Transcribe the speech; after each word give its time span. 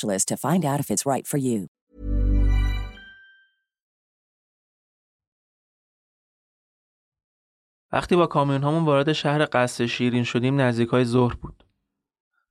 to 0.00 0.36
find 0.36 0.64
out 0.64 0.80
if 0.80 0.90
it's 0.90 1.06
right 1.06 1.26
for 1.26 1.38
you. 1.38 1.68
وقتی 7.92 8.16
با 8.16 8.26
کامیون 8.26 8.62
همون 8.62 8.84
وارد 8.84 9.12
شهر 9.12 9.48
قصر 9.52 9.86
شیرین 9.86 10.24
شدیم 10.24 10.60
نزدیک 10.60 10.88
های 10.88 11.04
ظهر 11.04 11.34
بود. 11.34 11.64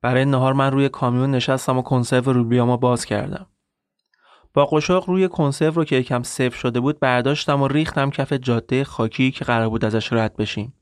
برای 0.02 0.26
نهار 0.26 0.54
من 0.54 0.72
روی 0.72 0.90
کامیون 0.90 1.32
نشستم 1.32 1.78
و 1.78 1.82
کنسرو 1.82 2.34
روبیامو 2.34 2.78
باز 2.78 3.06
کردم. 3.06 3.48
با 4.54 4.66
قشاق 4.66 5.10
روی 5.10 5.28
کنسرو 5.28 5.72
رو 5.72 5.86
که 5.86 5.96
یکم 5.96 6.24
سف 6.24 6.56
شده 6.56 6.80
بود 6.80 7.00
برداشتم 7.00 7.62
و 7.62 7.68
ریختم 7.68 8.10
کف 8.10 8.34
جاده 8.34 8.84
خاکی 8.84 9.32
که 9.32 9.46
قرار 9.46 9.70
بود 9.70 9.86
ازش 9.86 10.14
رد 10.14 10.36
بشیم. 10.36 10.81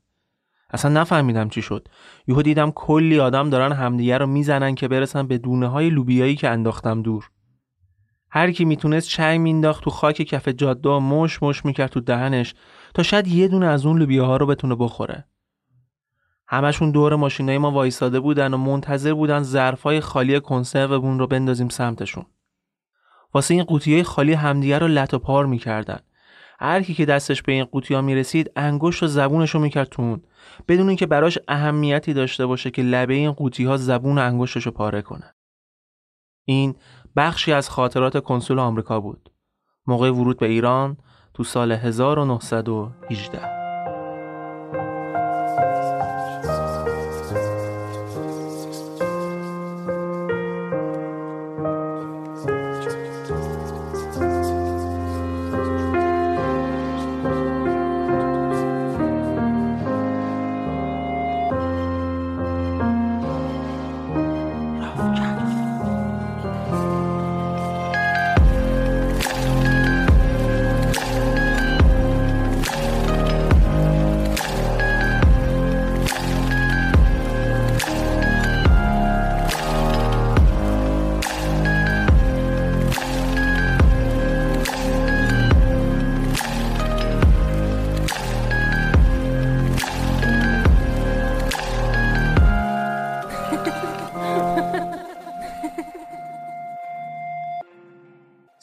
اصلا 0.72 1.00
نفهمیدم 1.00 1.48
چی 1.48 1.62
شد. 1.62 1.88
یهو 2.26 2.42
دیدم 2.42 2.70
کلی 2.70 3.20
آدم 3.20 3.50
دارن 3.50 3.72
همدیگه 3.72 4.18
رو 4.18 4.26
می‌زنن 4.26 4.74
که 4.74 4.88
برسن 4.88 5.26
به 5.26 5.38
دونه 5.38 5.68
های 5.68 5.90
لوبیایی 5.90 6.36
که 6.36 6.48
انداختم 6.48 7.02
دور. 7.02 7.30
هر 8.30 8.52
کی 8.52 8.64
می‌تونست 8.64 9.08
چنگ 9.08 9.40
مینداخت 9.40 9.84
تو 9.84 9.90
خاک 9.90 10.22
کف 10.22 10.48
جاده 10.48 10.88
و 10.88 11.00
مش 11.00 11.42
مش 11.42 11.64
می‌کرد 11.64 11.90
تو 11.90 12.00
دهنش 12.00 12.54
تا 12.94 13.02
شاید 13.02 13.28
یه 13.28 13.48
دونه 13.48 13.66
از 13.66 13.86
اون 13.86 13.98
لوبیاها 13.98 14.36
رو 14.36 14.46
بتونه 14.46 14.74
بخوره. 14.74 15.24
همشون 16.48 16.90
دور 16.90 17.16
ماشینای 17.16 17.58
ما 17.58 17.70
وایساده 17.70 18.20
بودن 18.20 18.54
و 18.54 18.56
منتظر 18.56 19.14
بودن 19.14 19.42
ظرفای 19.42 20.00
خالی 20.00 20.40
کنسرومون 20.40 21.18
رو 21.18 21.26
بندازیم 21.26 21.68
سمتشون. 21.68 22.26
واسه 23.34 23.54
این 23.54 23.64
قوطیای 23.64 24.02
خالی 24.02 24.32
همدیگه 24.32 24.78
رو 24.78 24.88
لط 24.88 25.14
و 25.14 25.18
پار 25.18 25.46
می‌کردن. 25.46 25.98
هر 26.60 26.82
کی 26.82 26.94
که 26.94 27.04
دستش 27.04 27.42
به 27.42 27.52
این 27.52 27.64
قوطیا 27.64 28.02
می‌رسید 28.02 28.50
انگشت 28.56 29.02
و 29.02 29.06
زبونش 29.06 29.50
رو 29.50 29.60
می‌کرد 29.60 29.88
تو 29.88 30.02
بدون 30.68 30.88
اینکه 30.88 31.06
براش 31.06 31.38
اهمیتی 31.48 32.14
داشته 32.14 32.46
باشه 32.46 32.70
که 32.70 32.82
لبه 32.82 33.14
این 33.14 33.32
قوطی 33.32 33.64
ها 33.64 33.76
زبون 33.76 34.18
انگشتش 34.18 34.66
رو 34.66 34.72
پاره 34.72 35.02
کنه. 35.02 35.34
این 36.44 36.74
بخشی 37.16 37.52
از 37.52 37.70
خاطرات 37.70 38.24
کنسول 38.24 38.58
آمریکا 38.58 39.00
بود. 39.00 39.30
موقع 39.86 40.10
ورود 40.10 40.38
به 40.38 40.46
ایران 40.46 40.96
تو 41.34 41.44
سال 41.44 41.72
1918 41.72 43.59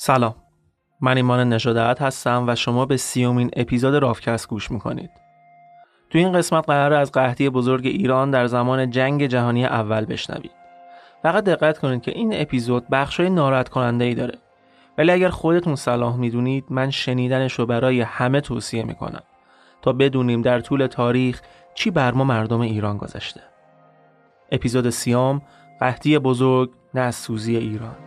سلام. 0.07 0.35
من 1.01 1.17
ایمان 1.17 1.53
نژادت 1.53 2.01
هستم 2.01 2.45
و 2.47 2.55
شما 2.55 2.85
به 2.85 2.97
سیومین 2.97 3.49
اپیزود 3.55 3.95
رافکست 3.95 4.47
گوش 4.47 4.71
می‌کنید. 4.71 5.09
تو 6.09 6.17
این 6.17 6.31
قسمت 6.31 6.65
قرار 6.65 6.93
از 6.93 7.11
قحطی 7.11 7.49
بزرگ 7.49 7.85
ایران 7.85 8.31
در 8.31 8.47
زمان 8.47 8.89
جنگ 8.89 9.25
جهانی 9.25 9.65
اول 9.65 10.05
بشنوید. 10.05 10.51
فقط 11.23 11.43
دقت 11.43 11.77
کنید 11.77 12.01
که 12.01 12.11
این 12.11 12.41
اپیزود 12.41 12.87
بخشای 12.91 13.29
ناراحت 13.29 13.69
کننده 13.69 14.05
ای 14.05 14.13
داره. 14.13 14.37
ولی 14.97 15.11
اگر 15.11 15.29
خودتون 15.29 15.75
صلاح 15.75 16.15
می‌دونید 16.15 16.65
من 16.69 16.89
شنیدنش 16.89 17.53
رو 17.53 17.65
برای 17.65 18.01
همه 18.01 18.41
توصیه 18.41 18.83
می‌کنم 18.83 19.23
تا 19.81 19.93
بدونیم 19.93 20.41
در 20.41 20.59
طول 20.59 20.87
تاریخ 20.87 21.41
چی 21.75 21.91
بر 21.91 22.11
ما 22.11 22.23
مردم 22.23 22.61
ایران 22.61 22.97
گذشته. 22.97 23.41
اپیزود 24.51 24.89
سیام 24.89 25.41
قحطی 25.79 26.19
بزرگ 26.19 26.71
نه 26.93 27.11
سوزی 27.11 27.57
ایران. 27.57 28.06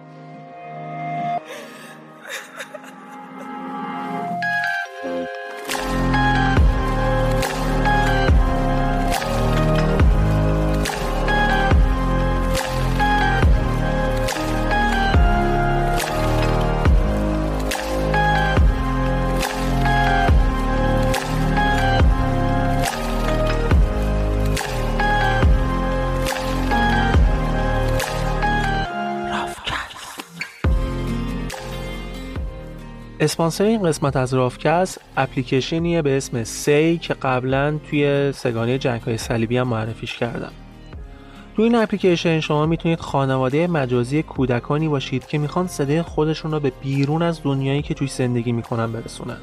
اسپانسر 33.23 33.65
این 33.65 33.83
قسمت 33.83 34.17
از 34.17 34.35
رافکست 34.35 35.01
اپلیکیشنیه 35.17 36.03
به 36.03 36.17
اسم 36.17 36.45
سی 36.45 36.99
که 36.99 37.15
قبلا 37.15 37.79
توی 37.91 38.33
سگانه 38.33 38.79
جنگ 38.79 39.01
های 39.01 39.19
صلیبی 39.19 39.57
هم 39.57 39.69
معرفیش 39.69 40.17
کردم. 40.17 40.53
توی 41.57 41.65
این 41.65 41.75
اپلیکیشن 41.75 42.41
شما 42.41 42.67
می‌تونید 42.67 43.01
خانواده 43.01 43.67
مجازی 43.67 44.23
کودکانی 44.23 44.89
باشید 44.89 45.27
که 45.27 45.39
می‌خوان 45.39 45.67
صدای 45.67 46.03
خودشون 46.03 46.51
رو 46.51 46.61
به 46.61 46.73
بیرون 46.83 47.23
از 47.23 47.41
دنیایی 47.43 47.83
که 47.83 47.95
توی 47.95 48.09
زندگی 48.09 48.53
می‌کنن 48.53 48.93
برسونن. 48.93 49.39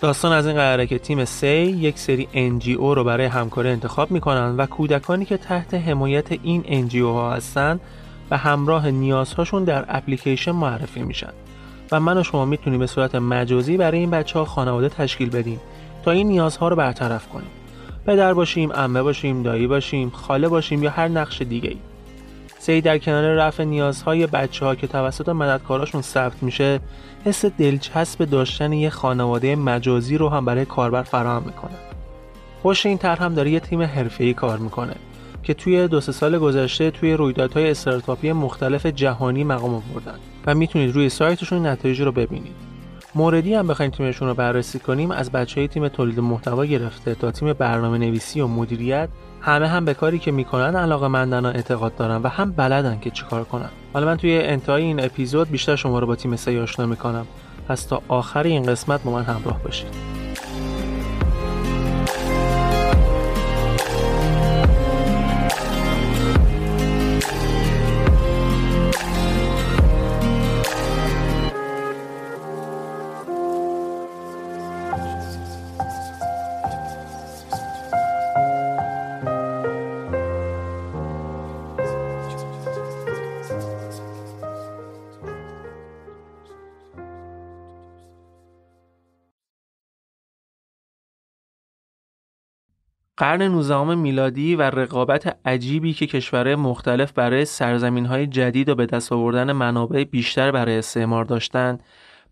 داستان 0.00 0.32
از 0.32 0.46
این 0.46 0.56
قراره 0.56 0.86
که 0.86 0.98
تیم 0.98 1.24
سی 1.24 1.46
یک 1.48 1.98
سری 1.98 2.28
NGO 2.34 2.94
رو 2.94 3.04
برای 3.04 3.26
همکاری 3.26 3.68
انتخاب 3.68 4.10
می‌کنن 4.10 4.56
و 4.56 4.66
کودکانی 4.66 5.24
که 5.24 5.36
تحت 5.36 5.74
حمایت 5.74 6.32
این 6.42 6.88
NGO 6.88 6.96
ها 6.96 7.32
هستن 7.32 7.80
و 8.30 8.36
همراه 8.36 8.90
نیازهاشون 8.90 9.64
در 9.64 9.84
اپلیکیشن 9.88 10.52
معرفی 10.52 11.02
میشن. 11.02 11.32
و 11.92 12.00
من 12.00 12.18
و 12.18 12.22
شما 12.22 12.44
می‌تونیم 12.44 12.78
به 12.78 12.86
صورت 12.86 13.14
مجازی 13.14 13.76
برای 13.76 13.98
این 13.98 14.10
بچه 14.10 14.38
ها 14.38 14.44
خانواده 14.44 14.88
تشکیل 14.88 15.30
بدیم 15.30 15.60
تا 16.04 16.10
این 16.10 16.26
نیازها 16.26 16.68
رو 16.68 16.76
برطرف 16.76 17.28
کنیم. 17.28 17.50
پدر 18.06 18.34
باشیم 18.34 18.70
امه 18.74 19.02
باشیم 19.02 19.42
دایی 19.42 19.66
باشیم 19.66 20.10
خاله 20.10 20.48
باشیم 20.48 20.82
یا 20.82 20.90
هر 20.90 21.08
نقش 21.08 21.42
دیگه 21.42 21.68
ای 21.68 21.76
سی 22.58 22.80
در 22.80 22.98
کنار 22.98 23.34
رفع 23.34 23.64
نیازهای 23.64 24.26
بچه 24.26 24.64
ها 24.64 24.74
که 24.74 24.86
توسط 24.86 25.28
مددکاراشون 25.28 26.02
ثبت 26.02 26.42
میشه 26.42 26.80
حس 27.24 27.44
دلچسب 27.44 28.24
داشتن 28.24 28.72
یه 28.72 28.90
خانواده 28.90 29.56
مجازی 29.56 30.18
رو 30.18 30.28
هم 30.28 30.44
برای 30.44 30.64
کاربر 30.64 31.02
فراهم 31.02 31.42
می‌کنه. 31.42 31.76
خوش 32.62 32.86
این 32.86 32.98
طرح 32.98 33.22
هم 33.22 33.34
داره 33.34 33.50
یه 33.50 33.60
تیم 33.60 33.82
حرفه‌ای 33.82 34.34
کار 34.34 34.58
می‌کنه 34.58 34.94
که 35.42 35.54
توی 35.54 35.88
دو 35.88 36.00
سال 36.00 36.38
گذشته 36.38 36.90
توی 36.90 37.14
رویدادهای 37.14 37.70
استارتاپی 37.70 38.32
مختلف 38.32 38.86
جهانی 38.86 39.44
مقام 39.44 39.74
آوردن. 39.74 40.18
و 40.48 40.54
می‌تونید 40.54 40.94
روی 40.94 41.08
سایتشون 41.08 41.66
نتایج 41.66 42.00
رو 42.00 42.12
ببینید. 42.12 42.56
موردی 43.14 43.54
هم 43.54 43.66
بخوایم 43.66 43.90
تیمشون 43.90 44.28
رو 44.28 44.34
بررسی 44.34 44.78
کنیم 44.78 45.10
از 45.10 45.32
بچه 45.32 45.60
های 45.60 45.68
تیم 45.68 45.88
تولید 45.88 46.20
محتوا 46.20 46.64
گرفته 46.64 47.14
تا 47.14 47.30
تیم 47.30 47.52
برنامه 47.52 47.98
نویسی 47.98 48.40
و 48.40 48.46
مدیریت 48.46 49.08
همه 49.40 49.68
هم 49.68 49.84
به 49.84 49.94
کاری 49.94 50.18
که 50.18 50.30
می‌کنن 50.30 50.76
علاقه 50.76 51.08
مندن 51.08 51.46
و 51.46 51.48
اعتقاد 51.48 51.96
دارن 51.96 52.16
و 52.22 52.28
هم 52.28 52.52
بلدن 52.52 52.98
که 53.00 53.10
چیکار 53.10 53.44
کنن. 53.44 53.70
حالا 53.92 54.06
من 54.06 54.16
توی 54.16 54.38
انتهای 54.38 54.82
این 54.82 55.04
اپیزود 55.04 55.50
بیشتر 55.50 55.76
شما 55.76 55.98
رو 55.98 56.06
با 56.06 56.16
تیم 56.16 56.36
سی 56.36 56.58
آشنا 56.58 56.86
می‌کنم. 56.86 57.26
پس 57.68 57.84
تا 57.84 58.02
آخر 58.08 58.42
این 58.42 58.62
قسمت 58.62 59.02
با 59.02 59.12
من 59.12 59.22
همراه 59.22 59.62
باشید. 59.62 60.17
قرن 93.18 93.42
19 93.42 93.94
میلادی 93.94 94.56
و 94.56 94.62
رقابت 94.62 95.38
عجیبی 95.44 95.92
که 95.92 96.06
کشورهای 96.06 96.54
مختلف 96.54 97.12
برای 97.12 97.46
های 98.06 98.26
جدید 98.26 98.68
و 98.68 98.74
به 98.74 98.86
دست 98.86 99.12
آوردن 99.12 99.52
منابع 99.52 100.04
بیشتر 100.04 100.50
برای 100.50 100.78
استعمار 100.78 101.24
داشتند 101.24 101.82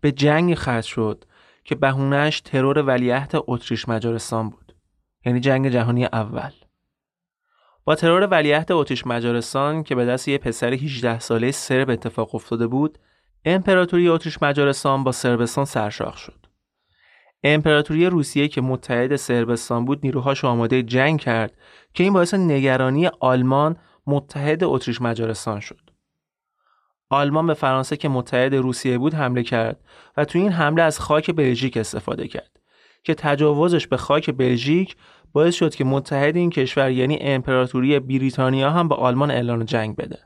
به 0.01 0.11
جنگ 0.11 0.55
ختم 0.55 0.81
شد 0.81 1.23
که 1.63 1.75
بهونهش 1.75 2.41
ترور 2.41 2.77
ولیعهد 2.77 3.31
اتریش 3.47 3.89
مجارستان 3.89 4.49
بود 4.49 4.75
یعنی 5.25 5.39
جنگ 5.39 5.69
جهانی 5.69 6.05
اول. 6.05 6.51
با 7.85 7.95
ترور 7.95 8.27
ولیعهد 8.27 8.71
اتریش 8.71 9.07
مجارستان 9.07 9.83
که 9.83 9.95
به 9.95 10.05
دست 10.05 10.27
یه 10.27 10.37
پسر 10.37 10.73
18 10.73 11.19
ساله 11.19 11.51
سرب 11.51 11.89
اتفاق 11.89 12.35
افتاده 12.35 12.67
بود 12.67 12.99
امپراتوری 13.45 14.07
اتریش 14.07 14.41
مجارستان 14.41 15.03
با 15.03 15.11
سربستان 15.11 15.65
سرشاخ 15.65 16.17
شد. 16.17 16.46
امپراتوری 17.43 18.05
روسیه 18.05 18.47
که 18.47 18.61
متحد 18.61 19.15
سربستان 19.15 19.85
بود 19.85 19.99
نیروهاش 20.03 20.45
آماده 20.45 20.83
جنگ 20.83 21.19
کرد 21.19 21.57
که 21.93 22.03
این 22.03 22.13
باعث 22.13 22.33
نگرانی 22.33 23.07
آلمان 23.19 23.77
متحد 24.07 24.63
اتریش 24.63 25.01
مجارستان 25.01 25.59
شد. 25.59 25.89
آلمان 27.09 27.47
به 27.47 27.53
فرانسه 27.53 27.97
که 27.97 28.09
متحد 28.09 28.55
روسیه 28.55 28.97
بود 28.97 29.13
حمله 29.13 29.43
کرد 29.43 29.79
و 30.17 30.25
تو 30.25 30.39
این 30.39 30.51
حمله 30.51 30.81
از 30.81 30.99
خاک 30.99 31.31
بلژیک 31.31 31.77
استفاده 31.77 32.27
کرد 32.27 32.59
که 33.03 33.13
تجاوزش 33.13 33.87
به 33.87 33.97
خاک 33.97 34.29
بلژیک 34.29 34.95
باعث 35.33 35.55
شد 35.55 35.75
که 35.75 35.83
متحد 35.83 36.35
این 36.35 36.49
کشور 36.49 36.91
یعنی 36.91 37.17
امپراتوری 37.21 37.99
بریتانیا 37.99 38.69
هم 38.69 38.87
به 38.87 38.95
آلمان 38.95 39.31
اعلان 39.31 39.65
جنگ 39.65 39.95
بده. 39.95 40.19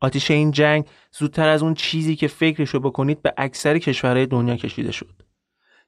آتیش 0.00 0.30
این 0.30 0.50
جنگ 0.50 0.84
زودتر 1.12 1.48
از 1.48 1.62
اون 1.62 1.74
چیزی 1.74 2.16
که 2.16 2.28
فکرشو 2.28 2.80
بکنید 2.80 3.22
به 3.22 3.34
اکثر 3.36 3.78
کشورهای 3.78 4.26
دنیا 4.26 4.56
کشیده 4.56 4.92
شد. 4.92 5.27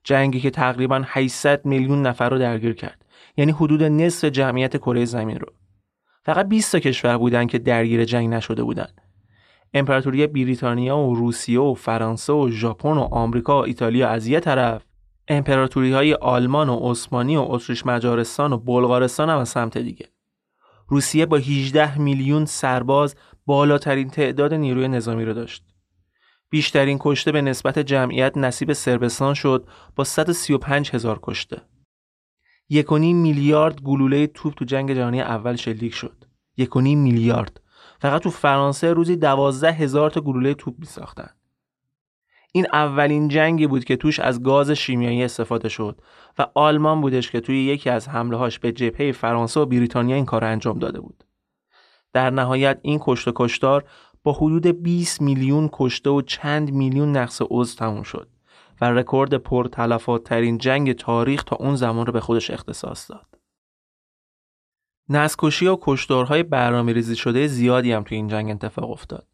جنگی 0.05 0.41
که 0.41 0.51
تقریبا 0.51 1.03
800 1.07 1.67
میلیون 1.67 2.07
نفر 2.07 2.29
رو 2.31 2.39
درگیر 2.39 2.73
کرد. 2.73 3.05
یعنی 3.37 3.53
حدود 3.53 3.83
نصف 3.83 4.25
جمعیت 4.25 4.77
کره 4.77 5.05
زمین 5.05 5.39
رو. 5.39 5.47
فقط 6.25 6.49
20 6.49 6.73
تا 6.73 6.79
کشور 6.79 7.19
بودن 7.19 7.47
که 7.47 7.59
درگیر 7.59 8.05
جنگ 8.05 8.29
نشده 8.29 8.63
بودن. 8.63 8.89
امپراتوری 9.75 10.27
بریتانیا 10.27 10.99
و 10.99 11.15
روسیه 11.15 11.61
و 11.61 11.75
فرانسه 11.75 12.33
و 12.33 12.51
ژاپن 12.51 12.97
و 12.97 13.09
آمریکا 13.11 13.61
و 13.61 13.65
ایتالیا 13.65 14.09
از 14.09 14.27
یه 14.27 14.41
طرف. 14.41 14.85
امپراتوری 15.29 15.93
های 15.93 16.15
آلمان 16.15 16.69
و 16.69 16.91
عثمانی 16.91 17.37
و 17.37 17.41
اتریش 17.49 17.87
مجارستان 17.87 18.53
و 18.53 18.59
بلغارستان 18.59 19.31
هم 19.31 19.39
از 19.39 19.49
سمت 19.49 19.79
دیگه. 19.79 20.07
روسیه 20.89 21.27
با 21.27 21.37
18 21.37 21.99
میلیون 21.99 22.45
سرباز 22.45 23.15
بالاترین 23.47 24.09
تعداد 24.09 24.55
نیروی 24.55 24.89
نظامی 24.89 25.25
رو 25.25 25.33
داشت. 25.35 25.70
بیشترین 26.51 26.99
کشته 27.01 27.33
به 27.33 27.43
نسبت 27.43 27.79
جمعیت 27.79 28.37
نصیب 28.37 28.73
سربستان 28.73 29.35
شد 29.35 29.69
با 29.97 30.05
135 30.05 30.91
هزار 30.91 31.19
کشته. 31.23 31.63
یکونی 32.69 33.13
میلیارد 33.13 33.81
گلوله 33.81 34.27
توپ 34.27 34.55
تو 34.55 34.65
جنگ 34.65 34.95
جهانی 34.95 35.21
اول 35.21 35.57
شلیک 35.57 35.95
شد. 35.95 36.25
یکونی 36.57 36.95
میلیارد. 36.95 37.61
فقط 38.01 38.23
تو 38.23 38.31
فرانسه 38.31 38.93
روزی 38.93 39.17
دوازده 39.17 39.73
هزار 39.73 40.11
تا 40.11 40.21
گلوله 40.21 40.55
توپ 40.55 40.75
می 40.79 40.87
ساختن. 40.87 41.31
این 42.53 42.67
اولین 42.73 43.29
جنگی 43.29 43.67
بود 43.67 43.85
که 43.85 43.97
توش 43.97 44.21
از 44.21 44.43
گاز 44.43 44.71
شیمیایی 44.71 45.25
استفاده 45.25 45.69
شد 45.69 46.01
و 46.39 46.47
آلمان 46.55 47.01
بودش 47.01 47.31
که 47.31 47.41
توی 47.41 47.65
یکی 47.65 47.91
از 47.91 48.09
حمله 48.09 48.37
هاش 48.37 48.59
به 48.59 48.73
جبهه 48.73 49.13
فرانسه 49.13 49.61
و 49.61 49.67
بریتانیا 49.67 50.17
این 50.17 50.25
کار 50.25 50.45
انجام 50.45 50.79
داده 50.79 51.01
بود. 51.01 51.25
در 52.13 52.31
نهایت 52.31 52.79
این 52.83 52.99
کشت 53.03 53.29
و 53.29 53.33
کشتار 53.37 53.85
با 54.23 54.33
حدود 54.33 54.67
20 54.67 55.23
میلیون 55.23 55.69
کشته 55.73 56.11
و 56.11 56.23
چند 56.23 56.73
میلیون 56.73 57.17
نقص 57.17 57.43
عضو 57.51 57.77
تموم 57.77 58.03
شد 58.03 58.29
و 58.81 58.91
رکورد 58.91 59.35
پرتلفات 59.35 60.25
ترین 60.25 60.59
جنگ 60.59 60.93
تاریخ 60.93 61.43
تا 61.43 61.57
اون 61.57 61.77
زمان 61.77 62.07
رو 62.07 62.13
به 62.13 62.21
خودش 62.21 62.51
اختصاص 62.51 63.11
داد. 63.11 63.27
نسکشی 65.09 65.67
و 65.67 65.79
کشتارهای 65.81 66.43
برنامه 66.43 66.93
ریزی 66.93 67.17
شده 67.17 67.47
زیادی 67.47 67.93
هم 67.93 68.03
تو 68.03 68.15
این 68.15 68.29
جنگ 68.29 68.51
اتفاق 68.51 68.91
افتاد. 68.91 69.27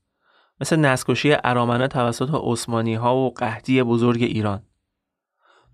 مثل 0.61 0.77
نسکشی 0.77 1.37
ارامنه 1.45 1.89
توسط 1.89 2.31
عثمانی 2.33 2.95
ها 2.95 3.17
و 3.17 3.31
قحطی 3.31 3.83
بزرگ 3.83 4.23
ایران. 4.23 4.63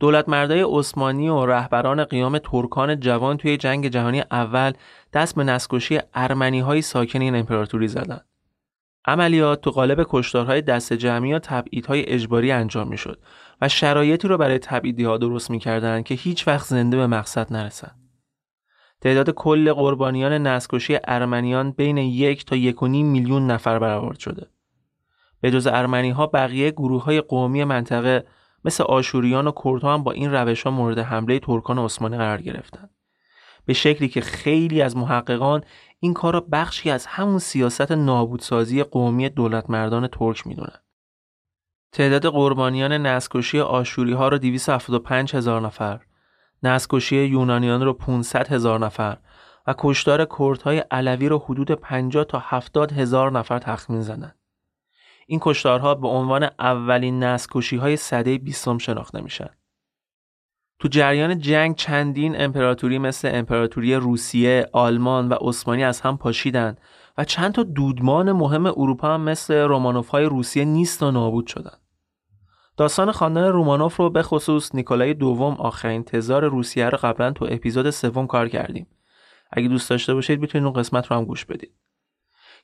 دولت 0.01 0.29
مردای 0.29 0.65
عثمانی 0.69 1.29
و 1.29 1.47
رهبران 1.47 2.05
قیام 2.05 2.39
ترکان 2.39 3.01
جوان 3.01 3.37
توی 3.37 3.57
جنگ 3.57 3.89
جهانی 3.89 4.21
اول 4.21 4.73
دست 5.13 5.35
به 5.35 5.45
نسکشی 5.45 6.01
ارمنی 6.15 6.61
های 6.61 6.83
ساکن 6.83 7.21
این 7.21 7.37
امپراتوری 7.37 7.89
زدند. 7.89 8.32
عملیات 9.05 9.61
تو 9.61 9.71
قالب 9.71 10.07
کشتارهای 10.09 10.63
دست 10.63 10.93
جمعی 10.93 11.33
و 11.33 11.39
تبعیدهای 11.39 12.09
اجباری 12.09 12.53
انجام 12.53 12.89
می‌شد 12.89 13.23
و 13.61 13.69
شرایطی 13.69 14.29
رو 14.29 14.39
برای 14.39 14.59
تبعیدی 14.59 15.05
ها 15.05 15.19
درست 15.19 15.51
می‌کردند 15.51 16.05
که 16.05 16.15
هیچ 16.15 16.49
وقت 16.49 16.67
زنده 16.67 16.97
به 16.97 17.07
مقصد 17.07 17.53
نرسند. 17.53 17.99
تعداد 19.01 19.31
کل 19.31 19.73
قربانیان 19.73 20.33
نسکشی 20.47 20.99
ارمنیان 21.05 21.71
بین 21.71 21.97
یک 21.99 22.45
تا 22.45 22.57
یک 22.57 22.83
میلیون 22.83 23.47
نفر 23.47 23.79
برآورد 23.79 24.19
شده. 24.19 24.47
به 25.41 25.51
جز 25.51 25.67
ارمنی 25.67 26.11
ها 26.11 26.27
بقیه 26.27 26.71
گروه 26.71 27.05
های 27.05 27.21
قومی 27.21 27.65
منطقه 27.65 28.27
مثل 28.65 28.85
آشوریان 28.85 29.47
و 29.47 29.53
کردها 29.65 29.95
هم 29.95 30.03
با 30.03 30.13
این 30.13 30.33
روش 30.33 30.63
ها 30.63 30.71
مورد 30.71 30.99
حمله 30.99 31.39
ترکان 31.39 31.79
عثمانی 31.79 32.17
قرار 32.17 32.43
گرفتند. 32.43 32.91
به 33.65 33.73
شکلی 33.73 34.09
که 34.09 34.21
خیلی 34.21 34.83
از 34.83 34.97
محققان 34.97 35.65
این 36.01 36.15
کار 36.15 36.33
را 36.33 36.47
بخشی 36.53 36.91
از 36.91 37.07
همون 37.07 37.39
سیاست 37.39 37.93
نابودسازی 37.93 38.83
قومی 38.83 39.29
دولت 39.29 39.71
مردان 39.71 40.07
ترک 40.07 40.47
می‌دونن. 40.47 40.79
تعداد 41.93 42.27
قربانیان 42.27 42.93
نسکشی 42.93 43.61
آشوری 43.61 44.13
ها 44.13 44.29
را 44.29 44.39
275 44.39 45.35
هزار 45.35 45.61
نفر، 45.61 46.01
نسکشی 46.63 47.17
یونانیان 47.17 47.85
را 47.85 47.93
500 47.93 48.49
هزار 48.49 48.79
نفر 48.79 49.19
و 49.67 49.75
کشتار 49.79 50.27
کردهای 50.39 50.79
علوی 50.79 51.29
را 51.29 51.39
حدود 51.39 51.71
50 51.71 52.25
تا 52.25 52.39
70 52.39 52.93
هزار 52.93 53.33
نفر 53.33 53.59
تخمین 53.59 54.01
زدند. 54.01 54.39
این 55.27 55.39
کشتارها 55.43 55.95
به 55.95 56.09
عنوان 56.09 56.51
اولین 56.59 57.25
نسکشی 57.25 57.77
های 57.77 57.97
سده 57.97 58.39
بیستم 58.39 58.79
شناخته 58.79 59.21
میشن. 59.21 59.51
تو 60.83 60.89
جریان 60.89 61.39
جنگ 61.39 61.77
چندین 61.77 62.41
امپراتوری 62.41 62.99
مثل 62.99 63.31
امپراتوری 63.35 63.95
روسیه، 63.95 64.67
آلمان 64.73 65.29
و 65.29 65.35
عثمانی 65.35 65.85
از 65.85 66.01
هم 66.01 66.19
پاشیدند 66.19 66.81
و 67.19 67.25
چند 67.25 67.53
تا 67.53 67.63
دودمان 67.63 68.33
مهم 68.33 68.67
اروپا 68.67 69.15
هم 69.15 69.21
مثل 69.21 69.55
رومانوف 69.55 70.09
های 70.09 70.25
روسیه 70.25 70.65
نیست 70.65 71.03
و 71.03 71.11
نابود 71.11 71.47
شدند. 71.47 71.79
داستان 72.77 73.13
خاندان 73.13 73.53
رومانوف 73.53 73.97
رو 73.97 74.11
به 74.11 74.23
خصوص 74.23 74.75
نیکولای 74.75 75.15
دوم 75.15 75.55
آخرین 75.55 76.05
تزار 76.05 76.45
روسیه 76.45 76.89
رو 76.89 76.99
قبلا 77.03 77.31
تو 77.31 77.47
اپیزود 77.51 77.91
سوم 77.91 78.27
کار 78.27 78.49
کردیم. 78.49 78.87
اگه 79.51 79.69
دوست 79.69 79.91
داشته 79.91 80.15
باشید 80.15 80.41
می‌تونید 80.41 80.65
اون 80.65 80.75
قسمت 80.75 81.07
رو 81.07 81.17
هم 81.17 81.25
گوش 81.25 81.45
بدید. 81.45 81.73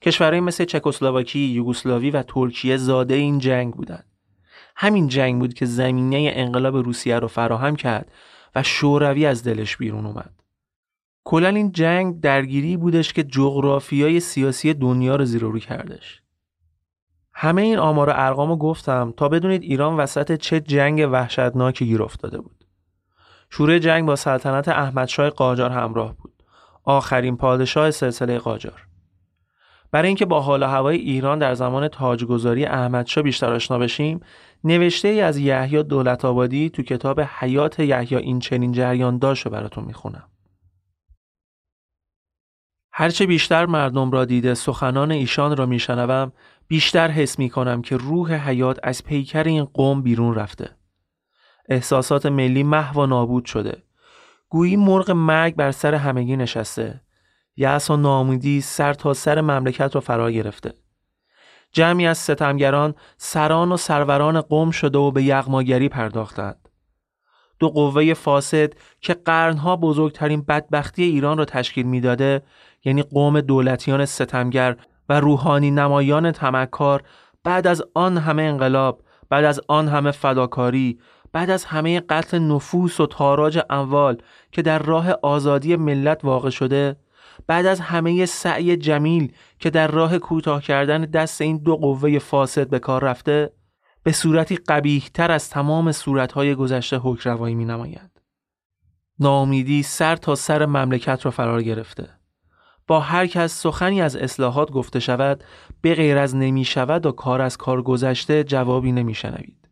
کشورهایی 0.03 0.41
مثل 0.41 0.65
چکسلواکی، 0.65 1.39
یوگسلاوی 1.39 2.11
و 2.11 2.23
ترکیه 2.23 2.77
زاده 2.77 3.15
این 3.15 3.39
جنگ 3.39 3.75
بودند. 3.75 4.05
همین 4.81 5.09
جنگ 5.09 5.39
بود 5.39 5.55
که 5.55 5.67
زمینه 5.67 6.33
انقلاب 6.35 6.77
روسیه 6.77 7.19
رو 7.19 7.29
فراهم 7.29 7.77
کرد 7.77 8.13
و 8.55 8.63
شوروی 8.63 9.27
از 9.27 9.45
دلش 9.45 9.77
بیرون 9.77 10.07
اومد. 10.07 10.33
کلا 11.25 11.49
این 11.49 11.73
جنگ 11.73 12.21
درگیری 12.21 12.77
بودش 12.77 13.13
که 13.13 13.23
جغرافیای 13.23 14.21
سیاسی 14.21 14.75
دنیا 14.75 15.17
رو 15.17 15.25
زیر 15.25 15.41
رو 15.41 15.59
کردش. 15.59 16.23
همه 17.33 17.63
این 17.63 17.79
آمار 17.79 18.09
و 18.09 18.13
ارقامو 18.17 18.57
گفتم 18.57 19.15
تا 19.17 19.29
بدونید 19.29 19.63
ایران 19.63 19.97
وسط 19.97 20.37
چه 20.37 20.61
جنگ 20.61 21.09
وحشتناکی 21.13 21.87
گیر 21.87 22.03
افتاده 22.03 22.41
بود. 22.41 22.65
شورای 23.51 23.81
جنگ 23.81 24.07
با 24.07 24.17
سلطنت 24.17 24.69
احمدشاه 24.69 25.31
قاجار 25.31 25.71
همراه 25.71 26.17
بود. 26.17 26.43
آخرین 26.85 27.37
پادشاه 27.37 27.91
سلسله 27.91 28.39
قاجار 28.39 28.89
برای 29.91 30.09
اینکه 30.09 30.27
با 30.27 30.41
حال 30.41 30.63
و 30.63 30.67
هوای 30.67 30.97
ایران 30.97 31.39
در 31.39 31.55
زمان 31.55 31.89
تاجگذاری 31.89 32.65
احمدشاه 32.65 33.25
بیشتر 33.25 33.53
آشنا 33.53 33.79
بشیم 33.79 34.21
نوشته 34.65 35.09
ای 35.09 35.21
از 35.21 35.39
یحیی 35.39 35.83
دولت 35.83 36.25
آبادی 36.25 36.71
تو 36.71 36.83
کتاب 36.83 37.21
حیات 37.21 37.81
یحیی 37.81 38.17
این 38.17 38.39
چنین 38.39 38.73
جریان 38.73 39.19
داشت 39.19 39.49
براتون 39.49 39.85
می‌خونم 39.85 40.29
هرچه 42.93 43.27
بیشتر 43.27 43.67
مردم 43.67 44.11
را 44.11 44.25
دیده 44.25 44.55
سخنان 44.55 45.13
ایشان 45.13 45.57
را 45.57 45.67
میشنوم 45.67 46.33
بیشتر 46.69 47.11
حس 47.11 47.39
می 47.39 47.51
کنم 47.51 47.83
که 47.83 47.97
روح 47.97 48.33
حیات 48.33 48.79
از 48.83 49.05
پیکر 49.05 49.45
این 49.45 49.65
قوم 49.65 50.03
بیرون 50.03 50.35
رفته. 50.35 50.71
احساسات 51.69 52.27
ملی 52.27 52.63
محو 52.63 53.01
و 53.01 53.07
نابود 53.07 53.45
شده. 53.45 53.83
گویی 54.49 54.77
مرغ 54.77 55.11
مرگ 55.11 55.55
بر 55.55 55.71
سر 55.71 55.95
همگی 55.95 56.37
نشسته. 56.37 57.01
یأس 57.57 57.91
و 57.91 57.97
ناامیدی 57.97 58.61
سر 58.61 58.95
تا 58.95 59.15
سر 59.15 59.41
مملکت 59.41 59.95
را 59.95 60.01
فرا 60.01 60.31
گرفته. 60.31 60.75
جمعی 61.79 62.07
از 62.07 62.19
ستمگران 62.19 62.95
سران 63.17 63.73
و 63.73 63.77
سروران 63.77 64.41
قوم 64.41 64.71
شده 64.71 64.99
و 64.99 65.11
به 65.11 65.23
یغماگری 65.23 65.89
پرداختند. 65.89 66.69
دو 67.59 67.69
قوه 67.69 68.15
فاسد 68.15 68.73
که 69.01 69.15
قرنها 69.15 69.77
بزرگترین 69.77 70.43
بدبختی 70.43 71.03
ایران 71.03 71.39
را 71.39 71.45
تشکیل 71.45 71.87
می‌داده 71.87 72.43
یعنی 72.85 73.03
قوم 73.03 73.41
دولتیان 73.41 74.05
ستمگر 74.05 74.77
و 75.09 75.21
روحانی 75.21 75.71
نمایان 75.71 76.33
تمکار 76.33 77.03
بعد 77.45 77.67
از 77.67 77.83
آن 77.95 78.19
همه 78.19 78.43
انقلاب 78.43 79.03
بعد 79.29 79.45
از 79.45 79.61
آن 79.69 79.89
همه 79.89 80.11
فداکاری 80.11 80.99
بعد 81.33 81.51
از 81.51 81.65
همه 81.65 82.01
قتل 82.01 82.39
نفوس 82.39 83.01
و 83.01 83.07
تاراج 83.07 83.61
اموال 83.71 84.17
که 84.53 84.63
در 84.63 84.79
راه 84.79 85.13
آزادی 85.23 85.77
ملت 85.77 86.25
واقع 86.25 86.51
شده 86.51 86.97
بعد 87.47 87.67
از 87.67 87.81
همه 87.81 88.27
سعی 88.27 88.77
جمیل 88.77 89.33
که 89.59 89.71
در 89.71 89.89
راه 89.89 90.19
کوتاه 90.19 90.63
کردن 90.63 91.01
دست 91.05 91.41
این 91.41 91.59
دو 91.59 91.77
قوه 91.77 92.19
فاسد 92.19 92.69
به 92.69 92.79
کار 92.79 93.05
رفته 93.05 93.53
به 94.03 94.13
صورتی 94.13 94.57
قبیه 94.57 95.03
تر 95.15 95.31
از 95.31 95.51
تمام 95.51 95.93
صورتهای 95.93 96.55
گذشته 96.55 96.97
حکروایی 96.97 97.55
می 97.55 97.65
نماید. 97.65 98.11
ناامیدی 99.21 99.83
سر 99.83 100.17
تا 100.17 100.35
سر 100.35 100.67
مملکت 100.67 101.25
را 101.25 101.31
فرار 101.31 101.63
گرفته. 101.63 102.09
با 102.87 103.01
هر 103.01 103.27
کس 103.27 103.63
سخنی 103.63 104.03
از 104.03 104.17
اصلاحات 104.17 104.71
گفته 104.71 105.01
شود 105.01 105.45
به 105.81 105.95
غیر 105.95 106.19
از 106.19 106.37
نمی 106.37 106.65
شود 106.65 107.07
و 107.07 107.13
کار 107.13 107.41
از 107.41 107.57
کار 107.57 107.83
گذشته 107.83 108.45
جوابی 108.45 108.93
نمی 108.93 109.15
شنوید. 109.15 109.68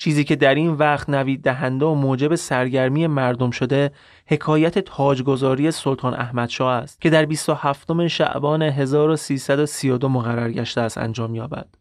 چیزی 0.00 0.24
که 0.24 0.36
در 0.36 0.54
این 0.54 0.70
وقت 0.70 1.10
نوید 1.10 1.42
دهنده 1.42 1.86
و 1.86 1.94
موجب 1.94 2.34
سرگرمی 2.34 3.06
مردم 3.06 3.50
شده 3.50 3.92
حکایت 4.26 4.78
تاجگذاری 4.78 5.70
سلطان 5.70 6.14
احمد 6.14 6.48
شاه 6.48 6.72
است 6.72 7.00
که 7.00 7.10
در 7.10 7.24
27 7.24 8.06
شعبان 8.08 8.62
1332 8.62 10.08
مقرر 10.08 10.52
گشته 10.52 10.80
است 10.80 10.98
انجام 10.98 11.34
یابد. 11.34 11.74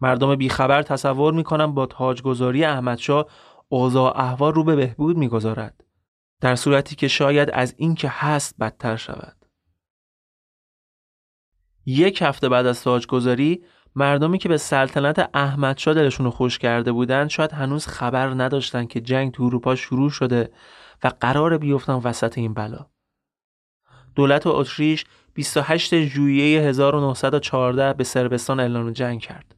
مردم 0.00 0.36
بیخبر 0.36 0.82
تصور 0.82 1.32
می 1.32 1.44
کنم 1.44 1.74
با 1.74 1.86
تاجگذاری 1.86 2.64
احمد 2.64 2.98
شاه 2.98 3.26
اوضاع 3.68 4.20
احوال 4.20 4.54
رو 4.54 4.64
به 4.64 4.76
بهبود 4.76 5.16
می‌گذارد 5.16 5.84
در 6.40 6.54
صورتی 6.56 6.96
که 6.96 7.08
شاید 7.08 7.50
از 7.52 7.74
این 7.76 7.94
که 7.94 8.08
هست 8.12 8.54
بدتر 8.60 8.96
شود. 8.96 9.36
یک 11.86 12.22
هفته 12.22 12.48
بعد 12.48 12.66
از 12.66 12.82
تاجگذاری 12.82 13.64
مردمی 13.94 14.38
که 14.38 14.48
به 14.48 14.56
سلطنت 14.56 15.30
احمدشاه 15.34 15.94
دلشون 15.94 16.26
رو 16.26 16.30
خوش 16.30 16.58
کرده 16.58 16.92
بودند 16.92 17.28
شاید 17.28 17.52
هنوز 17.52 17.86
خبر 17.86 18.28
نداشتند 18.28 18.88
که 18.88 19.00
جنگ 19.00 19.32
تو 19.32 19.42
اروپا 19.42 19.74
شروع 19.74 20.10
شده 20.10 20.50
و 21.04 21.10
قرار 21.20 21.58
بیفتن 21.58 21.92
وسط 21.92 22.38
این 22.38 22.54
بلا. 22.54 22.86
دولت 24.14 24.46
اتریش 24.46 25.04
28 25.34 26.00
ژوئیه 26.00 26.60
1914 26.60 27.92
به 27.92 28.04
سربستان 28.04 28.60
اعلان 28.60 28.92
جنگ 28.92 29.20
کرد. 29.20 29.54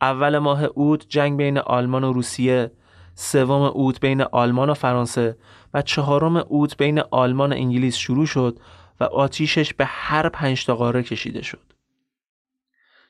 اول 0.00 0.38
ماه 0.38 0.64
اوت 0.64 1.06
جنگ 1.08 1.36
بین 1.36 1.58
آلمان 1.58 2.04
و 2.04 2.12
روسیه، 2.12 2.72
سوم 3.14 3.62
اوت 3.62 4.00
بین 4.00 4.22
آلمان 4.22 4.70
و 4.70 4.74
فرانسه 4.74 5.38
و 5.74 5.82
چهارم 5.82 6.36
اوت 6.36 6.76
بین 6.76 7.00
آلمان 7.10 7.52
و 7.52 7.56
انگلیس 7.56 7.96
شروع 7.96 8.26
شد 8.26 8.58
و 9.00 9.04
آتیشش 9.04 9.74
به 9.74 9.84
هر 9.84 10.28
پنج 10.28 10.66
تا 10.66 10.76
قاره 10.76 11.02
کشیده 11.02 11.42
شد. 11.42 11.72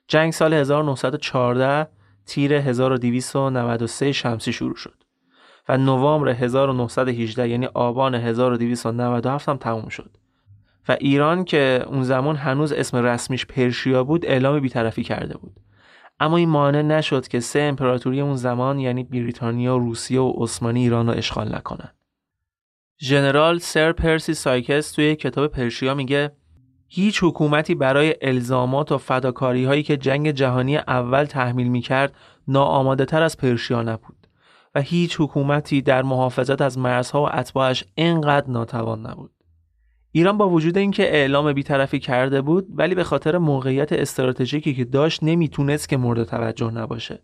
جنگ 0.09 0.33
سال 0.33 0.55
1914 0.55 1.91
تیر 2.27 2.55
1293 2.55 4.13
شمسی 4.13 4.53
شروع 4.53 4.77
شد 4.77 5.05
و 5.69 5.77
نوامبر 5.77 6.29
1918 6.29 7.49
یعنی 7.49 7.67
آبان 7.67 8.15
1297 8.15 9.49
هم 9.49 9.57
تموم 9.57 9.89
شد 9.89 10.17
و 10.89 10.97
ایران 11.01 11.45
که 11.45 11.85
اون 11.87 12.03
زمان 12.03 12.37
هنوز 12.37 12.73
اسم 12.73 12.97
رسمیش 12.97 13.47
پرشیا 13.47 14.05
بود 14.05 14.27
اعلام 14.27 14.61
بیطرفی 14.61 15.03
کرده 15.03 15.37
بود 15.37 15.57
اما 16.21 16.37
این 16.37 16.49
مانع 16.49 16.83
نشد 16.83 17.29
که 17.29 17.41
سه 17.41 17.61
امپراتوری 17.61 18.21
اون 18.21 18.37
زمان 18.37 18.79
یعنی 18.79 19.05
بریتانیا، 19.05 19.77
روسیه 19.77 20.21
و 20.21 20.33
عثمانی 20.37 20.81
ایران 20.81 21.07
رو 21.07 21.19
اشغال 21.19 21.55
نکنند. 21.55 21.95
ژنرال 23.01 23.59
سر 23.59 23.93
پرسی 23.93 24.35
سایکس 24.35 24.93
توی 24.93 25.17
کتاب 25.17 25.47
Persia 25.47 25.95
میگه 25.95 26.33
هیچ 26.95 27.25
حکومتی 27.25 27.75
برای 27.75 28.15
الزامات 28.23 28.93
و 28.93 28.99
فداکاری 28.99 29.65
هایی 29.65 29.83
که 29.83 29.97
جنگ 29.97 30.31
جهانی 30.31 30.77
اول 30.77 31.25
تحمیل 31.25 31.69
می‌کرد 31.69 32.15
ناآماده 32.49 33.05
تر 33.05 33.23
از 33.23 33.37
Persia 33.37 33.83
نبود 33.83 34.27
و 34.75 34.81
هیچ 34.81 35.17
حکومتی 35.21 35.83
در 35.83 36.03
محافظت 36.03 36.63
از 36.63 36.79
مرزها 36.79 37.23
و 37.23 37.29
اتباعش 37.33 37.85
اینقدر 37.95 38.51
ناتوان 38.51 39.07
نبود. 39.07 39.31
ایران 40.13 40.39
با 40.39 40.49
وجود 40.49 40.79
اینکه 40.79 41.03
اعلام 41.03 41.53
بیطرفی 41.53 41.99
کرده 41.99 42.41
بود 42.41 42.67
ولی 42.71 42.95
به 42.95 43.05
خاطر 43.05 43.39
موقعیت 43.39 43.93
استراتژیکی 43.93 44.75
که 44.75 44.85
داشت 44.85 45.23
نمی‌تونست 45.23 45.89
که 45.89 45.97
مورد 45.97 46.25
توجه 46.25 46.71
نباشه. 46.71 47.23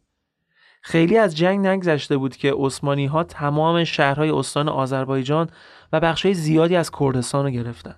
خیلی 0.83 1.17
از 1.19 1.37
جنگ 1.37 1.67
نگذشته 1.67 2.17
بود 2.17 2.37
که 2.37 2.55
عثمانی 2.57 3.07
ها 3.07 3.25
تمام 3.25 3.85
شهرهای 3.85 4.31
استان 4.31 4.69
آذربایجان 4.69 5.51
و 5.93 6.01
بخشهای 6.01 6.35
زیادی 6.35 6.77
از 6.77 6.91
کردستان 6.91 7.45
رو 7.45 7.51
گرفتن. 7.51 7.95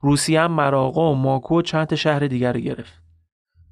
روسیه 0.00 0.40
هم 0.40 0.52
مراغا 0.52 1.12
و 1.12 1.14
ماکو 1.14 1.58
و 1.58 1.62
چند 1.62 1.94
شهر 1.94 2.26
دیگر 2.26 2.52
رو 2.52 2.60
گرفت. 2.60 3.02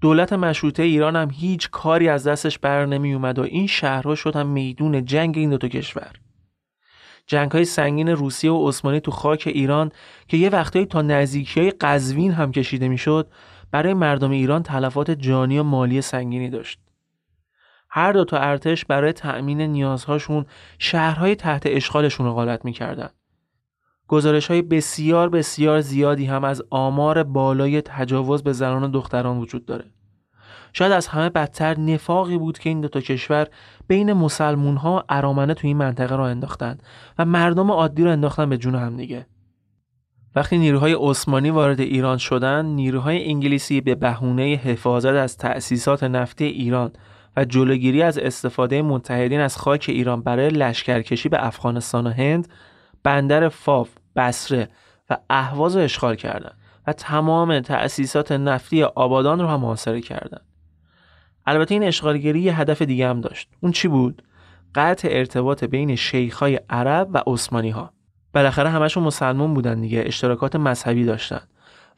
دولت 0.00 0.32
مشروطه 0.32 0.82
ایران 0.82 1.16
هم 1.16 1.30
هیچ 1.30 1.70
کاری 1.70 2.08
از 2.08 2.26
دستش 2.26 2.58
بر 2.58 2.86
نمی 2.86 3.14
اومد 3.14 3.38
و 3.38 3.42
این 3.42 3.66
شهرها 3.66 4.14
شدن 4.14 4.46
میدون 4.46 5.04
جنگ 5.04 5.38
این 5.38 5.50
دو 5.50 5.58
تا 5.58 5.68
کشور. 5.68 6.12
جنگ 7.26 7.50
های 7.50 7.64
سنگین 7.64 8.08
روسیه 8.08 8.50
و 8.50 8.68
عثمانی 8.68 9.00
تو 9.00 9.10
خاک 9.10 9.42
ایران 9.46 9.92
که 10.28 10.36
یه 10.36 10.48
وقتایی 10.48 10.86
تا 10.86 11.02
نزدیکی 11.02 11.60
های 11.60 11.70
قزوین 11.70 12.32
هم 12.32 12.52
کشیده 12.52 12.88
می‌شد 12.88 13.30
برای 13.70 13.94
مردم 13.94 14.30
ایران 14.30 14.62
تلفات 14.62 15.10
جانی 15.10 15.58
و 15.58 15.62
مالی 15.62 16.02
سنگینی 16.02 16.50
داشت. 16.50 16.80
هر 17.90 18.12
دو 18.12 18.24
تا 18.24 18.38
ارتش 18.38 18.84
برای 18.84 19.12
تأمین 19.12 19.60
نیازهاشون 19.60 20.46
شهرهای 20.78 21.34
تحت 21.34 21.62
اشغالشون 21.66 22.26
رو 22.26 22.34
غالت 22.34 22.64
می‌کردن. 22.64 23.08
گزارش 24.08 24.46
های 24.46 24.62
بسیار 24.62 25.28
بسیار 25.28 25.80
زیادی 25.80 26.24
هم 26.24 26.44
از 26.44 26.62
آمار 26.70 27.22
بالای 27.22 27.82
تجاوز 27.82 28.42
به 28.42 28.52
زنان 28.52 28.82
و 28.82 28.88
دختران 28.88 29.38
وجود 29.38 29.66
داره. 29.66 29.84
شاید 30.72 30.92
از 30.92 31.06
همه 31.06 31.30
بدتر 31.30 31.78
نفاقی 31.78 32.38
بود 32.38 32.58
که 32.58 32.68
این 32.68 32.80
دو 32.80 32.88
تا 32.88 33.00
کشور 33.00 33.46
بین 33.88 34.12
مسلمون 34.12 34.76
ها 34.76 35.04
ارامنه 35.08 35.54
تو 35.54 35.66
این 35.66 35.76
منطقه 35.76 36.16
را 36.16 36.26
انداختند 36.26 36.82
و 37.18 37.24
مردم 37.24 37.70
عادی 37.70 38.04
رو 38.04 38.10
انداختن 38.10 38.48
به 38.48 38.58
جون 38.58 38.74
هم 38.74 38.96
دیگه. 38.96 39.26
وقتی 40.36 40.58
نیروهای 40.58 40.96
عثمانی 41.00 41.50
وارد 41.50 41.80
ایران 41.80 42.18
شدند، 42.18 42.74
نیروهای 42.74 43.28
انگلیسی 43.28 43.80
به 43.80 43.94
بهونه 43.94 44.42
حفاظت 44.42 45.12
از 45.12 45.36
تأسیسات 45.36 46.04
نفتی 46.04 46.44
ایران 46.44 46.92
و 47.36 47.44
جلوگیری 47.44 48.02
از 48.02 48.18
استفاده 48.18 48.82
متحدین 48.82 49.40
از 49.40 49.56
خاک 49.56 49.86
ایران 49.88 50.22
برای 50.22 50.48
لشکرکشی 50.48 51.28
به 51.28 51.46
افغانستان 51.46 52.06
و 52.06 52.10
هند 52.10 52.48
بندر 53.06 53.48
فاف، 53.48 53.88
بسره 54.16 54.68
و 55.10 55.16
اهواز 55.30 55.76
اشغال 55.76 56.14
کردند 56.14 56.56
و 56.86 56.92
تمام 56.92 57.60
تأسیسات 57.60 58.32
نفتی 58.32 58.82
آبادان 58.82 59.40
رو 59.40 59.46
هم 59.46 59.60
محاصره 59.60 60.00
کردند. 60.00 60.46
البته 61.46 61.74
این 61.74 61.82
اشغالگری 61.82 62.40
یه 62.40 62.60
هدف 62.60 62.82
دیگه 62.82 63.08
هم 63.08 63.20
داشت. 63.20 63.48
اون 63.60 63.72
چی 63.72 63.88
بود؟ 63.88 64.22
قطع 64.74 65.08
ارتباط 65.10 65.64
بین 65.64 65.96
شیخهای 65.96 66.60
عرب 66.70 67.08
و 67.12 67.22
عثمانی 67.26 67.70
ها. 67.70 67.92
بالاخره 68.34 68.70
همشون 68.70 69.02
مسلمان 69.02 69.54
بودن 69.54 69.80
دیگه، 69.80 70.02
اشتراکات 70.06 70.56
مذهبی 70.56 71.04
داشتن 71.04 71.40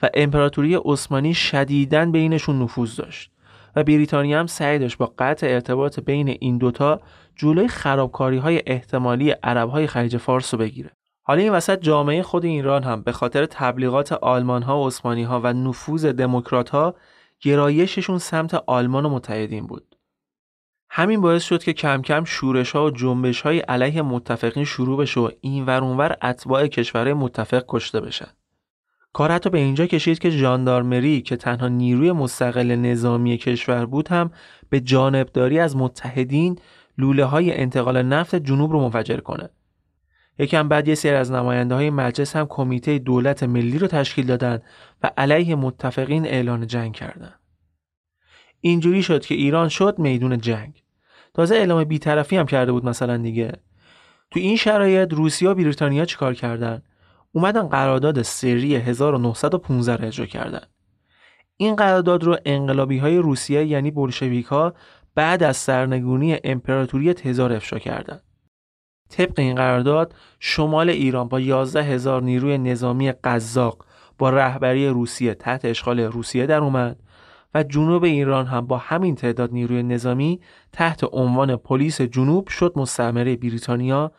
و 0.03 0.09
امپراتوری 0.15 0.79
عثمانی 0.85 1.35
شدیداً 1.35 2.07
بینشون 2.07 2.63
نفوذ 2.63 2.97
داشت. 2.97 3.31
و 3.77 3.85
بریتانیا 3.85 4.41
هم 4.41 4.47
سعی 4.47 4.79
داشت 4.79 4.99
با 4.99 5.13
قطع 5.19 5.47
ارتباط 5.47 6.01
بین 6.01 6.29
این 6.29 6.59
دوتا 6.59 7.01
جلوی 7.37 7.69
خرابکاری 7.69 8.39
های 8.39 8.63
احتمالی 8.67 9.31
عرب 9.31 9.69
های 9.69 9.87
خلیج 9.87 10.17
فارس 10.17 10.55
رو 10.55 10.61
بگیره 10.61 10.91
حالا 11.29 11.43
این 11.43 11.53
وسط 11.53 11.81
جامعه 11.81 12.23
خود 12.23 12.45
ایران 12.45 12.83
هم 12.83 13.03
به 13.03 13.13
خاطر 13.13 13.47
تبلیغات 13.47 14.13
آلمان 14.13 14.63
ها 14.63 14.83
و 14.83 14.87
عثمانی 14.87 15.23
ها 15.23 15.41
و 15.45 15.53
نفوذ 15.53 16.07
دموکرات 16.07 16.71
ها 16.71 16.95
گرایششون 17.41 18.19
سمت 18.19 18.55
آلمان 18.55 19.07
و 19.07 19.09
متحدین 19.09 19.67
بود 19.67 19.97
همین 20.91 21.21
باعث 21.21 21.45
شد 21.45 21.63
که 21.63 21.73
کم 21.73 22.03
کم 22.03 22.25
شورش 22.25 22.73
ها 22.73 22.85
و 22.85 22.91
جنبش 22.91 23.41
های 23.41 23.59
علیه 23.59 24.03
متفقین 24.03 24.65
شروع 24.65 24.99
بشه 24.99 25.21
و 25.21 25.31
این 25.41 25.67
ور 25.67 26.17
اتباع 26.23 26.67
کشورهای 26.67 27.15
متفق 27.15 27.65
کشته 27.69 28.01
بشن. 28.01 28.29
کار 29.13 29.33
حتی 29.33 29.51
به 29.51 29.59
اینجا 29.59 29.87
کشید 29.87 30.19
که 30.19 30.31
ژاندارمری 30.31 31.23
که 31.23 31.37
تنها 31.37 31.69
نیروی 31.69 32.13
مستقل 32.13 32.77
نظامی 32.77 33.37
کشور 33.37 33.87
بود 33.87 34.09
هم 34.09 34.31
به 34.71 34.81
جانبداری 34.81 35.59
از 35.59 35.77
متحدین 35.77 36.59
لوله 36.99 37.25
های 37.25 37.55
انتقال 37.55 38.03
نفت 38.03 38.35
جنوب 38.35 38.73
رو 38.73 38.81
منفجر 38.81 39.17
کنه. 39.17 39.51
یکم 40.39 40.69
بعد 40.69 40.89
یه 40.89 40.95
سری 40.95 41.15
از 41.15 41.33
نماینده 41.33 41.75
های 41.75 41.91
مجلس 41.91 42.37
هم 42.37 42.47
کمیته 42.47 42.99
دولت 42.99 43.43
ملی 43.43 43.79
رو 43.79 43.87
تشکیل 43.87 44.27
دادن 44.27 44.63
و 45.03 45.11
علیه 45.17 45.55
متفقین 45.55 46.27
اعلان 46.27 46.67
جنگ 46.67 46.95
کردند. 46.95 47.41
اینجوری 48.61 49.03
شد 49.03 49.27
که 49.27 49.35
ایران 49.35 49.69
شد 49.69 49.99
میدون 49.99 50.39
جنگ. 50.39 50.83
تازه 51.35 51.55
اعلام 51.55 51.85
بیطرفی 51.85 52.37
هم 52.37 52.47
کرده 52.47 52.73
بود 52.73 52.85
مثلا 52.85 53.17
دیگه. 53.17 53.53
تو 54.31 54.41
این 54.41 54.57
شرایط 54.57 55.13
روسیه 55.13 55.49
و 55.49 55.55
بریتانیا 55.55 56.05
چیکار 56.05 56.35
کردن؟ 56.35 56.83
اومدن 57.33 57.69
قرارداد 57.69 58.23
سری 58.23 58.77
1915 58.77 59.97
رو 59.97 60.05
اجرا 60.05 60.27
کردن. 60.27 60.63
این 61.57 61.77
قرارداد 61.77 62.25
رو 62.25 62.37
انقلابی 62.45 62.99
های 62.99 63.17
روسیه 63.17 63.65
یعنی 63.65 63.91
بولشویک 63.91 64.47
ها 64.47 64.75
بعد 65.15 65.43
از 65.43 65.57
سرنگونی 65.57 66.39
امپراتوری 66.45 67.15
تزار 67.15 67.53
افشا 67.53 67.79
کردند. 67.79 68.23
طبق 69.09 69.39
این 69.39 69.55
قرارداد 69.55 70.15
شمال 70.41 70.91
ایران 70.91 71.29
با 71.29 71.41
11 71.41 71.83
هزار 71.83 72.23
نیروی 72.23 72.59
نظامی 72.59 73.13
قزاق 73.13 73.85
با 74.19 74.31
رهبری 74.31 74.89
روسیه 74.89 75.35
تحت 75.35 75.65
اشغال 75.65 76.01
روسیه 76.01 76.47
در 76.47 76.61
اومد 76.61 76.97
و 77.55 77.63
جنوب 77.63 78.05
ایران 78.05 78.47
هم 78.47 78.67
با 78.67 78.79
همین 78.79 79.15
تعداد 79.15 79.53
نیروی 79.53 79.83
نظامی 79.83 80.41
تحت 80.73 81.05
عنوان 81.13 81.57
پلیس 81.57 82.01
جنوب 82.01 82.49
شد 82.49 82.73
مستعمره 82.77 83.37
بریتانیا 83.37 84.13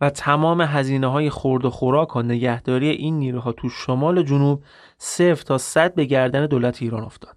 و 0.00 0.10
تمام 0.10 0.60
هزینه 0.60 1.06
های 1.06 1.30
خورد 1.30 1.64
و 1.64 1.70
خوراک 1.70 2.16
و 2.16 2.22
نگهداری 2.22 2.88
این 2.88 3.18
نیروها 3.18 3.52
تو 3.52 3.68
شمال 3.68 4.22
جنوب 4.22 4.62
صفر 4.98 5.42
تا 5.42 5.58
صد 5.58 5.94
به 5.94 6.04
گردن 6.04 6.46
دولت 6.46 6.82
ایران 6.82 7.02
افتاد. 7.02 7.36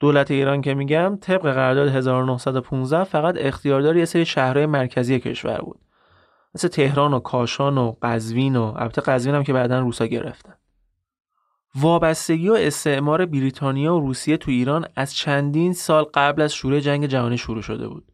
دولت 0.00 0.30
ایران 0.30 0.60
که 0.60 0.74
میگم 0.74 1.18
طبق 1.20 1.42
قرارداد 1.42 1.88
1915 1.88 3.04
فقط 3.04 3.34
اختیاردار 3.38 3.96
یه 3.96 4.04
سری 4.04 4.24
شهرهای 4.26 4.66
مرکزی 4.66 5.20
کشور 5.20 5.60
بود. 5.60 5.80
مثل 6.54 6.68
تهران 6.68 7.14
و 7.14 7.20
کاشان 7.20 7.78
و 7.78 7.94
قزوین 8.02 8.56
و 8.56 8.72
البته 8.76 9.00
قزوین 9.00 9.34
هم 9.34 9.44
که 9.44 9.52
بعدا 9.52 9.80
روسا 9.80 10.06
گرفتن. 10.06 10.54
وابستگی 11.74 12.48
و 12.48 12.52
استعمار 12.52 13.26
بریتانیا 13.26 13.96
و 13.96 14.00
روسیه 14.00 14.36
تو 14.36 14.50
ایران 14.50 14.86
از 14.96 15.14
چندین 15.14 15.72
سال 15.72 16.04
قبل 16.14 16.42
از 16.42 16.54
شروع 16.54 16.80
جنگ 16.80 17.06
جهانی 17.06 17.38
شروع 17.38 17.62
شده 17.62 17.88
بود. 17.88 18.12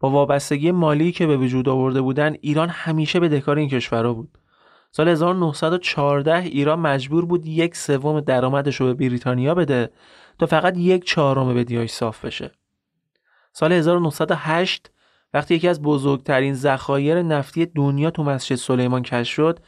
با 0.00 0.10
وابستگی 0.10 0.72
مالی 0.72 1.12
که 1.12 1.26
به 1.26 1.36
وجود 1.36 1.68
آورده 1.68 2.00
بودن 2.00 2.36
ایران 2.40 2.68
همیشه 2.68 3.20
به 3.20 3.28
دکار 3.28 3.58
این 3.58 3.68
کشورها 3.68 4.12
بود. 4.12 4.38
سال 4.90 5.08
1914 5.08 6.36
ایران 6.36 6.78
مجبور 6.78 7.24
بود 7.24 7.46
یک 7.46 7.76
سوم 7.76 8.20
درآمدش 8.20 8.76
رو 8.76 8.86
به 8.86 8.94
بریتانیا 8.94 9.54
بده 9.54 9.90
تا 10.38 10.46
فقط 10.46 10.76
یک 10.76 11.04
چهارم 11.04 11.54
بدیاش 11.54 11.90
صاف 11.90 12.24
بشه. 12.24 12.50
سال 13.52 13.72
1908 13.72 14.90
وقتی 15.34 15.54
یکی 15.54 15.68
از 15.68 15.82
بزرگترین 15.82 16.54
ذخایر 16.54 17.22
نفتی 17.22 17.66
دنیا 17.66 18.10
تو 18.10 18.22
مسجد 18.22 18.56
سلیمان 18.56 19.02
کشف 19.02 19.34
شد 19.34 19.58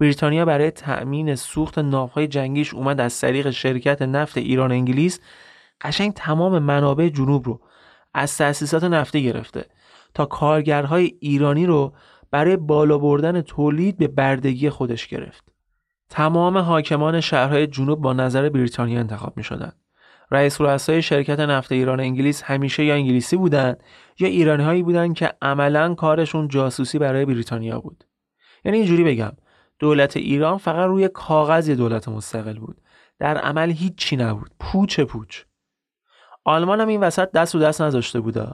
بریتانیا 0.00 0.44
برای 0.44 0.70
تأمین 0.70 1.34
سوخت 1.34 1.78
ناوهای 1.78 2.28
جنگیش 2.28 2.74
اومد 2.74 3.00
از 3.00 3.20
طریق 3.20 3.50
شرکت 3.50 4.02
نفت 4.02 4.38
ایران 4.38 4.72
انگلیس 4.72 5.20
قشنگ 5.80 6.12
تمام 6.12 6.58
منابع 6.58 7.08
جنوب 7.08 7.46
رو 7.46 7.60
از 8.14 8.38
تأسیسات 8.38 8.84
نفتی 8.84 9.22
گرفته 9.22 9.64
تا 10.14 10.26
کارگرهای 10.26 11.12
ایرانی 11.20 11.66
رو 11.66 11.92
برای 12.30 12.56
بالا 12.56 12.98
بردن 12.98 13.40
تولید 13.40 13.98
به 13.98 14.08
بردگی 14.08 14.70
خودش 14.70 15.06
گرفت. 15.06 15.44
تمام 16.08 16.58
حاکمان 16.58 17.20
شهرهای 17.20 17.66
جنوب 17.66 18.00
با 18.00 18.12
نظر 18.12 18.48
بریتانیا 18.48 19.00
انتخاب 19.00 19.36
می 19.36 19.44
شدن. 19.44 19.72
رئیس 20.30 20.60
رؤسای 20.60 21.02
شرکت 21.02 21.40
نفت 21.40 21.72
ایران 21.72 22.00
انگلیس 22.00 22.42
همیشه 22.42 22.84
یا 22.84 22.94
انگلیسی 22.94 23.36
بودند 23.36 23.82
یا 24.18 24.28
ایرانی 24.28 24.64
هایی 24.64 24.82
بودن 24.82 25.12
که 25.12 25.32
عملا 25.42 25.94
کارشون 25.94 26.48
جاسوسی 26.48 26.98
برای 26.98 27.24
بریتانیا 27.24 27.80
بود. 27.80 28.04
یعنی 28.64 28.78
اینجوری 28.78 29.04
بگم 29.04 29.32
دولت 29.78 30.16
ایران 30.16 30.58
فقط 30.58 30.86
روی 30.86 31.08
کاغذ 31.08 31.70
دولت 31.70 32.08
مستقل 32.08 32.58
بود. 32.58 32.80
در 33.18 33.36
عمل 33.36 33.70
هیچی 33.70 34.16
نبود. 34.16 34.50
پوچ 34.60 35.00
پوچ. 35.00 35.42
آلمان 36.44 36.80
هم 36.80 36.88
این 36.88 37.00
وسط 37.00 37.30
دست 37.32 37.54
و 37.54 37.58
دست 37.58 37.82
نذاشته 37.82 38.20
بوده. 38.20 38.48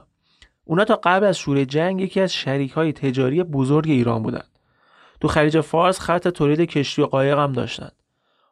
اونا 0.63 0.85
تا 0.85 0.99
قبل 1.03 1.25
از 1.25 1.37
شروع 1.37 1.63
جنگ 1.63 2.01
یکی 2.01 2.21
از 2.21 2.33
شریک 2.33 2.71
های 2.71 2.93
تجاری 2.93 3.43
بزرگ 3.43 3.89
ایران 3.89 4.23
بودند. 4.23 4.59
تو 5.21 5.27
خلیج 5.27 5.61
فارس 5.61 5.99
خط 5.99 6.27
تولید 6.27 6.61
کشتی 6.61 7.01
و 7.01 7.05
قایق 7.05 7.37
هم 7.37 7.51
داشتن. 7.51 7.89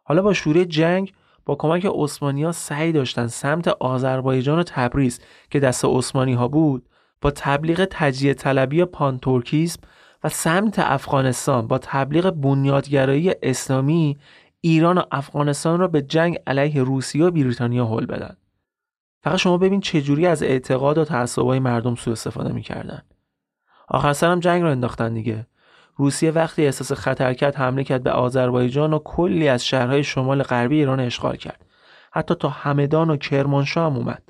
حالا 0.03 0.21
با 0.21 0.33
شروع 0.33 0.63
جنگ 0.63 1.13
با 1.51 1.55
کمک 1.55 1.85
ها 1.85 2.51
سعی 2.51 2.91
داشتن 2.91 3.27
سمت 3.27 3.67
آذربایجان 3.67 4.59
و 4.59 4.63
تبریز 4.63 5.19
که 5.49 5.59
دست 5.59 5.85
عثمانی 5.85 6.33
ها 6.33 6.47
بود 6.47 6.89
با 7.21 7.31
تبلیغ 7.31 7.87
تجزیه 7.91 8.33
طلبی 8.33 8.85
پانتورکیسم 8.85 9.81
و 10.23 10.29
سمت 10.29 10.79
افغانستان 10.79 11.67
با 11.67 11.77
تبلیغ 11.77 12.31
بنیادگرایی 12.31 13.31
اسلامی 13.43 14.17
ایران 14.61 14.97
و 14.97 15.01
افغانستان 15.11 15.79
را 15.79 15.87
به 15.87 16.01
جنگ 16.01 16.39
علیه 16.47 16.83
روسیه 16.83 17.25
و 17.25 17.31
بریتانیا 17.31 17.85
هل 17.85 18.05
بدن. 18.05 18.37
فقط 19.23 19.35
شما 19.35 19.57
ببین 19.57 19.79
چجوری 19.79 20.27
از 20.27 20.43
اعتقاد 20.43 20.97
و 20.97 21.05
تعصبای 21.05 21.59
مردم 21.59 21.95
سوء 21.95 22.11
استفاده 22.11 22.53
می‌کردن. 22.53 23.01
آخر 23.87 24.13
سرم 24.13 24.39
جنگ 24.39 24.61
رو 24.61 24.69
انداختن 24.69 25.13
دیگه. 25.13 25.47
روسیه 25.95 26.31
وقتی 26.31 26.65
احساس 26.65 26.91
خطر 26.91 27.33
کرد 27.33 27.55
حمله 27.55 27.83
کرد 27.83 28.03
به 28.03 28.11
آذربایجان 28.11 28.93
و 28.93 28.99
کلی 28.99 29.47
از 29.47 29.65
شهرهای 29.65 30.03
شمال 30.03 30.43
غربی 30.43 30.75
ایران 30.75 30.99
اشغال 30.99 31.35
کرد. 31.35 31.65
حتی 32.11 32.35
تا 32.35 32.49
همدان 32.49 33.09
و 33.09 33.17
کرمانشاه 33.17 33.91
هم 33.91 33.97
اومد. 33.97 34.23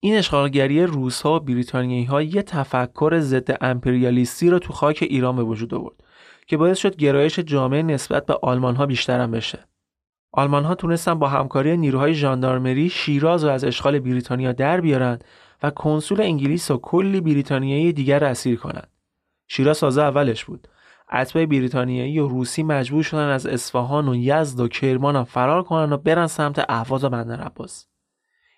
این 0.00 0.16
اشغالگری 0.16 0.82
روسها 0.82 1.36
و 1.36 1.40
بریتانیایی 1.40 2.04
ها 2.04 2.22
یه 2.22 2.42
تفکر 2.42 3.18
ضد 3.20 3.58
امپریالیستی 3.60 4.50
رو 4.50 4.58
تو 4.58 4.72
خاک 4.72 4.98
ایران 5.02 5.36
به 5.36 5.42
وجود 5.42 5.74
آورد 5.74 6.04
که 6.46 6.56
باعث 6.56 6.78
شد 6.78 6.96
گرایش 6.96 7.38
جامعه 7.38 7.82
نسبت 7.82 8.26
به 8.26 8.38
آلمان 8.42 8.76
ها 8.76 8.86
بیشتر 8.86 9.20
هم 9.20 9.30
بشه. 9.30 9.58
آلمان 10.32 10.64
ها 10.64 10.74
تونستن 10.74 11.14
با 11.14 11.28
همکاری 11.28 11.76
نیروهای 11.76 12.14
ژاندارمری 12.14 12.88
شیراز 12.88 13.44
رو 13.44 13.50
از 13.50 13.64
اشغال 13.64 13.98
بریتانیا 13.98 14.52
در 14.52 14.80
بیارن 14.80 15.18
و 15.62 15.70
کنسول 15.70 16.20
انگلیس 16.20 16.70
و 16.70 16.76
کلی 16.76 17.20
بریتانیایی 17.20 17.92
دیگر 17.92 18.24
اسیر 18.24 18.56
کنند. 18.56 18.88
شیراز 19.52 19.76
سازه 19.76 20.02
اولش 20.02 20.44
بود. 20.44 20.68
اتباع 21.12 21.46
بریتانیایی 21.46 22.18
و 22.18 22.28
روسی 22.28 22.62
مجبور 22.62 23.02
شدن 23.02 23.28
از 23.28 23.46
اصفهان 23.46 24.08
و 24.08 24.14
یزد 24.14 24.60
و 24.60 24.68
کرمان 24.68 25.16
هم 25.16 25.24
فرار 25.24 25.62
کنن 25.62 25.92
و 25.92 25.96
برن 25.96 26.26
سمت 26.26 26.64
اهواز 26.68 27.04
و 27.04 27.08
بندر 27.08 27.40
عباس. 27.40 27.86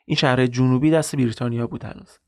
این 0.04 0.16
شهر 0.16 0.46
جنوبی 0.46 0.90
دست 0.90 1.16
بریتانیا 1.16 1.66
بود 1.66 1.84
هنوز. 1.84 2.18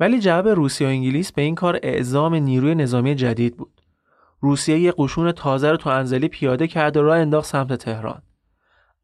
ولی 0.00 0.20
جواب 0.20 0.48
روسیه 0.48 0.86
و 0.86 0.90
انگلیس 0.90 1.32
به 1.32 1.42
این 1.42 1.54
کار 1.54 1.78
اعزام 1.82 2.34
نیروی 2.34 2.74
نظامی 2.74 3.14
جدید 3.14 3.56
بود. 3.56 3.82
روسیه 4.40 4.78
یه 4.78 4.94
قشون 4.98 5.32
تازه 5.32 5.70
رو 5.70 5.76
تو 5.76 5.90
انزلی 5.90 6.28
پیاده 6.28 6.66
کرد 6.66 6.96
و 6.96 7.02
راه 7.02 7.18
انداخت 7.18 7.46
سمت 7.46 7.72
تهران. 7.72 8.22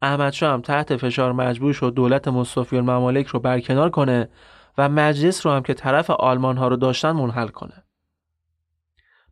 احمدشاه 0.01 0.53
هم 0.53 0.61
تحت 0.61 0.97
فشار 0.97 1.31
مجبور 1.31 1.73
شد 1.73 1.93
دولت 1.93 2.27
مصطفی 2.27 2.77
الممالک 2.77 3.27
رو 3.27 3.39
برکنار 3.39 3.89
کنه 3.89 4.29
و 4.77 4.89
مجلس 4.89 5.45
رو 5.45 5.51
هم 5.51 5.63
که 5.63 5.73
طرف 5.73 6.09
آلمان 6.09 6.57
ها 6.57 6.67
رو 6.67 6.75
داشتن 6.75 7.11
منحل 7.11 7.47
کنه. 7.47 7.84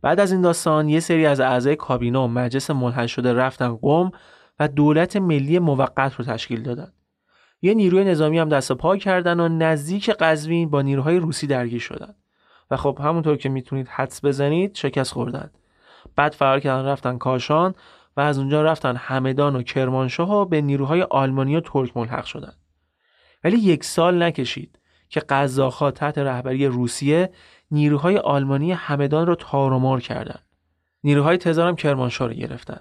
بعد 0.04 0.20
از 0.20 0.32
این 0.32 0.42
داستان 0.42 0.90
یه 0.90 1.00
سری 1.00 1.26
از 1.26 1.40
اعضای 1.40 1.76
کابینه 1.76 2.20
و 2.20 2.28
مجلس 2.28 2.70
منحل 2.70 3.08
شده 3.08 3.34
رفتن 3.34 3.76
قم 3.76 4.12
و 4.60 4.68
دولت 4.68 5.16
ملی 5.16 5.60
موقت 5.60 6.16
رو 6.16 6.26
تشکیل 6.26 6.64
دادن. 6.64 6.94
یه 7.62 7.74
نیروی 7.74 8.04
نظامی 8.04 8.40
هم 8.40 8.50
دست 8.50 8.72
پا 8.72 8.98
کردن 8.98 9.40
و 9.40 9.50
نزدیک 9.50 10.10
قزوین 10.10 10.70
با 10.70 10.82
نیروهای 10.82 11.18
روسی 11.18 11.48
درگیر 11.48 11.80
شدن 11.80 12.16
و 12.72 12.78
خب 12.78 13.00
همونطور 13.02 13.38
که 13.38 13.50
می‌تونید 13.50 13.88
حدس 13.88 14.26
بزنید 14.26 14.76
شکست 14.76 15.12
خوردن 15.12 15.52
بعد 16.16 16.34
فرار 16.34 16.60
کردن 16.60 16.86
رفتن 16.86 17.18
کاشان 17.18 17.76
و 18.18 18.22
از 18.22 18.38
اونجا 18.38 18.62
رفتن 18.62 18.96
همدان 18.96 19.56
و 19.56 19.62
کرمانشاه 19.62 20.32
و 20.32 20.46
به 20.46 20.62
نیروهای 20.62 21.02
آلمانی 21.02 21.56
و 21.56 21.62
ترک 21.62 21.98
ملحق 21.98 22.26
شدند. 22.26 22.58
ولی 23.44 23.58
یک 23.58 23.84
سال 23.84 24.24
نکشید 24.24 24.80
که 25.10 25.20
قزاق‌ها 25.20 25.92
تحت 25.92 26.18
رهبری 26.18 26.68
روسیه 26.68 27.30
نیروهای 27.72 28.18
آلمانی 28.18 28.72
همدان 28.72 29.28
رو 29.28 29.36
تارمار 29.36 30.02
کردند. 30.02 30.44
نیروهای 31.04 31.38
تزار 31.38 31.68
هم 31.68 31.76
کرمانشاه 31.76 32.28
رو 32.28 32.34
گرفتن. 32.34 32.80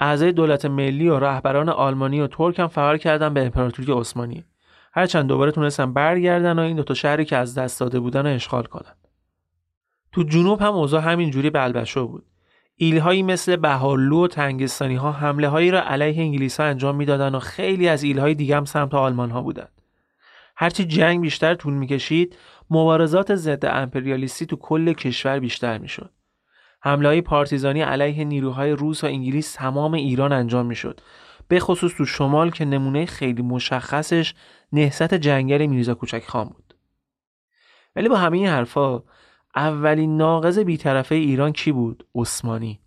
اعضای 0.00 0.32
دولت 0.32 0.64
ملی 0.64 1.08
و 1.08 1.18
رهبران 1.18 1.68
آلمانی 1.68 2.20
و 2.20 2.26
ترک 2.26 2.58
هم 2.58 2.68
فرار 2.68 2.98
کردن 2.98 3.34
به 3.34 3.44
امپراتوری 3.44 3.92
عثمانی. 3.92 4.44
هرچند 4.92 5.28
دوباره 5.28 5.52
تونستن 5.52 5.92
برگردن 5.92 6.58
و 6.58 6.62
این 6.62 6.76
دو 6.76 6.82
تا 6.82 6.94
شهری 6.94 7.24
که 7.24 7.36
از 7.36 7.54
دست 7.54 7.80
داده 7.80 8.00
بودن 8.00 8.26
رو 8.26 8.34
اشغال 8.34 8.64
کنن. 8.64 8.94
تو 10.12 10.22
جنوب 10.22 10.62
هم 10.62 10.72
اوضاع 10.72 11.02
همین 11.02 11.30
جوری 11.30 11.50
بلبشو 11.50 12.06
بود. 12.06 12.24
ایلهایی 12.76 13.22
مثل 13.22 13.56
بهارلو 13.56 14.24
و 14.24 14.26
تنگستانی 14.26 14.94
ها 14.94 15.12
حمله 15.12 15.48
هایی 15.48 15.70
را 15.70 15.82
علیه 15.82 16.22
انگلیس 16.22 16.60
ها 16.60 16.66
انجام 16.66 16.96
می‌دادند 16.96 17.34
و 17.34 17.38
خیلی 17.38 17.88
از 17.88 18.02
ایلهای 18.02 18.34
دیگه 18.34 18.56
هم 18.56 18.64
سمت 18.64 18.94
آلمان 18.94 19.30
ها 19.30 19.42
بودند. 19.42 19.82
هرچی 20.56 20.84
جنگ 20.84 21.20
بیشتر 21.20 21.54
طول 21.54 21.74
می‌کشید 21.74 22.36
مبارزات 22.70 23.34
ضد 23.34 23.64
امپریالیستی 23.66 24.46
تو 24.46 24.56
کل 24.56 24.92
کشور 24.92 25.38
بیشتر 25.38 25.78
می‌شد. 25.78 26.10
حمله 26.82 27.20
پارتیزانی 27.20 27.82
علیه 27.82 28.24
نیروهای 28.24 28.72
روس 28.72 29.04
و 29.04 29.06
انگلیس 29.06 29.54
تمام 29.54 29.94
ایران 29.94 30.32
انجام 30.32 30.66
می‌شد. 30.66 31.00
به 31.48 31.60
خصوص 31.60 31.94
تو 31.94 32.04
شمال 32.04 32.50
که 32.50 32.64
نمونه 32.64 33.06
خیلی 33.06 33.42
مشخصش 33.42 34.34
نهست 34.72 35.14
جنگل 35.14 35.66
میرزا 35.66 35.94
کوچک 35.94 36.24
خان 36.26 36.48
بود. 36.48 36.74
ولی 37.96 38.08
با 38.08 38.16
همه 38.16 38.36
این 38.36 38.46
حرفا 38.46 39.02
اولین 39.56 40.16
ناقض 40.16 40.58
بیطرفه 40.58 41.14
ایران 41.14 41.52
کی 41.52 41.72
بود؟ 41.72 42.06
عثمانی. 42.14 42.80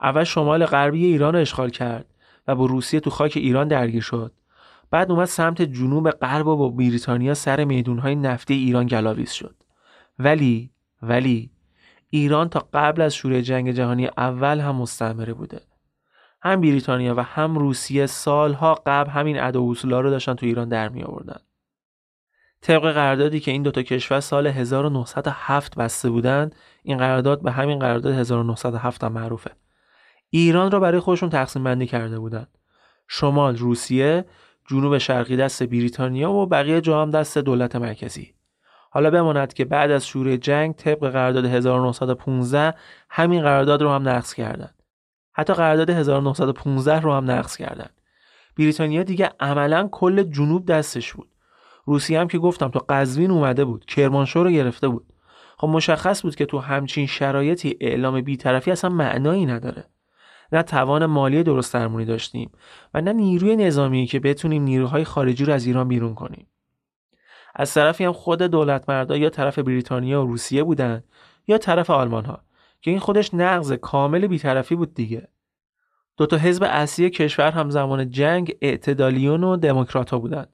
اول 0.00 0.24
شمال 0.24 0.66
غربی 0.66 1.04
ایران 1.04 1.34
رو 1.34 1.40
اشغال 1.40 1.70
کرد 1.70 2.06
و 2.46 2.54
با 2.54 2.66
روسیه 2.66 3.00
تو 3.00 3.10
خاک 3.10 3.32
ایران 3.36 3.68
درگیر 3.68 4.02
شد. 4.02 4.32
بعد 4.90 5.10
اومد 5.10 5.24
سمت 5.24 5.62
جنوب 5.62 6.10
غرب 6.10 6.46
و 6.46 6.56
با 6.56 6.68
بریتانیا 6.68 7.34
سر 7.34 7.64
میدونهای 7.64 8.14
نفتی 8.14 8.54
ایران 8.54 8.86
گلاویز 8.86 9.30
شد. 9.30 9.54
ولی 10.18 10.70
ولی 11.02 11.50
ایران 12.10 12.48
تا 12.48 12.68
قبل 12.72 13.02
از 13.02 13.14
شروع 13.14 13.40
جنگ 13.40 13.70
جهانی 13.70 14.06
اول 14.06 14.60
هم 14.60 14.76
مستعمره 14.76 15.34
بوده. 15.34 15.60
هم 16.42 16.60
بریتانیا 16.60 17.14
و 17.16 17.22
هم 17.22 17.58
روسیه 17.58 18.06
سالها 18.06 18.74
قبل 18.86 19.10
همین 19.10 19.40
ادا 19.40 19.62
و 19.62 19.74
رو 19.74 20.10
داشتن 20.10 20.34
تو 20.34 20.46
ایران 20.46 20.68
در 20.68 20.88
می 20.88 21.02
آوردن 21.02 21.40
طبق 22.60 22.92
قراردادی 22.92 23.40
که 23.40 23.50
این 23.50 23.62
دوتا 23.62 23.82
کشور 23.82 24.20
سال 24.20 24.46
1907 24.46 25.76
بسته 25.76 26.10
بودند 26.10 26.54
این 26.82 26.98
قرارداد 26.98 27.42
به 27.42 27.52
همین 27.52 27.78
قرارداد 27.78 28.14
1907 28.14 29.04
هم 29.04 29.12
معروفه. 29.12 29.50
ایران 30.30 30.70
را 30.70 30.80
برای 30.80 31.00
خودشون 31.00 31.30
تقسیم 31.30 31.64
بندی 31.64 31.86
کرده 31.86 32.18
بودند 32.18 32.58
شمال 33.08 33.56
روسیه 33.56 34.24
جنوب 34.70 34.98
شرقی 34.98 35.36
دست 35.36 35.62
بریتانیا 35.62 36.32
و 36.32 36.46
بقیه 36.46 36.80
جا 36.80 37.02
هم 37.02 37.10
دست 37.10 37.38
دولت 37.38 37.76
مرکزی. 37.76 38.34
حالا 38.90 39.10
بماند 39.10 39.52
که 39.52 39.64
بعد 39.64 39.90
از 39.90 40.06
شروع 40.06 40.36
جنگ 40.36 40.74
طبق 40.74 41.10
قرارداد 41.10 41.44
1915 41.44 42.74
همین 43.10 43.42
قرارداد 43.42 43.82
رو 43.82 43.90
هم 43.90 44.08
نقض 44.08 44.34
کردند. 44.34 44.74
حتی 45.32 45.52
قرارداد 45.52 45.90
1915 45.90 47.00
رو 47.00 47.12
هم 47.14 47.30
نقض 47.30 47.56
کردند. 47.56 48.00
بریتانیا 48.58 49.02
دیگه 49.02 49.30
عملا 49.40 49.88
کل 49.92 50.22
جنوب 50.22 50.66
دستش 50.66 51.12
بود. 51.12 51.28
روسیه 51.84 52.20
هم 52.20 52.28
که 52.28 52.38
گفتم 52.38 52.68
تو 52.68 52.80
قزوین 52.88 53.30
اومده 53.30 53.64
بود 53.64 53.84
کرمانشاه 53.84 54.44
رو 54.44 54.50
گرفته 54.50 54.88
بود. 54.88 55.06
خب 55.56 55.68
مشخص 55.68 56.22
بود 56.22 56.36
که 56.36 56.46
تو 56.46 56.58
همچین 56.58 57.06
شرایطی 57.06 57.76
اعلام 57.80 58.20
بیطرفی 58.20 58.70
اصلا 58.70 58.90
معنایی 58.90 59.46
نداره. 59.46 59.84
نه 60.52 60.62
توان 60.62 61.06
مالی 61.06 61.42
درست 61.42 61.74
درمونی 61.74 62.04
داشتیم 62.04 62.50
و 62.94 63.00
نه 63.00 63.12
نیروی 63.12 63.56
نظامی 63.56 64.06
که 64.06 64.20
بتونیم 64.20 64.62
نیروهای 64.62 65.04
خارجی 65.04 65.44
رو 65.44 65.52
از 65.52 65.66
ایران 65.66 65.88
بیرون 65.88 66.14
کنیم. 66.14 66.46
از 67.54 67.74
طرفی 67.74 68.04
هم 68.04 68.12
خود 68.12 68.42
دولت 68.42 68.88
مردا 68.88 69.16
یا 69.16 69.30
طرف 69.30 69.58
بریتانیا 69.58 70.22
و 70.22 70.26
روسیه 70.26 70.64
بودن 70.64 71.04
یا 71.48 71.58
طرف 71.58 71.90
آلمان 71.90 72.24
ها 72.24 72.42
که 72.80 72.90
این 72.90 73.00
خودش 73.00 73.34
نقض 73.34 73.72
کامل 73.72 74.26
بیطرفی 74.26 74.74
بود 74.74 74.94
دیگه. 74.94 75.28
دو 76.16 76.26
تا 76.26 76.36
حزب 76.36 76.62
اصلی 76.66 77.10
کشور 77.10 77.50
هم 77.50 77.70
زمان 77.70 78.10
جنگ 78.10 78.56
اعتدالیون 78.62 79.44
و 79.44 79.56
دموکرات 79.56 80.10
ها 80.10 80.18
بودن. 80.18 80.46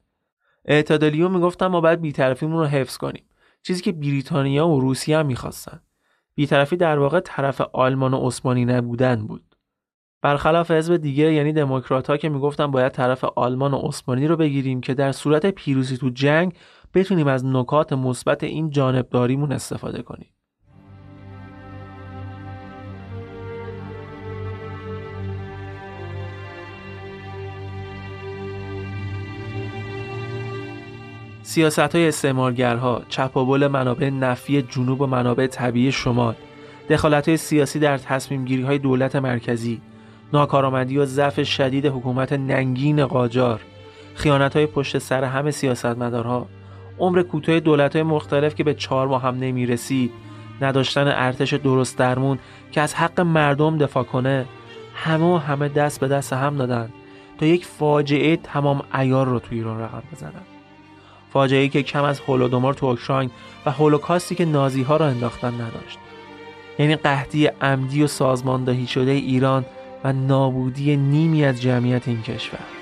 اعتدالیون 0.65 1.31
می‌گفتن 1.31 1.67
ما 1.67 1.81
باید 1.81 2.01
بیطرفیمون 2.01 2.59
رو 2.59 2.65
حفظ 2.65 2.97
کنیم 2.97 3.25
چیزی 3.63 3.81
که 3.81 3.91
بریتانیا 3.91 4.67
و 4.67 4.79
روسیه 4.79 5.17
هم 5.17 5.25
می‌خواستن. 5.25 5.79
بیطرفی 6.35 6.77
در 6.77 6.99
واقع 6.99 7.19
طرف 7.19 7.61
آلمان 7.61 8.13
و 8.13 8.27
عثمانی 8.27 8.65
نبودن 8.65 9.27
بود. 9.27 9.46
برخلاف 10.21 10.71
حزب 10.71 10.97
دیگه 10.97 11.33
یعنی 11.33 11.53
دموکرات 11.53 12.07
ها 12.09 12.17
که 12.17 12.29
می‌گفتن 12.29 12.71
باید 12.71 12.91
طرف 12.91 13.23
آلمان 13.23 13.73
و 13.73 13.77
عثمانی 13.77 14.27
رو 14.27 14.35
بگیریم 14.35 14.81
که 14.81 14.93
در 14.93 15.11
صورت 15.11 15.45
پیروزی 15.45 15.97
تو 15.97 16.09
جنگ 16.09 16.53
بتونیم 16.93 17.27
از 17.27 17.45
نکات 17.45 17.93
مثبت 17.93 18.43
این 18.43 18.69
جانبداریمون 18.69 19.51
استفاده 19.51 20.01
کنیم. 20.01 20.27
سیاست 31.41 31.79
های 31.79 32.07
استعمارگرها، 32.07 33.01
چپاول 33.09 33.67
منابع 33.67 34.09
نفی 34.09 34.61
جنوب 34.61 35.01
و 35.01 35.07
منابع 35.07 35.47
طبیعی 35.47 35.91
شمال، 35.91 36.35
دخالت 36.89 37.27
های 37.27 37.37
سیاسی 37.37 37.79
در 37.79 37.97
تصمیم 37.97 38.45
گیری 38.45 38.63
های 38.63 38.77
دولت 38.77 39.15
مرکزی، 39.15 39.81
ناکارآمدی 40.33 40.97
و 40.97 41.05
ضعف 41.05 41.43
شدید 41.43 41.85
حکومت 41.85 42.33
ننگین 42.33 43.05
قاجار، 43.05 43.61
خیانت 44.15 44.55
های 44.55 44.65
پشت 44.65 44.97
سر 44.97 45.23
همه 45.23 45.51
سیاستمدارها، 45.51 46.47
عمر 46.99 47.21
کوتاه 47.21 47.59
دولت 47.59 47.95
های 47.95 48.03
مختلف 48.03 48.55
که 48.55 48.63
به 48.63 48.73
چهار 48.73 49.07
ماه 49.07 49.21
هم 49.21 49.35
نمی 49.39 49.65
رسید، 49.65 50.11
نداشتن 50.61 51.07
ارتش 51.07 51.53
درست 51.53 51.97
درمون 51.97 52.39
که 52.71 52.81
از 52.81 52.95
حق 52.95 53.21
مردم 53.21 53.77
دفاع 53.77 54.03
کنه، 54.03 54.45
همه 54.95 55.25
و 55.25 55.37
همه 55.37 55.69
دست 55.69 55.99
به 55.99 56.07
دست 56.07 56.33
هم 56.33 56.57
دادن 56.57 56.89
تا 57.39 57.45
یک 57.45 57.65
فاجعه 57.65 58.37
تمام 58.37 58.81
ایار 58.95 59.27
رو 59.27 59.39
تو 59.39 59.47
ایران 59.51 59.79
رقم 59.79 60.03
بزنن. 60.13 60.31
فاجعه 61.33 61.67
که 61.67 61.83
کم 61.83 62.03
از 62.03 62.19
هولودومور 62.19 62.73
تو 62.73 62.85
اوکراین 62.85 63.31
و 63.65 63.71
هولوکاستی 63.71 64.35
که 64.35 64.45
نازی 64.45 64.83
ها 64.83 64.97
را 64.97 65.05
انداختن 65.05 65.53
نداشت. 65.53 65.99
یعنی 66.79 66.95
قحطی 66.95 67.45
عمدی 67.45 68.03
و 68.03 68.07
سازماندهی 68.07 68.87
شده 68.87 69.11
ایران 69.11 69.65
و 70.03 70.13
نابودی 70.13 70.97
نیمی 70.97 71.45
از 71.45 71.61
جمعیت 71.61 72.07
این 72.07 72.21
کشور. 72.21 72.76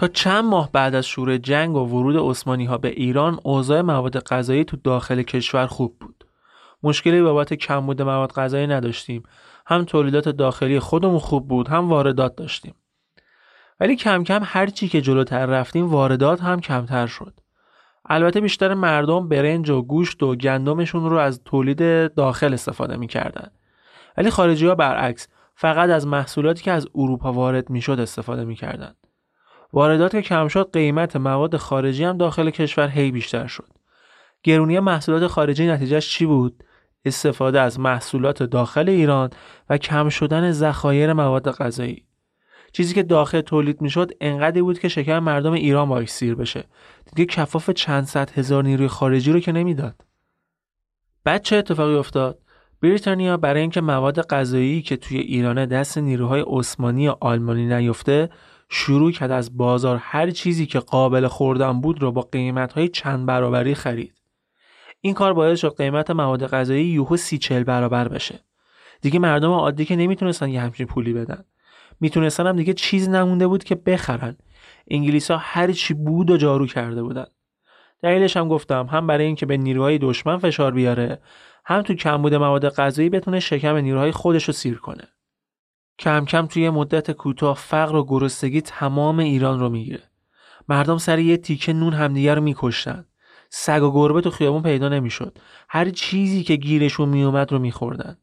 تا 0.00 0.08
چند 0.08 0.44
ماه 0.44 0.72
بعد 0.72 0.94
از 0.94 1.06
شروع 1.06 1.36
جنگ 1.36 1.76
و 1.76 1.78
ورود 1.78 2.16
عثمانی 2.16 2.64
ها 2.64 2.78
به 2.78 2.88
ایران 2.88 3.40
اوضاع 3.42 3.80
مواد 3.80 4.18
غذایی 4.18 4.64
تو 4.64 4.76
داخل 4.76 5.22
کشور 5.22 5.66
خوب 5.66 5.98
بود. 6.00 6.24
مشکلی 6.82 7.22
بابت 7.22 7.54
کمبود 7.54 8.02
مواد 8.02 8.32
غذایی 8.32 8.66
نداشتیم. 8.66 9.22
هم 9.66 9.84
تولیدات 9.84 10.28
داخلی 10.28 10.78
خودمون 10.78 11.18
خوب 11.18 11.48
بود 11.48 11.68
هم 11.68 11.88
واردات 11.88 12.36
داشتیم. 12.36 12.74
ولی 13.80 13.96
کم 13.96 14.24
کم 14.24 14.40
هر 14.44 14.66
چی 14.66 14.88
که 14.88 15.00
جلوتر 15.00 15.46
رفتیم 15.46 15.86
واردات 15.88 16.40
هم 16.40 16.60
کمتر 16.60 17.06
شد. 17.06 17.34
البته 18.06 18.40
بیشتر 18.40 18.74
مردم 18.74 19.28
برنج 19.28 19.70
و 19.70 19.82
گوشت 19.82 20.22
و 20.22 20.34
گندمشون 20.36 21.10
رو 21.10 21.16
از 21.16 21.40
تولید 21.44 22.14
داخل 22.14 22.54
استفاده 22.54 22.96
می‌کردن. 22.96 23.50
ولی 24.16 24.30
خارجی 24.30 24.66
ها 24.66 24.74
برعکس 24.74 25.28
فقط 25.54 25.90
از 25.90 26.06
محصولاتی 26.06 26.62
که 26.62 26.72
از 26.72 26.88
اروپا 26.94 27.32
وارد 27.32 27.70
می‌شد 27.70 28.00
استفاده 28.00 28.44
می‌کردند. 28.44 28.99
واردات 29.72 30.12
که 30.12 30.22
کم 30.22 30.48
شد 30.48 30.70
قیمت 30.72 31.16
مواد 31.16 31.56
خارجی 31.56 32.04
هم 32.04 32.16
داخل 32.18 32.50
کشور 32.50 32.88
هی 32.88 33.10
بیشتر 33.10 33.46
شد. 33.46 33.68
گرونی 34.42 34.80
محصولات 34.80 35.26
خارجی 35.26 35.66
نتیجهش 35.66 36.08
چی 36.10 36.26
بود؟ 36.26 36.64
استفاده 37.04 37.60
از 37.60 37.80
محصولات 37.80 38.42
داخل 38.42 38.88
ایران 38.88 39.30
و 39.70 39.78
کم 39.78 40.08
شدن 40.08 40.52
ذخایر 40.52 41.12
مواد 41.12 41.50
غذایی. 41.50 42.04
چیزی 42.72 42.94
که 42.94 43.02
داخل 43.02 43.40
تولید 43.40 43.80
می‌شد 43.80 44.10
انقدری 44.20 44.62
بود 44.62 44.78
که 44.78 44.88
شکر 44.88 45.18
مردم 45.18 45.52
ایران 45.52 45.88
باش 45.88 46.08
سیر 46.08 46.34
بشه. 46.34 46.64
دیگه 47.14 47.26
کفاف 47.26 47.70
چند 47.70 48.04
صد 48.04 48.30
هزار 48.30 48.64
نیروی 48.64 48.88
خارجی 48.88 49.32
رو 49.32 49.40
که 49.40 49.52
نمی‌داد. 49.52 50.04
بعد 51.24 51.42
چه 51.42 51.56
اتفاقی 51.56 51.94
افتاد؟ 51.94 52.38
بریتانیا 52.82 53.36
برای 53.36 53.60
اینکه 53.60 53.80
مواد 53.80 54.20
غذایی 54.20 54.82
که 54.82 54.96
توی 54.96 55.18
ایران 55.18 55.66
دست 55.66 55.98
نیروهای 55.98 56.44
عثمانی 56.46 57.02
یا 57.02 57.18
آلمانی 57.20 57.66
نیفته 57.66 58.30
شروع 58.70 59.12
کرد 59.12 59.30
از 59.30 59.56
بازار 59.56 59.96
هر 59.96 60.30
چیزی 60.30 60.66
که 60.66 60.78
قابل 60.78 61.26
خوردن 61.26 61.80
بود 61.80 62.02
رو 62.02 62.12
با 62.12 62.22
قیمت 62.22 62.72
های 62.72 62.88
چند 62.88 63.26
برابری 63.26 63.74
خرید. 63.74 64.14
این 65.00 65.14
کار 65.14 65.32
باعث 65.32 65.60
شد 65.60 65.76
قیمت 65.76 66.10
مواد 66.10 66.46
غذایی 66.46 66.84
یوهو 66.84 67.16
سی 67.16 67.38
چل 67.38 67.64
برابر 67.64 68.08
بشه. 68.08 68.40
دیگه 69.00 69.18
مردم 69.18 69.50
عادی 69.50 69.84
که 69.84 69.96
نمی‌تونستن 69.96 70.48
یه 70.48 70.60
همچین 70.60 70.86
پولی 70.86 71.12
بدن. 71.12 71.44
می‌تونستن 72.00 72.46
هم 72.46 72.56
دیگه 72.56 72.72
چیز 72.72 73.08
نمونده 73.08 73.46
بود 73.46 73.64
که 73.64 73.74
بخرن. 73.74 74.36
انگلیس 74.90 75.30
ها 75.30 75.36
هر 75.36 75.72
چی 75.72 75.94
بود 75.94 76.30
و 76.30 76.36
جارو 76.36 76.66
کرده 76.66 77.02
بودن. 77.02 77.26
دلیلش 78.02 78.36
هم 78.36 78.48
گفتم 78.48 78.86
هم 78.86 79.06
برای 79.06 79.24
اینکه 79.24 79.46
به 79.46 79.56
نیروهای 79.56 79.98
دشمن 79.98 80.38
فشار 80.38 80.72
بیاره 80.72 81.18
هم 81.64 81.82
تو 81.82 81.94
کمبود 81.94 82.34
مواد 82.34 82.68
غذایی 82.68 83.08
بتونه 83.08 83.40
شکم 83.40 83.76
نیروهای 83.76 84.12
خودش 84.12 84.44
رو 84.44 84.52
سیر 84.52 84.78
کنه. 84.78 85.08
کم 86.00 86.24
کم 86.24 86.46
توی 86.46 86.70
مدت 86.70 87.10
کوتاه 87.10 87.56
فقر 87.56 87.96
و 87.96 88.04
گرسنگی 88.04 88.60
تمام 88.60 89.18
ایران 89.18 89.60
رو 89.60 89.68
می‌گیره. 89.68 90.02
مردم 90.68 90.98
سر 90.98 91.18
یه 91.18 91.36
تیکه 91.36 91.72
نون 91.72 91.92
همدیگه 91.92 92.34
رو 92.34 92.42
میکشتن. 92.42 93.04
سگ 93.50 93.82
و 93.82 93.92
گربه 93.92 94.20
تو 94.20 94.30
خیابون 94.30 94.62
پیدا 94.62 94.88
نمی‌شد. 94.88 95.38
هر 95.68 95.90
چیزی 95.90 96.42
که 96.42 96.56
گیرشون 96.56 97.08
میومد 97.08 97.52
رو 97.52 97.58
میخوردن. 97.58 98.16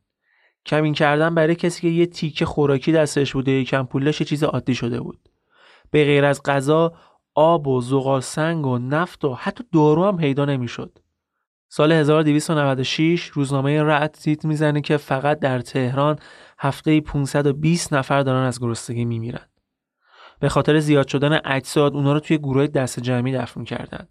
کمین 0.66 0.94
کردن 0.94 1.36
برای 1.36 1.56
کسی 1.56 1.82
که 1.82 1.88
یه 1.88 2.06
تیکه 2.06 2.46
خوراکی 2.46 2.92
دستش 2.92 3.34
بوده 3.34 3.52
یکم 3.52 3.86
پولش 3.86 4.22
چیز 4.22 4.44
عادی 4.44 4.76
شده 4.76 5.02
بود. 5.02 5.20
به 5.92 6.04
غیر 6.04 6.26
از 6.26 6.44
غذا 6.44 6.94
آب 7.36 7.68
و 7.68 7.82
زغال 7.82 8.22
سنگ 8.22 8.66
و 8.66 8.78
نفت 8.78 9.26
و 9.26 9.34
حتی 9.34 9.64
دارو 9.74 10.06
هم 10.06 10.18
پیدا 10.18 10.46
نمی‌شد. 10.46 11.00
سال 11.70 11.92
1296 11.92 13.26
روزنامه 13.26 13.84
رعد 13.84 14.12
تیت 14.12 14.46
می‌زنه 14.46 14.82
که 14.82 14.98
فقط 14.98 15.40
در 15.40 15.60
تهران 15.60 16.20
هفته 16.60 17.02
520 17.02 17.94
نفر 17.94 18.22
دارن 18.22 18.44
از 18.44 18.60
گرسنگی 18.60 19.06
میمیرن. 19.06 19.46
به 20.40 20.50
خاطر 20.50 20.80
زیاد 20.80 21.08
شدن 21.08 21.40
اجساد 21.46 21.94
اونا 21.94 22.14
رو 22.14 22.20
توی 22.20 22.38
گروه 22.38 22.68
دست 22.68 23.00
جمعی 23.00 23.34
دفن 23.34 23.64
کردن. 23.64 24.08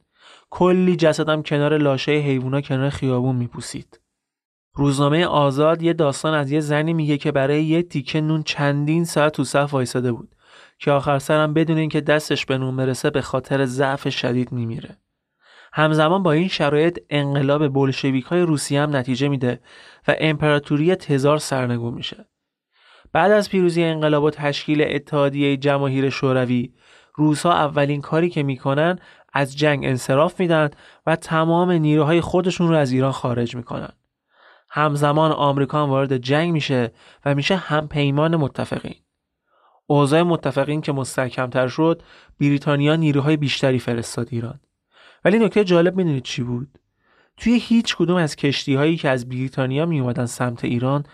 کلی 0.51 0.97
جسدم 0.97 1.43
کنار 1.43 1.79
لاشه 1.79 2.13
حیوونا 2.13 2.61
کنار 2.61 2.91
خیابون 2.91 3.37
میپوسید. 3.37 4.01
روزنامه 4.75 5.27
آزاد 5.27 5.83
یه 5.83 5.93
داستان 5.93 6.35
از 6.35 6.51
یه 6.51 6.61
زنی 6.61 6.93
میگه 6.93 7.19
که 7.19 7.33
برای 7.33 7.65
یه 7.65 7.83
تیکه 7.83 8.21
نون 8.21 8.43
چندین 8.43 9.05
ساعت 9.05 9.33
تو 9.33 9.45
صف 9.45 9.75
وایساده 9.75 10.13
بود 10.13 10.35
که 10.79 10.91
آخر 10.91 11.19
سرم 11.19 11.55
بدون 11.55 11.79
اینکه 11.79 12.01
دستش 12.01 12.47
به 12.47 12.59
نون 12.59 12.77
برسه 12.77 13.11
به 13.11 13.21
خاطر 13.21 13.65
ضعف 13.65 14.09
شدید 14.09 14.53
میمیره. 14.53 14.97
همزمان 15.73 16.23
با 16.23 16.33
این 16.33 16.49
شرایط 16.49 16.99
انقلاب 17.11 17.69
بولشویک 17.69 18.25
های 18.25 18.41
روسیه 18.41 18.83
هم 18.83 18.97
نتیجه 18.97 19.29
میده 19.29 19.61
و 20.09 20.15
امپراتوری 20.19 20.95
تزار 20.95 21.39
سرنگون 21.39 21.95
میشه. 21.95 22.29
بعد 23.13 23.33
از 23.33 23.51
پیروزی 23.51 23.85
انقلاب 23.85 24.25
و 24.25 24.31
تشکیل 24.31 24.85
اتحادیه 24.87 25.57
جماهیر 25.57 26.11
شوروی 26.11 26.73
روسا 27.15 27.53
اولین 27.53 28.01
کاری 28.01 28.31
که 28.31 28.43
می‌کنن 28.43 28.99
از 29.33 29.57
جنگ 29.57 29.85
انصراف 29.85 30.41
میدن 30.41 30.71
و 31.07 31.17
تمام 31.17 31.71
نیروهای 31.71 32.21
خودشون 32.21 32.69
رو 32.69 32.75
از 32.75 32.93
ایران 32.93 33.13
خارج 33.13 33.57
می‌کنن. 33.57 33.93
همزمان 34.71 35.33
آمریکا 35.33 35.87
وارد 35.87 36.17
جنگ 36.17 36.53
میشه 36.53 36.93
و 37.25 37.35
میشه 37.35 37.57
هم 37.57 37.89
پیمان 37.89 38.37
متفقین. 38.37 38.95
اوضاع 39.87 40.23
متفقین 40.23 40.81
که 40.81 40.93
مستحکمتر 40.93 41.69
شد 41.69 42.03
بریتانیا 42.41 42.97
نیروهای 42.97 43.37
بیشتری 43.37 43.79
فرستاد 43.79 44.29
ایران. 44.31 44.61
ولی 45.25 45.39
نکته 45.39 45.65
جالب 45.65 45.97
می‌دونید 45.97 46.23
چی 46.23 46.43
بود 46.43 46.79
توی 47.37 47.59
هیچ 47.59 47.97
کدوم 47.97 48.17
از 48.17 48.37
کشتی 48.37 48.75
هایی 48.75 48.97
که 48.97 49.09
از 49.09 49.29
بریتانیا 49.29 49.87
می 49.87 50.27
سمت 50.27 50.65
ایران 50.65 51.05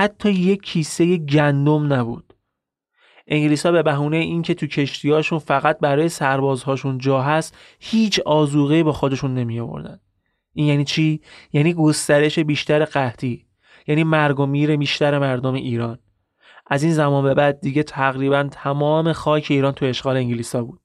حتی 0.00 0.30
یک 0.30 0.62
کیسه 0.62 1.16
گندم 1.16 1.92
نبود. 1.92 2.34
انگلیس 3.26 3.66
ها 3.66 3.72
به 3.72 3.82
بهونه 3.82 4.16
اینکه 4.16 4.54
تو 4.54 4.66
کشتی 4.66 5.10
هاشون 5.10 5.38
فقط 5.38 5.78
برای 5.78 6.08
سربازهاشون 6.08 6.98
جا 6.98 7.22
هست 7.22 7.56
هیچ 7.80 8.20
آزوغه 8.20 8.82
با 8.82 8.92
خودشون 8.92 9.34
نمی 9.34 9.60
آوردن 9.60 10.00
این 10.52 10.66
یعنی 10.66 10.84
چی؟ 10.84 11.20
یعنی 11.52 11.74
گسترش 11.74 12.38
بیشتر 12.38 12.84
قحطی 12.84 13.46
یعنی 13.86 14.04
مرگ 14.04 14.40
و 14.40 14.46
میر 14.46 14.76
بیشتر 14.76 15.18
مردم 15.18 15.54
ایران. 15.54 15.98
از 16.66 16.82
این 16.82 16.92
زمان 16.92 17.24
به 17.24 17.34
بعد 17.34 17.60
دیگه 17.60 17.82
تقریبا 17.82 18.48
تمام 18.52 19.12
خاک 19.12 19.46
ایران 19.50 19.72
تو 19.72 19.86
اشغال 19.86 20.16
انگلیسا 20.16 20.64
بود. 20.64 20.80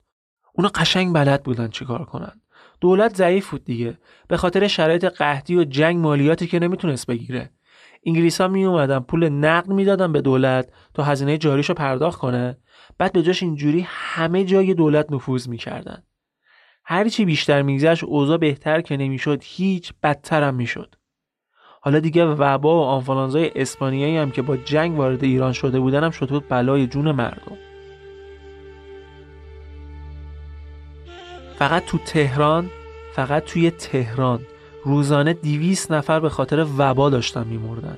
اونا 0.54 0.70
قشنگ 0.70 1.14
بلد 1.14 1.44
بودن 1.44 1.68
چیکار 1.68 2.06
کنن. 2.06 2.42
دولت 2.82 3.16
ضعیف 3.16 3.50
بود 3.50 3.66
دیگه. 3.66 3.98
به 4.28 4.38
خاطر 4.38 4.68
شرایط 4.68 5.06
قحطی 5.06 5.56
و 5.56 5.64
جنگ 5.64 5.98
مالیاتی 5.98 6.48
که 6.48 6.60
نمی‌تونست 6.60 7.08
بگیره. 7.08 7.50
انگلیس 8.06 8.42
ها 8.42 8.48
می 8.48 8.66
اومدن 8.66 9.00
پول 9.00 9.30
نقد 9.30 9.70
می‌دادن 9.70 10.12
به 10.12 10.22
دولت 10.22 10.70
تا 10.94 11.04
هزینه 11.04 11.38
جاریشو 11.38 11.74
پرداخت 11.74 12.20
کنه. 12.20 12.58
بعد 12.98 13.14
به 13.14 13.24
جاش 13.24 13.44
اینجوری 13.44 13.86
همه 13.88 14.44
جای 14.44 14.74
دولت 14.74 15.12
نفوذ 15.12 15.48
می‌کردن. 15.48 16.04
هرچی 16.86 17.26
بیشتر 17.26 17.62
میگذشت 17.62 18.04
اوضاع 18.04 18.38
بهتر 18.38 18.82
که 18.82 18.98
نمی‌شد 18.98 19.40
هیچ 19.44 19.94
بدتر 20.04 20.44
هم 20.44 20.56
می‌شد. 20.56 20.96
حالا 21.82 22.00
دیگه 22.00 22.26
وبا 22.26 22.82
و 22.82 22.84
آنفولانزای 22.84 23.52
اسپانیایی 23.56 24.18
هم 24.18 24.32
که 24.32 24.42
با 24.42 24.58
جنگ 24.58 24.98
وارد 24.98 25.24
ایران 25.24 25.54
شده 25.54 25.80
بودن 25.80 26.04
هم 26.04 26.12
شده 26.12 26.32
بود 26.32 26.50
بلای 26.50 26.88
جون 26.88 27.12
مردم. 27.12 27.58
فقط 31.56 31.86
تو 31.86 31.98
تهران 31.98 32.70
فقط 33.14 33.44
توی 33.44 33.72
تهران. 33.72 34.40
روزانه 34.86 35.34
دیویس 35.34 35.92
نفر 35.92 36.20
به 36.20 36.30
خاطر 36.30 36.66
وبا 36.78 37.10
داشتن 37.10 37.48
میمردن. 37.48 37.98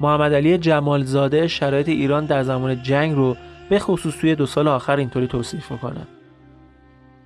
محمد 0.00 0.34
علی 0.34 0.58
جمالزاده 0.58 1.48
شرایط 1.48 1.88
ایران 1.88 2.24
در 2.24 2.42
زمان 2.42 2.82
جنگ 2.82 3.16
رو 3.16 3.36
به 3.70 3.78
خصوص 3.78 4.16
توی 4.16 4.34
دو 4.34 4.46
سال 4.46 4.68
آخر 4.68 4.96
اینطوری 4.96 5.26
توصیف 5.26 5.72
می‌کنه. 5.72 6.06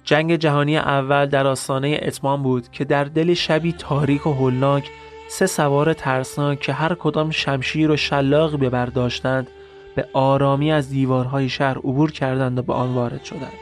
جنگ 0.05 0.37
جهانی 0.37 0.77
اول 0.77 1.27
در 1.27 1.47
آستانه 1.47 2.01
اتمام 2.03 2.43
بود 2.43 2.71
که 2.71 2.85
در 2.85 3.05
دل 3.05 3.35
شبی 3.35 3.73
تاریک 3.73 4.27
و 4.27 4.33
هولناک 4.33 4.91
سه 5.29 5.47
سوار 5.47 5.93
ترسناک 5.93 6.61
که 6.61 6.73
هر 6.73 6.95
کدام 6.95 7.31
شمشیر 7.31 7.91
و 7.91 7.97
شلاقی 7.97 8.57
به 8.57 8.71
برداشتند 8.71 9.49
به 9.95 10.07
آرامی 10.13 10.73
از 10.73 10.91
دیوارهای 10.91 11.49
شهر 11.49 11.79
عبور 11.79 12.13
کردند 12.13 12.59
و 12.59 12.63
به 12.63 12.73
آن 12.73 12.95
وارد 12.95 13.25
شدند. 13.25 13.53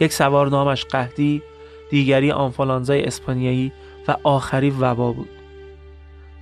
یک 0.00 0.12
سوار 0.12 0.48
نامش 0.48 0.84
قهدی 0.84 1.42
دیگری 1.90 2.30
آنفالانزای 2.30 3.04
اسپانیایی 3.04 3.72
و 4.08 4.16
آخری 4.22 4.70
وبا 4.70 5.12
بود. 5.12 5.28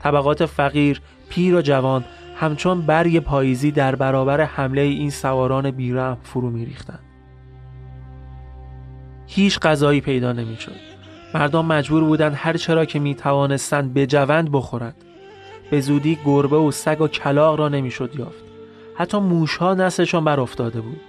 طبقات 0.03 0.47
فقیر 0.47 1.01
پیر 1.29 1.55
و 1.55 1.63
جوان 1.63 2.05
همچون 2.37 2.83
برگ 2.83 3.19
پاییزی 3.19 3.71
در 3.71 3.95
برابر 3.95 4.41
حمله 4.41 4.81
این 4.81 5.11
سواران 5.11 5.71
بیرحم 5.71 6.19
فرو 6.23 6.51
میریختند. 6.51 7.01
هیچ 9.27 9.61
غذایی 9.61 10.01
پیدا 10.01 10.33
نمی‌شد. 10.33 10.77
مردم 11.35 11.67
مجبور 11.67 12.05
بودند 12.05 12.33
هر 12.37 12.57
چرا 12.57 12.85
که 12.85 12.99
می 12.99 13.15
توانستند 13.15 13.95
به 13.95 14.07
جوند 14.07 14.53
بخورند. 14.53 14.97
به 15.71 15.81
زودی 15.81 16.19
گربه 16.27 16.57
و 16.57 16.71
سگ 16.71 17.01
و 17.01 17.09
کلاق 17.09 17.59
را 17.59 17.69
نمی‌شد 17.69 18.11
یافت. 18.19 18.45
حتی 18.95 19.19
موشها 19.19 19.75
نسلشان 19.75 20.25
بر 20.25 20.41
افتاده 20.41 20.81
بود. 20.81 21.01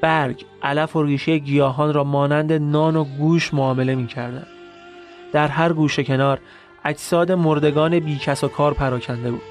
برگ، 0.00 0.44
علف 0.62 0.96
و 0.96 1.02
ریشه 1.02 1.38
گیاهان 1.38 1.94
را 1.94 2.04
مانند 2.04 2.52
نان 2.52 2.96
و 2.96 3.04
گوش 3.04 3.54
معامله 3.54 3.94
می 3.94 4.06
کردن. 4.06 4.46
در 5.32 5.48
هر 5.48 5.72
گوشه 5.72 6.04
کنار 6.04 6.40
اجساد 6.84 7.32
مردگان 7.32 7.98
بیکس 8.00 8.44
و 8.44 8.48
کار 8.48 8.74
پراکنده 8.74 9.30
بود. 9.30 9.42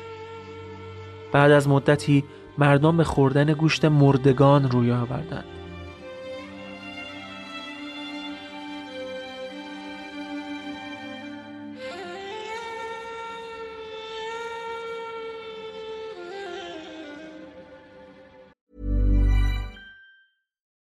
بعد 1.31 1.51
از 1.51 1.67
مدتی 1.67 2.23
مردم 2.57 2.97
به 2.97 3.03
خوردن 3.03 3.53
گوشت 3.53 3.85
مردگان 3.85 4.71
روی 4.71 4.91
آوردند. 4.91 5.55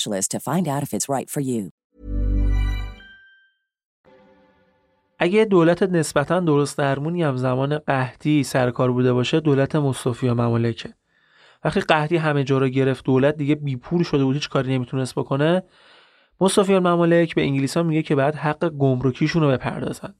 specialist 0.00 0.30
to 0.30 0.40
find 0.40 0.66
out 0.68 0.82
if 0.82 0.94
it's 0.94 1.08
right 1.08 1.30
for 1.30 1.40
you. 1.40 1.70
اگه 5.18 5.44
دولت 5.44 5.82
نسبتا 5.82 6.40
درست 6.40 6.78
درمونی 6.78 7.22
هم 7.22 7.36
زمان 7.36 7.78
قحطی 7.78 8.42
سرکار 8.42 8.92
بوده 8.92 9.12
باشه 9.12 9.40
دولت 9.40 9.76
مصطفی 9.76 10.28
و 10.28 10.34
ممالکه. 10.34 10.94
وقتی 11.64 11.80
قحطی 11.80 12.16
همه 12.16 12.44
جا 12.44 12.58
رو 12.58 12.68
گرفت 12.68 13.04
دولت 13.04 13.36
دیگه 13.36 13.54
بیپول 13.54 14.02
شده 14.02 14.24
بود 14.24 14.34
هیچ 14.34 14.48
کاری 14.48 14.74
نمی‌تونست 14.74 15.14
بکنه 15.14 15.62
مصطفی 16.40 16.78
ممالک 16.78 17.34
به 17.34 17.42
انگلیس 17.42 17.76
ها 17.76 17.82
میگه 17.82 18.02
که 18.02 18.14
بعد 18.14 18.34
حق 18.34 18.68
گمرکیشون 18.68 19.42
رو 19.42 19.48
بپردازن. 19.48 20.14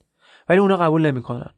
ولی 0.48 0.58
اونا 0.58 0.76
قبول 0.76 1.06
نمی‌کنن. 1.06 1.50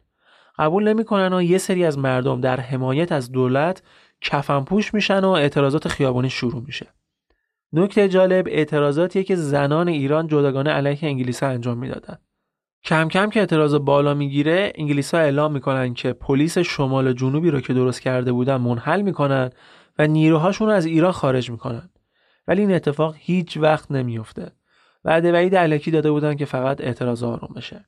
قبول 0.58 0.88
نمی‌کنن 0.88 1.32
و 1.32 1.42
یه 1.42 1.58
سری 1.58 1.84
از 1.84 1.98
مردم 1.98 2.40
در 2.40 2.60
حمایت 2.60 3.12
از 3.12 3.32
دولت 3.32 3.82
کفنپوش 4.20 4.94
میشن 4.94 5.24
و 5.24 5.28
اعتراضات 5.28 5.88
خیابانی 5.88 6.30
شروع 6.30 6.62
میشه. 6.66 6.86
نکته 7.72 8.08
جالب 8.08 8.46
اعتراضاتیه 8.48 9.22
که 9.22 9.36
زنان 9.36 9.88
ایران 9.88 10.26
جداگانه 10.26 10.70
علیه 10.70 10.98
انگلیس 11.02 11.42
ها 11.42 11.48
انجام 11.48 11.78
می‌دادن. 11.78 12.18
کم 12.84 13.08
کم 13.08 13.30
که 13.30 13.40
اعتراض 13.40 13.74
بالا 13.74 14.14
می‌گیره 14.14 14.72
انگلیس 14.74 15.14
ها 15.14 15.20
اعلام 15.20 15.52
می‌کنن 15.52 15.94
که 15.94 16.12
پلیس 16.12 16.58
شمال 16.58 17.12
جنوبی 17.12 17.50
رو 17.50 17.60
که 17.60 17.74
درست 17.74 18.00
کرده 18.00 18.32
بودن 18.32 18.56
منحل 18.56 19.02
می‌کنن 19.02 19.50
و 19.98 20.06
نیروهاشون 20.06 20.68
رو 20.68 20.74
از 20.74 20.86
ایران 20.86 21.12
خارج 21.12 21.50
می‌کنن. 21.50 21.90
ولی 22.48 22.60
این 22.60 22.72
اتفاق 22.72 23.14
هیچ 23.18 23.56
وقت 23.56 23.90
نمیفته. 23.90 24.52
بعد 25.04 25.24
وعید 25.24 25.54
علکی 25.56 25.90
داده 25.90 26.10
بودن 26.10 26.34
که 26.34 26.44
فقط 26.44 26.80
اعتراض 26.80 27.22
آروم 27.22 27.54
بشه. 27.56 27.84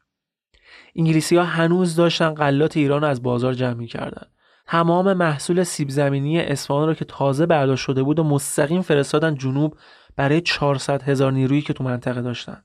انگلیسی 0.97 1.37
ها 1.37 1.45
هنوز 1.45 1.97
داشتن 1.97 2.35
غلات 2.35 2.77
ایران 2.77 3.03
رو 3.03 3.09
از 3.09 3.23
بازار 3.23 3.55
جمع 3.55 3.75
می‌کردن. 3.75 4.27
تمام 4.67 5.13
محصول 5.13 5.63
سیب 5.63 5.89
زمینی 5.89 6.41
اصفهان 6.41 6.89
رو 6.89 6.95
که 6.95 7.05
تازه 7.05 7.47
برداشت 7.47 7.85
شده 7.85 8.03
بود 8.03 8.19
و 8.19 8.25
مستقیم 8.25 8.83
فرستادن 8.83 9.35
جنوب 9.35 9.77
برای 10.17 10.41
400 10.41 11.03
هزار 11.03 11.33
نیرویی 11.33 11.63
که 11.63 11.73
تو 11.73 11.85
منطقه 11.85 12.23
داشتن. 12.23 12.63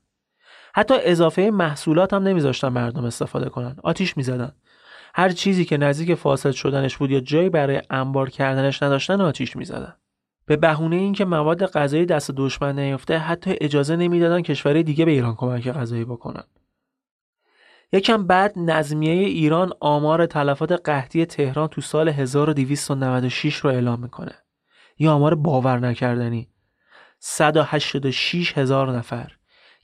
حتی 0.74 0.94
اضافه 1.02 1.50
محصولات 1.50 2.14
هم 2.14 2.22
نمیذاشتن 2.22 2.68
مردم 2.68 3.04
استفاده 3.04 3.48
کنن. 3.48 3.76
آتیش 3.82 4.16
می‌زدن. 4.16 4.52
هر 5.14 5.28
چیزی 5.28 5.64
که 5.64 5.76
نزدیک 5.76 6.14
فاسد 6.14 6.50
شدنش 6.50 6.96
بود 6.96 7.10
یا 7.10 7.20
جایی 7.20 7.50
برای 7.50 7.82
انبار 7.90 8.30
کردنش 8.30 8.82
نداشتن 8.82 9.20
آتیش 9.20 9.56
می‌زدن. 9.56 9.94
به 10.46 10.56
بهونه 10.56 10.96
اینکه 10.96 11.24
مواد 11.24 11.66
غذایی 11.66 12.06
دست 12.06 12.30
دشمن 12.30 12.78
نیفته 12.78 13.18
حتی 13.18 13.56
اجازه 13.60 13.96
نمی‌دادن 13.96 14.42
کشورهای 14.42 14.82
دیگه 14.82 15.04
به 15.04 15.10
ایران 15.10 15.34
کمک 15.34 15.68
غذایی 15.68 16.04
بکنن. 16.04 16.44
یکم 17.92 18.26
بعد 18.26 18.58
نظمیه 18.58 19.12
ایران 19.12 19.72
آمار 19.80 20.26
تلفات 20.26 20.72
قحطی 20.72 21.26
تهران 21.26 21.68
تو 21.68 21.80
سال 21.80 22.08
1296 22.08 23.56
رو 23.56 23.70
اعلام 23.70 24.00
می‌کنه. 24.00 24.34
یه 24.98 25.10
آمار 25.10 25.34
باور 25.34 25.78
نکردنی. 25.78 26.48
186 27.18 28.58
هزار 28.58 28.96
نفر. 28.96 29.32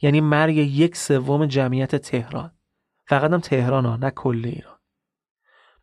یعنی 0.02 0.20
مرگ 0.20 0.56
یک 0.56 0.96
سوم 0.96 1.46
جمعیت 1.46 1.96
تهران. 1.96 2.52
فقط 3.06 3.32
هم 3.32 3.40
تهران 3.40 3.86
ها 3.86 3.96
نه 3.96 4.10
کل 4.10 4.42
ایران. 4.44 4.78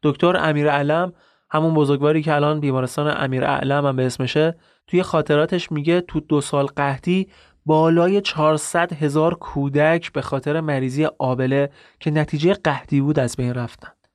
دکتر 0.04 0.38
امیر 0.38 0.70
علم 0.70 1.14
همون 1.50 1.74
بزرگواری 1.74 2.22
که 2.22 2.34
الان 2.34 2.60
بیمارستان 2.60 3.24
امیر 3.24 3.46
علم 3.46 3.86
هم 3.86 3.96
به 3.96 4.06
اسمشه 4.06 4.56
توی 4.88 5.04
خاطراتش 5.04 5.72
میگه 5.72 6.02
تو 6.02 6.20
دو 6.20 6.42
سال 6.42 6.66
قحطی 6.66 7.30
بالای 7.66 8.22
400 8.22 8.94
هزار 8.94 9.34
کودک 9.36 10.12
به 10.12 10.22
خاطر 10.22 10.62
مریضی 10.62 11.06
آبله 11.06 11.70
که 12.00 12.12
نتیجه 12.12 12.54
قحطی 12.54 13.02
بود 13.02 13.20
از 13.20 13.36
بین 13.36 13.54
رفتند. 13.54 14.08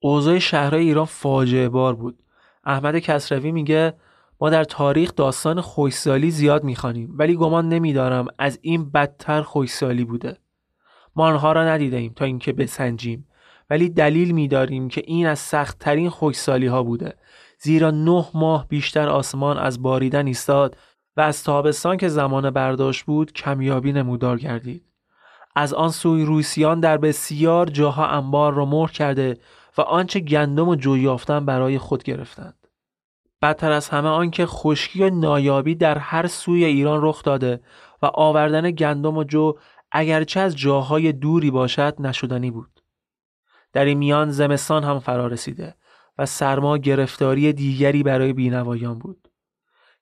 اوضاع 0.00 0.38
شهرهای 0.38 0.84
ایران 0.84 1.04
فاجعه 1.04 1.68
بار 1.68 1.94
بود. 1.94 2.18
احمد 2.64 2.98
کسروی 2.98 3.52
میگه 3.52 3.94
ما 4.40 4.50
در 4.50 4.64
تاریخ 4.64 5.14
داستان 5.14 5.60
خوشسالی 5.60 6.30
زیاد 6.30 6.64
می‌خوانیم 6.64 7.14
ولی 7.18 7.36
گمان 7.36 7.68
نمیدارم 7.68 8.26
از 8.38 8.58
این 8.62 8.90
بدتر 8.90 9.42
خوشسالی 9.42 10.04
بوده. 10.04 10.38
ما 11.16 11.26
آنها 11.26 11.52
را 11.52 11.64
ندیدیم 11.64 12.12
تا 12.16 12.24
اینکه 12.24 12.52
بسنجیم 12.52 13.26
ولی 13.70 13.88
دلیل 13.88 14.30
میداریم 14.32 14.88
که 14.88 15.02
این 15.06 15.26
از 15.26 15.38
سختترین 15.38 16.10
خوشسالی 16.10 16.66
ها 16.66 16.82
بوده 16.82 17.14
زیرا 17.58 17.90
نه 17.90 18.26
ماه 18.34 18.68
بیشتر 18.68 19.08
آسمان 19.08 19.58
از 19.58 19.82
باریدن 19.82 20.26
ایستاد 20.26 20.76
و 21.16 21.20
از 21.20 21.44
تابستان 21.44 21.96
که 21.96 22.08
زمان 22.08 22.50
برداشت 22.50 23.04
بود 23.04 23.32
کمیابی 23.32 23.92
نمودار 23.92 24.38
گردید. 24.38 24.84
از 25.56 25.74
آن 25.74 25.90
سوی 25.90 26.24
روسیان 26.24 26.80
در 26.80 26.96
بسیار 26.96 27.66
جاها 27.66 28.06
انبار 28.06 28.54
را 28.54 28.64
مهر 28.64 28.90
کرده 28.92 29.38
و 29.78 29.80
آنچه 29.80 30.20
گندم 30.20 30.68
و 30.68 30.74
جو 30.74 30.96
یافتن 30.96 31.46
برای 31.46 31.78
خود 31.78 32.02
گرفتند. 32.02 32.66
بدتر 33.42 33.72
از 33.72 33.88
همه 33.88 34.08
آنکه 34.08 34.46
خشکی 34.46 35.02
و 35.02 35.10
نایابی 35.10 35.74
در 35.74 35.98
هر 35.98 36.26
سوی 36.26 36.64
ایران 36.64 37.00
رخ 37.02 37.22
داده 37.22 37.60
و 38.02 38.06
آوردن 38.06 38.70
گندم 38.70 39.16
و 39.16 39.24
جو 39.24 39.52
اگرچه 39.92 40.40
از 40.40 40.56
جاهای 40.56 41.12
دوری 41.12 41.50
باشد 41.50 41.94
نشدنی 41.98 42.50
بود. 42.50 42.82
در 43.72 43.84
این 43.84 43.98
میان 43.98 44.30
زمستان 44.30 44.84
هم 44.84 44.98
فرا 44.98 45.26
رسیده 45.26 45.74
و 46.18 46.26
سرما 46.26 46.78
گرفتاری 46.78 47.52
دیگری 47.52 48.02
برای 48.02 48.32
بینوایان 48.32 48.98
بود. 48.98 49.28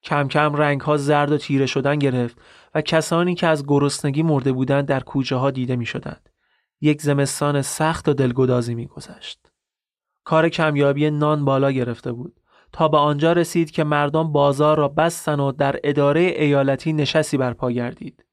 کم 0.02 0.28
کم 0.28 0.54
رنگ 0.54 0.80
ها 0.80 0.96
زرد 0.96 1.32
و 1.32 1.38
تیره 1.38 1.66
شدن 1.66 1.98
گرفت 1.98 2.38
و 2.74 2.80
کسانی 2.80 3.34
که 3.34 3.46
از 3.46 3.66
گرسنگی 3.66 4.22
مرده 4.22 4.52
بودند 4.52 4.86
در 4.86 5.00
کوچه 5.00 5.36
ها 5.36 5.50
دیده 5.50 5.76
می 5.76 5.86
شدند. 5.86 6.28
یک 6.80 7.02
زمستان 7.02 7.62
سخت 7.62 8.08
و 8.08 8.14
دلگدازی 8.14 8.74
می 8.74 8.86
گذشت. 8.86 9.50
کار 10.24 10.48
کمیابی 10.48 11.10
نان 11.10 11.44
بالا 11.44 11.70
گرفته 11.70 12.12
بود 12.12 12.40
تا 12.72 12.88
به 12.88 12.96
آنجا 12.96 13.32
رسید 13.32 13.70
که 13.70 13.84
مردم 13.84 14.32
بازار 14.32 14.78
را 14.78 14.88
بستن 14.88 15.40
و 15.40 15.52
در 15.52 15.80
اداره 15.84 16.20
ایالتی 16.20 16.92
نشستی 16.92 17.36
برپا 17.36 17.70
گردید. 17.70 18.24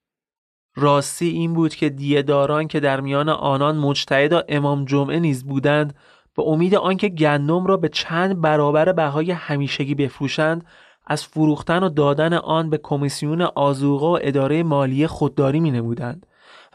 راستی 0.75 1.27
این 1.27 1.53
بود 1.53 1.75
که 1.75 1.89
دیهداران 1.89 2.67
که 2.67 2.79
در 2.79 3.01
میان 3.01 3.29
آنان 3.29 3.77
مجتهد 3.77 4.33
و 4.33 4.41
امام 4.49 4.85
جمعه 4.85 5.19
نیز 5.19 5.45
بودند 5.45 5.95
به 6.35 6.43
امید 6.43 6.75
آنکه 6.75 7.09
گندم 7.09 7.65
را 7.65 7.77
به 7.77 7.89
چند 7.89 8.41
برابر 8.41 8.91
بهای 8.91 9.31
همیشگی 9.31 9.95
بفروشند 9.95 10.65
از 11.07 11.25
فروختن 11.25 11.83
و 11.83 11.89
دادن 11.89 12.33
آن 12.33 12.69
به 12.69 12.77
کمیسیون 12.77 13.41
آزوقه 13.41 14.05
و 14.05 14.19
اداره 14.21 14.63
مالی 14.63 15.07
خودداری 15.07 15.59
می 15.59 15.71
نمودند 15.71 16.25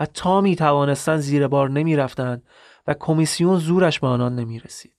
و 0.00 0.06
تا 0.06 0.40
می 0.40 0.56
توانستند 0.56 1.18
زیر 1.18 1.48
بار 1.48 1.70
نمی 1.70 1.96
رفتند 1.96 2.42
و 2.86 2.94
کمیسیون 2.94 3.58
زورش 3.58 4.00
به 4.00 4.06
آنان 4.06 4.34
نمی 4.34 4.58
رسید. 4.58 4.92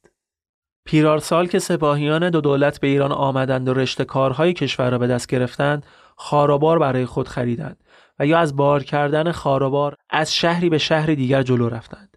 پیرارسال 0.85 1.47
که 1.47 1.59
سپاهیان 1.59 2.29
دو 2.29 2.41
دولت 2.41 2.79
به 2.79 2.87
ایران 2.87 3.11
آمدند 3.11 3.69
و 3.69 3.73
رشته 3.73 4.05
کارهای 4.05 4.53
کشور 4.53 4.89
را 4.89 4.97
به 4.97 5.07
دست 5.07 5.27
گرفتند 5.27 5.85
خاروبار 6.15 6.79
برای 6.79 7.05
خود 7.05 7.27
خریدند 7.27 7.83
و 8.19 8.25
یا 8.25 8.39
از 8.39 8.55
بار 8.55 8.83
کردن 8.83 9.31
خاروبار 9.31 9.95
از 10.09 10.33
شهری 10.33 10.69
به 10.69 10.77
شهر 10.77 11.13
دیگر 11.13 11.43
جلو 11.43 11.69
رفتند. 11.69 12.12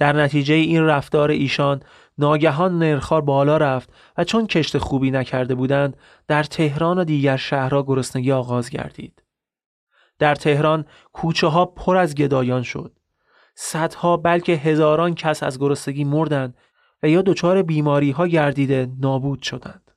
در 0.00 0.12
نتیجه 0.12 0.54
این 0.54 0.84
رفتار 0.84 1.30
ایشان 1.30 1.82
ناگهان 2.18 2.78
نرخار 2.78 3.20
بالا 3.20 3.56
رفت 3.56 3.92
و 4.18 4.24
چون 4.24 4.46
کشت 4.46 4.78
خوبی 4.78 5.10
نکرده 5.10 5.54
بودند 5.54 5.96
در 6.28 6.42
تهران 6.42 6.98
و 6.98 7.04
دیگر 7.04 7.36
شهرها 7.36 7.82
گرسنگی 7.82 8.32
آغاز 8.32 8.70
گردید. 8.70 9.22
در 10.18 10.34
تهران 10.34 10.84
کوچه 11.12 11.46
ها 11.46 11.66
پر 11.66 11.96
از 11.96 12.14
گدایان 12.14 12.62
شد. 12.62 12.92
صدها 13.54 14.16
بلکه 14.16 14.52
هزاران 14.52 15.14
کس 15.14 15.42
از 15.42 15.58
گرسنگی 15.58 16.04
مردند 16.04 16.56
و 17.02 17.08
یا 17.08 17.22
دچار 17.22 17.62
بیماری 17.62 18.10
ها 18.10 18.26
گردیده 18.26 18.88
نابود 19.00 19.42
شدند. 19.42 19.90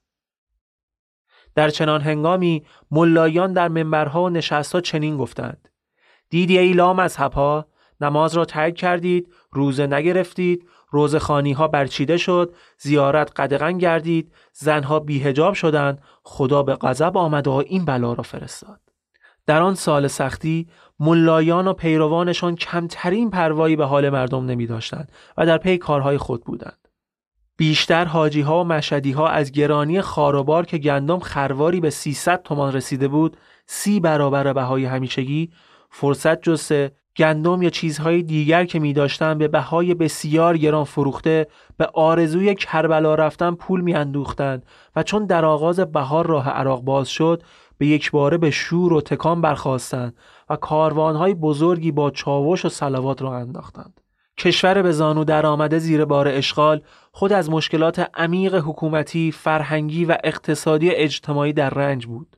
در 1.56 1.70
چنان 1.70 2.02
هنگامی 2.02 2.66
ملایان 2.92 3.54
در 3.54 3.68
منبرها 3.68 4.24
و 4.24 4.30
نشستها 4.30 4.82
چنین 4.82 5.18
گفتند 5.18 5.70
دیدی 6.30 6.58
ای 6.58 6.74
لام 6.74 7.00
از 7.00 7.18
ها 7.18 7.73
نماز 8.02 8.34
را 8.34 8.46
ترک 8.46 8.76
کردید 8.76 9.34
روزه 9.52 9.88
نگرفتید 9.88 10.68
روزخانی 10.90 11.52
ها 11.52 11.68
برچیده 11.68 12.18
شد 12.18 12.54
زیارت 12.78 13.32
قدغن 13.40 13.78
گردید 13.78 14.34
زنها 14.54 15.00
بیهجاب 15.00 15.54
شدند 15.54 16.02
خدا 16.24 16.64
به 16.64 16.76
غضب 16.76 17.18
آمد 17.18 17.48
و 17.48 17.52
این 17.52 17.86
بلا 17.86 18.14
را 18.14 18.24
فرستاد. 18.24 18.80
در 19.46 19.62
آن 19.62 19.76
سال 19.76 20.08
سختی 20.08 20.68
ملایان 21.00 21.68
و 21.68 21.74
پیروانشان 21.74 22.56
کمترین 22.56 23.30
پروایی 23.30 23.76
به 23.76 23.86
حال 23.86 24.10
مردم 24.10 24.46
نمی 24.46 24.68
داشتند 24.68 25.12
و 25.38 25.46
در 25.46 25.58
پی 25.58 25.78
کارهای 25.78 26.18
خود 26.18 26.44
بودند. 26.44 26.88
بیشتر 27.58 28.06
حاجی 28.06 28.42
ها 28.42 28.62
و 28.62 28.64
مشدی 28.64 29.12
ها 29.12 29.28
از 29.28 29.52
گرانی 29.52 30.02
خاروبار 30.02 30.66
که 30.66 30.78
گندم 30.78 31.20
خرواری 31.20 31.80
به 31.80 31.90
300 31.90 32.44
تومان 32.44 32.74
رسیده 32.74 33.08
بود 33.08 33.38
سی 33.66 34.00
برابر 34.00 34.54
بهای 34.54 34.86
همیشگی 34.86 35.52
فرصت 35.90 36.42
جسته 36.42 36.92
گندم 37.18 37.62
یا 37.62 37.70
چیزهای 37.70 38.24
دیگر 38.24 38.66
که 38.66 38.80
می 38.80 38.94
به 38.94 39.48
بهای 39.48 39.94
بسیار 39.94 40.58
گران 40.58 40.84
فروخته 40.84 41.48
به 41.78 41.86
آرزوی 41.94 42.56
کربلا 42.56 43.16
رفتن 43.16 43.56
پول 43.56 43.82
می 43.82 43.94
اندوختن 43.94 44.62
و 44.96 45.04
چون 45.04 45.26
در 45.26 45.46
آغاز 45.46 45.80
بهار 45.80 46.28
راه 46.28 46.50
عراق 46.50 46.82
باز 46.82 47.10
شد 47.10 47.44
به 47.78 47.88
یک 47.88 48.12
باره 48.12 48.38
به 48.38 48.52
شور 48.52 48.94
و 48.94 49.02
تکان 49.02 49.42
برخواستند 49.42 50.18
و 50.50 50.56
کاروانهای 50.56 51.34
بزرگی 51.34 51.92
با 51.92 52.12
چاوش 52.12 52.66
و 52.66 52.70
سلاوات 52.70 53.22
را 53.22 53.38
انداختند. 53.38 54.00
کشور 54.38 54.82
به 54.82 54.92
زانو 54.92 55.24
در 55.24 55.46
آمده 55.46 55.80
زیر 55.80 56.06
بار 56.06 56.28
اشغال 56.28 56.82
خود 57.12 57.34
از 57.34 57.50
مشکلات 57.50 58.10
عمیق 58.14 58.56
حکومتی، 58.56 59.32
فرهنگی 59.32 60.06
و 60.06 60.18
اقتصادی 60.24 60.90
اجتماعی 60.90 61.54
در 61.54 61.70
رنج 61.70 62.06
بود. 62.06 62.38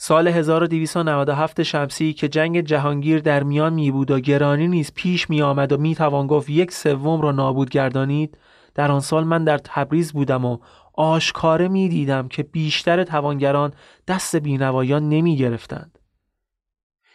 سال 0.00 0.28
1297 0.28 1.62
شمسی 1.62 2.12
که 2.12 2.28
جنگ 2.28 2.60
جهانگیر 2.60 3.20
در 3.20 3.42
میان 3.42 3.72
می 3.72 3.90
بود 3.90 4.10
و 4.10 4.20
گرانی 4.20 4.68
نیز 4.68 4.92
پیش 4.94 5.30
می 5.30 5.42
آمد 5.42 5.72
و 5.72 5.76
می 5.76 5.94
توان 5.94 6.26
گفت 6.26 6.50
یک 6.50 6.72
سوم 6.72 7.20
را 7.20 7.32
نابود 7.32 7.70
گردانید 7.70 8.38
در 8.74 8.92
آن 8.92 9.00
سال 9.00 9.24
من 9.24 9.44
در 9.44 9.58
تبریز 9.58 10.12
بودم 10.12 10.44
و 10.44 10.58
آشکاره 10.94 11.68
می 11.68 11.88
دیدم 11.88 12.28
که 12.28 12.42
بیشتر 12.42 13.04
توانگران 13.04 13.72
دست 14.08 14.36
بینوایان 14.36 15.08
نمی 15.08 15.36
گرفتند. 15.36 15.98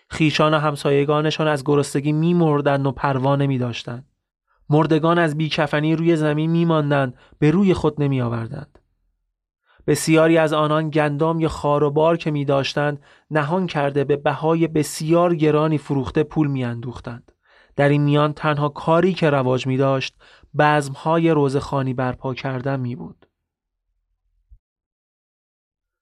خیشان 0.10 0.54
و 0.54 0.58
همسایگانشان 0.58 1.48
از 1.48 1.64
گرستگی 1.64 2.12
می 2.12 2.34
مردند 2.34 2.86
و 2.86 2.92
پروانه 2.92 3.48
می 3.48 3.58
داشتند. 3.58 4.06
مردگان 4.70 5.20
از 5.20 5.38
بیکفنی 5.38 5.96
روی 5.96 6.16
زمین 6.16 6.52
می 6.52 6.66
ماندند 6.66 7.18
به 7.40 7.52
روی 7.52 7.74
خود 7.74 8.02
نمی 8.02 8.22
آوردند. 8.22 8.80
بسیاری 9.88 10.38
از 10.38 10.54
آنان 10.54 10.90
گندام 10.90 11.40
یا 11.40 11.50
خار 11.50 11.84
و 11.84 11.92
بار 11.92 12.18
که 12.18 12.32
می 12.32 12.46
داشتند 12.46 13.02
نهان 13.32 13.68
کرده 13.68 14.04
به 14.04 14.16
بهای 14.16 14.68
بسیار 14.68 15.36
گرانی 15.36 15.78
فروخته 15.78 16.24
پول 16.24 16.48
می 16.48 16.64
اندوختند. 16.64 17.32
در 17.76 17.90
این 17.90 18.02
میان 18.02 18.34
تنها 18.34 18.70
کاری 18.70 19.14
که 19.14 19.30
رواج 19.30 19.68
می 19.68 19.78
داشت 19.78 20.16
بزمهای 20.58 21.30
روزخانی 21.30 21.94
برپا 21.94 22.34
کردن 22.34 22.80
می 22.80 22.96
بود. 22.96 23.26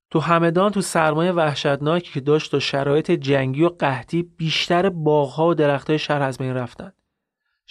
تو 0.10 0.20
همدان 0.20 0.72
تو 0.72 0.82
سرمایه 0.82 1.32
وحشتناکی 1.32 2.12
که 2.12 2.20
داشت 2.20 2.54
و 2.54 2.60
شرایط 2.60 3.12
جنگی 3.12 3.64
و 3.64 3.70
قحطی 3.70 4.24
بیشتر 4.24 4.90
باغها 4.90 5.48
و 5.48 5.54
درختهای 5.54 6.00
شهر 6.00 6.22
از 6.22 6.38
بین 6.38 6.54
رفتند. 6.54 7.01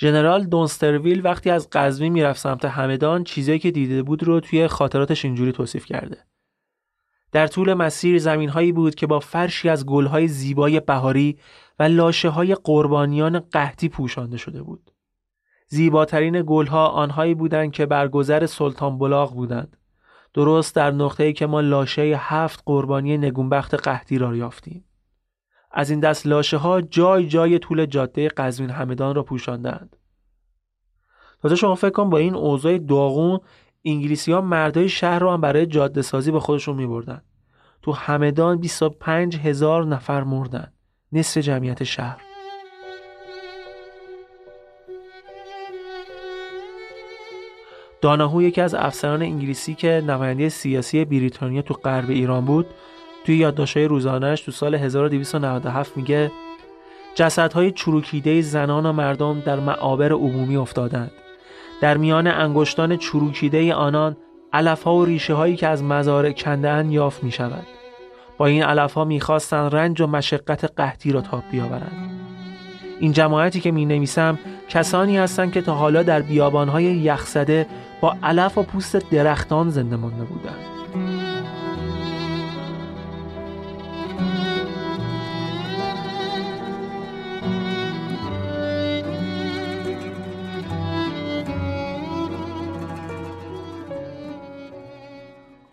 ژنرال 0.01 0.45
دونسترویل 0.45 1.27
وقتی 1.27 1.51
از 1.51 1.69
قزوین 1.73 2.13
می‌رفت 2.13 2.41
سمت 2.41 2.65
همدان 2.65 3.25
چیزایی 3.25 3.59
که 3.59 3.71
دیده 3.71 4.03
بود 4.03 4.23
رو 4.23 4.41
توی 4.41 4.67
خاطراتش 4.67 5.25
اینجوری 5.25 5.53
توصیف 5.53 5.87
کرده. 5.87 6.19
در 7.33 7.47
طول 7.47 7.75
مسیر 7.75 8.19
زمینهایی 8.19 8.73
بود 8.73 8.95
که 8.95 9.07
با 9.07 9.21
فرشی 9.21 9.69
از 9.69 9.87
گلهای 9.87 10.29
زیبای 10.29 10.81
بهاری 10.81 11.39
و 11.79 11.83
لاشه 11.83 12.29
های 12.29 12.55
قربانیان 12.55 13.39
قحطی 13.39 13.89
پوشانده 13.89 14.37
شده 14.37 14.63
بود. 14.63 14.91
زیباترین 15.67 16.45
گلها 16.47 16.89
آنهایی 16.89 17.35
بودند 17.35 17.73
که 17.73 17.87
برگذر 17.87 18.47
سلطان 18.47 18.99
بلاغ 18.99 19.35
بودند. 19.35 19.77
درست 20.35 20.75
در 20.75 20.91
نقطه‌ای 20.91 21.33
که 21.33 21.47
ما 21.47 21.61
لاشه 21.61 22.03
هفت 22.03 22.63
قربانی 22.67 23.19
نگونبخت 23.19 23.75
قحطی 23.75 24.19
را 24.19 24.37
یافتیم. 24.37 24.85
از 25.71 25.91
این 25.91 26.01
دست 26.01 26.27
لاشه 26.27 26.57
ها 26.57 26.81
جای 26.81 27.27
جای 27.27 27.59
طول 27.59 27.87
جاده 27.87 28.29
قزوین 28.29 28.71
همدان 28.71 29.15
را 29.15 29.23
پوشاندند. 29.23 29.97
تازه 31.43 31.57
شما 31.57 31.75
فکر 31.75 31.91
کن 31.91 32.11
با 32.11 32.19
این 32.19 32.35
اوضاع 32.35 32.79
داغون 32.79 33.41
انگلیسی 33.85 34.33
ها 34.33 34.41
مردای 34.41 34.89
شهر 34.89 35.19
رو 35.19 35.31
هم 35.31 35.41
برای 35.41 35.67
جاده 35.67 36.03
سازی 36.03 36.31
به 36.31 36.41
خودشون 36.41 36.77
می 36.77 36.87
بردن. 36.87 37.23
تو 37.83 37.93
همدان 37.93 38.59
25 38.59 39.37
هزار 39.37 39.87
نفر 39.87 40.25
مردن. 40.25 40.73
نصف 41.13 41.39
جمعیت 41.39 41.85
شهر. 41.85 42.21
داناهو 48.01 48.43
یکی 48.43 48.61
از 48.61 48.75
افسران 48.75 49.23
انگلیسی 49.23 49.75
که 49.75 50.03
نماینده 50.07 50.49
سیاسی 50.49 51.05
بریتانیا 51.05 51.63
تو 51.63 51.75
غرب 51.75 52.11
ایران 52.11 52.45
بود 52.45 52.67
توی 53.25 53.37
یادداشت‌های 53.37 53.87
روزانه‌اش 53.87 54.41
تو 54.41 54.53
سال 54.53 54.75
1297 54.75 55.97
میگه 55.97 56.33
جسدهای 57.15 57.71
چروکیده 57.71 58.41
زنان 58.41 58.87
و 58.87 58.93
مردم 58.93 59.41
در 59.41 59.61
معابر 59.61 60.13
عمومی 60.13 60.57
افتادند 60.57 61.11
در 61.81 61.97
میان 61.97 62.27
انگشتان 62.27 62.97
چروکیده 62.97 63.75
آنان 63.75 64.17
علفها 64.53 64.95
و 64.95 65.05
ریشه 65.05 65.35
هایی 65.35 65.57
که 65.57 65.69
از 65.69 65.83
مزارع 65.83 66.33
کندهاند 66.33 66.93
یافت 66.93 67.25
می 67.25 67.33
شود. 67.33 67.67
با 68.39 68.47
این 68.47 68.63
علفها 68.63 69.05
می‌خواستند 69.05 69.75
رنج 69.77 70.01
و 70.01 70.07
مشقت 70.07 70.65
قحطی 70.77 71.13
را 71.13 71.21
تاب 71.21 71.43
بیاورند. 71.53 72.11
این 73.01 73.13
جماعتی 73.13 73.61
که 73.61 73.71
می 73.71 73.87
نویسم 73.87 74.39
کسانی 74.69 75.19
هستند 75.19 75.53
که 75.53 75.61
تا 75.61 75.75
حالا 75.75 76.03
در 76.03 76.23
بیابانهای 76.23 76.85
یخزده 76.85 77.67
با 78.01 78.17
علف 78.23 78.59
و 78.59 78.63
پوست 78.63 79.11
درختان 79.11 79.71
زنده 79.71 79.97
مانده 79.97 80.25
بودند. 80.25 80.80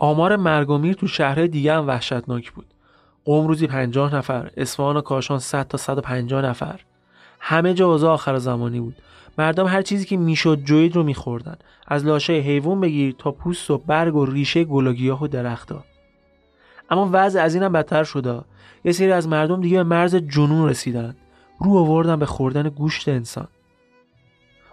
آمار 0.08 0.36
مرگ 0.36 0.70
و 0.70 0.78
میر 0.78 0.94
تو 0.94 1.08
شهرهای 1.08 1.48
دیگه 1.48 1.74
هم 1.74 1.88
وحشتناک 1.88 2.52
بود. 2.52 2.66
قوم 3.26 3.48
روزی 3.48 3.68
50 3.68 4.16
نفر، 4.16 4.52
اصفهان 4.58 4.98
و 4.98 5.02
کاشان 5.02 5.40
100 5.40 5.68
تا 5.68 5.78
150 5.78 6.42
نفر. 6.46 6.80
همه 7.40 7.74
جا 7.74 7.88
اوضاع 7.88 8.14
آخر 8.14 8.38
زمانی 8.38 8.80
بود. 8.80 8.96
مردم 9.38 9.68
هر 9.68 9.82
چیزی 9.82 10.06
که 10.06 10.18
می‌شد 10.18 10.64
جوید 10.64 10.96
رو 10.96 11.04
میخوردن. 11.04 11.56
از 11.88 12.06
لاشه 12.06 12.34
حیوان 12.34 12.82
بگیر 12.82 13.16
تا 13.18 13.32
پوست 13.32 13.72
و 13.72 13.78
برگ 13.78 14.16
و 14.16 14.26
ریشه 14.26 14.64
گل 14.64 14.88
و 14.88 14.94
گیاه 14.94 15.24
و 15.24 15.28
درختا. 15.28 15.84
اما 16.90 17.10
وضع 17.12 17.42
از 17.42 17.56
اینم 17.56 17.72
بدتر 17.72 18.04
شده. 18.04 18.42
یه 18.86 18.92
سری 18.92 19.12
از 19.12 19.28
مردم 19.28 19.62
دیگه 19.62 19.78
به 19.78 19.84
مرز 19.84 20.16
جنون 20.16 20.70
رسیدن. 20.70 21.16
رو 21.60 21.78
آوردن 21.78 22.20
به 22.20 22.26
خوردن 22.26 22.70
گوشت 22.70 23.10
انسان. 23.10 23.48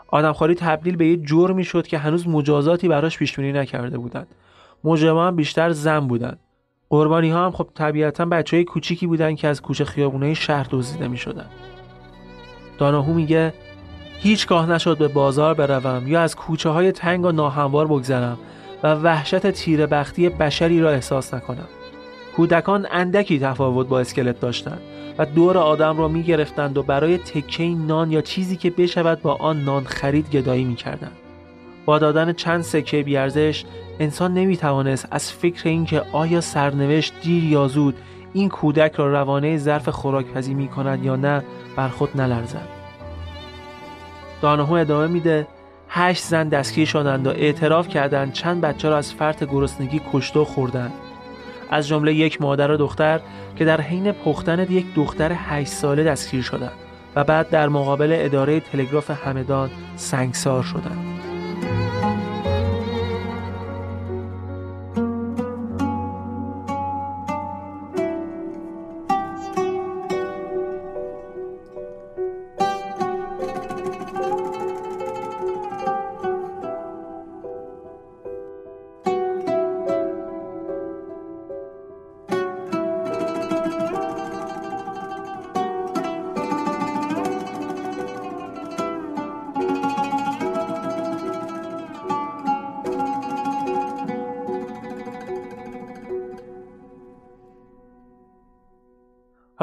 آدمخواری 0.09 0.55
تبدیل 0.55 0.97
به 0.97 1.07
یه 1.07 1.17
جرمی 1.17 1.65
شد 1.65 1.87
که 1.87 1.99
هنوز 1.99 2.29
مجازاتی 2.29 2.89
براش 2.89 3.19
پیش 3.19 3.39
نکرده 3.39 3.99
بودند. 3.99 4.27
مجرما 4.85 5.27
هم 5.27 5.37
بیشتر 5.37 5.71
زن 5.71 6.01
بودن. 6.01 6.37
قربانی 6.91 7.31
ها 7.31 7.47
هم 7.47 7.53
خب 7.53 7.69
طبیعتا 7.75 8.25
بچه 8.25 8.57
های 8.57 8.65
کوچیکی 8.65 9.07
بودن 9.07 9.35
که 9.35 9.49
از 9.49 9.63
کوچه 9.63 9.85
خیابونه 9.85 10.35
شهر 10.35 10.67
دزدیده 10.71 11.09
می 11.09 11.17
شدن 11.17 11.47
داناهو 12.79 13.13
میگه 13.13 13.55
هیچگاه 14.19 14.71
نشد 14.71 14.99
به 14.99 15.09
بازار 15.09 15.55
بروم 15.55 16.09
یا 16.09 16.21
از 16.21 16.37
کوچه 16.37 16.69
های 16.69 16.93
تنگ 16.93 17.25
و 17.25 17.33
ناهموار 17.33 17.87
بگذرم 17.87 18.39
و 18.83 18.95
وحشت 18.95 19.51
تیره 19.51 19.87
بختی 19.87 20.29
بشری 20.29 20.81
را 20.81 20.91
احساس 20.91 21.35
نکنم. 21.35 21.69
کودکان 22.37 22.87
اندکی 22.91 23.39
تفاوت 23.39 23.89
با 23.89 24.01
اسکلت 24.01 24.41
داشتند 24.41 24.81
و 25.19 25.27
دور 25.27 25.59
آدم 25.59 25.99
را 25.99 26.09
می 26.09 26.23
گرفتند 26.23 26.79
و 26.79 26.83
برای 26.83 27.19
تکه 27.19 27.65
نان 27.65 28.13
یا 28.13 28.21
چیزی 28.21 28.57
که 28.57 28.71
بشود 28.71 29.23
با 29.23 29.35
آن 29.35 29.61
نان 29.61 29.85
خرید 29.85 30.31
گدایی 30.31 30.65
می 30.65 30.75
کردند. 30.75 31.17
با 31.85 31.99
دادن 31.99 32.33
چند 32.33 32.63
سکه 32.63 33.03
بیارزش 33.03 33.65
انسان 33.99 34.35
نمی‌توانست 34.35 35.09
از 35.11 35.33
فکر 35.33 35.69
اینکه 35.69 36.03
آیا 36.13 36.41
سرنوشت 36.41 37.13
دیر 37.23 37.45
یا 37.45 37.69
زود 37.69 37.97
این 38.33 38.49
کودک 38.49 38.93
را 38.93 39.13
روانه 39.13 39.59
ظرف 39.59 39.89
خوراکپزی 39.89 40.55
می 40.55 40.69
کند 40.69 41.05
یا 41.05 41.17
نه 41.17 41.45
بر 41.77 41.89
خود 41.89 42.21
نلرزد. 42.21 42.69
دانهو 44.43 44.73
ادامه 44.73 45.07
میده 45.07 45.47
هشت 45.89 46.25
زن 46.25 46.49
دستگیر 46.49 46.87
شدند 46.87 47.27
و 47.27 47.31
اعتراف 47.31 47.89
کردند 47.89 48.33
چند 48.33 48.61
بچه 48.61 48.89
را 48.89 48.97
از 48.97 49.13
فرط 49.13 49.45
گرسنگی 49.45 50.01
کشته 50.13 50.41
و 50.41 50.45
خوردند. 50.45 50.93
از 51.71 51.89
جمله 51.89 52.15
یک 52.15 52.43
مادر 52.43 52.71
و 52.71 52.77
دختر 52.77 53.21
که 53.57 53.65
در 53.65 53.81
حین 53.81 54.13
پختن 54.13 54.67
یک 54.71 54.95
دختر 54.95 55.33
هشت 55.37 55.73
ساله 55.73 56.05
دستگیر 56.05 56.43
شدند 56.43 56.73
و 57.17 57.25
بعد 57.25 57.51
در 57.51 57.69
مقابل 57.69 58.17
اداره 58.19 58.61
تلگراف 58.61 59.11
همدان 59.11 59.71
سنگسار 59.97 60.63
شدند. 60.63 61.14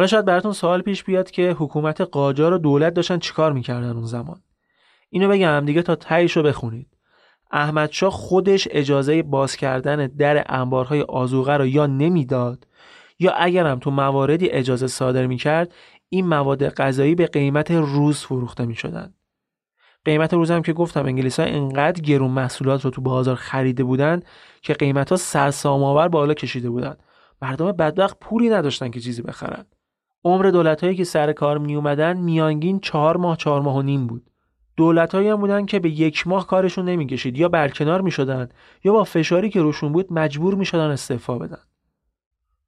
حالا 0.01 0.07
شاید 0.07 0.25
براتون 0.25 0.53
سوال 0.53 0.81
پیش 0.81 1.03
بیاد 1.03 1.31
که 1.31 1.51
حکومت 1.51 2.01
قاجار 2.01 2.53
و 2.53 2.57
دولت 2.57 2.93
داشتن 2.93 3.17
چیکار 3.17 3.53
می‌کردن 3.53 3.89
اون 3.89 4.05
زمان. 4.05 4.41
اینو 5.09 5.29
بگم 5.29 5.63
دیگه 5.65 5.81
تا 5.81 5.97
رو 6.35 6.43
بخونید. 6.43 6.87
احمدشاه 7.51 8.11
خودش 8.11 8.67
اجازه 8.71 9.23
باز 9.23 9.55
کردن 9.55 10.07
در 10.07 10.45
انبارهای 10.49 11.01
آزوغه 11.01 11.57
رو 11.57 11.65
یا 11.65 11.85
نمی‌داد 11.85 12.67
یا 13.19 13.31
اگرم 13.31 13.79
تو 13.79 13.91
مواردی 13.91 14.49
اجازه 14.49 14.87
صادر 14.87 15.27
می‌کرد 15.27 15.73
این 16.09 16.27
مواد 16.27 16.69
غذایی 16.69 17.15
به 17.15 17.25
قیمت 17.25 17.71
روز 17.71 18.19
فروخته 18.19 18.65
می‌شدن. 18.65 19.13
قیمت 20.05 20.33
روز 20.33 20.51
هم 20.51 20.61
که 20.61 20.73
گفتم 20.73 21.05
انگلیس 21.05 21.39
ها 21.39 21.45
اینقدر 21.45 22.01
گرون 22.01 22.31
محصولات 22.31 22.85
رو 22.85 22.91
تو 22.91 23.01
بازار 23.01 23.35
خریده 23.35 23.83
بودن 23.83 24.19
که 24.61 24.73
قیمت 24.73 25.09
ها 25.09 25.15
سرسام 25.15 25.83
آور 25.83 26.07
بالا 26.07 26.33
کشیده 26.33 26.69
بودن. 26.69 26.95
مردم 27.41 27.71
بدبخت 27.71 28.19
پولی 28.19 28.49
نداشتن 28.49 28.89
که 28.89 28.99
چیزی 28.99 29.21
بخرن. 29.21 29.65
عمر 30.25 30.45
دولت 30.45 30.83
هایی 30.83 30.95
که 30.95 31.03
سر 31.03 31.33
کار 31.33 31.57
می 31.57 31.75
اومدن 31.75 32.17
میانگین 32.17 32.79
چهار 32.79 33.17
ماه 33.17 33.37
چهار 33.37 33.61
ماه 33.61 33.75
و 33.75 33.81
نیم 33.81 34.07
بود. 34.07 34.29
دولت 34.77 35.15
هایی 35.15 35.27
هم 35.27 35.35
بودن 35.35 35.65
که 35.65 35.79
به 35.79 35.89
یک 35.89 36.27
ماه 36.27 36.47
کارشون 36.47 36.85
نمی‌کشید. 36.85 37.37
یا 37.37 37.49
برکنار 37.49 38.01
می 38.01 38.11
شدن 38.11 38.49
یا 38.83 38.93
با 38.93 39.03
فشاری 39.03 39.49
که 39.49 39.61
روشون 39.61 39.91
بود 39.91 40.13
مجبور 40.13 40.55
می 40.55 40.65
شدن 40.65 40.89
استعفا 40.89 41.37
بدن. 41.37 41.61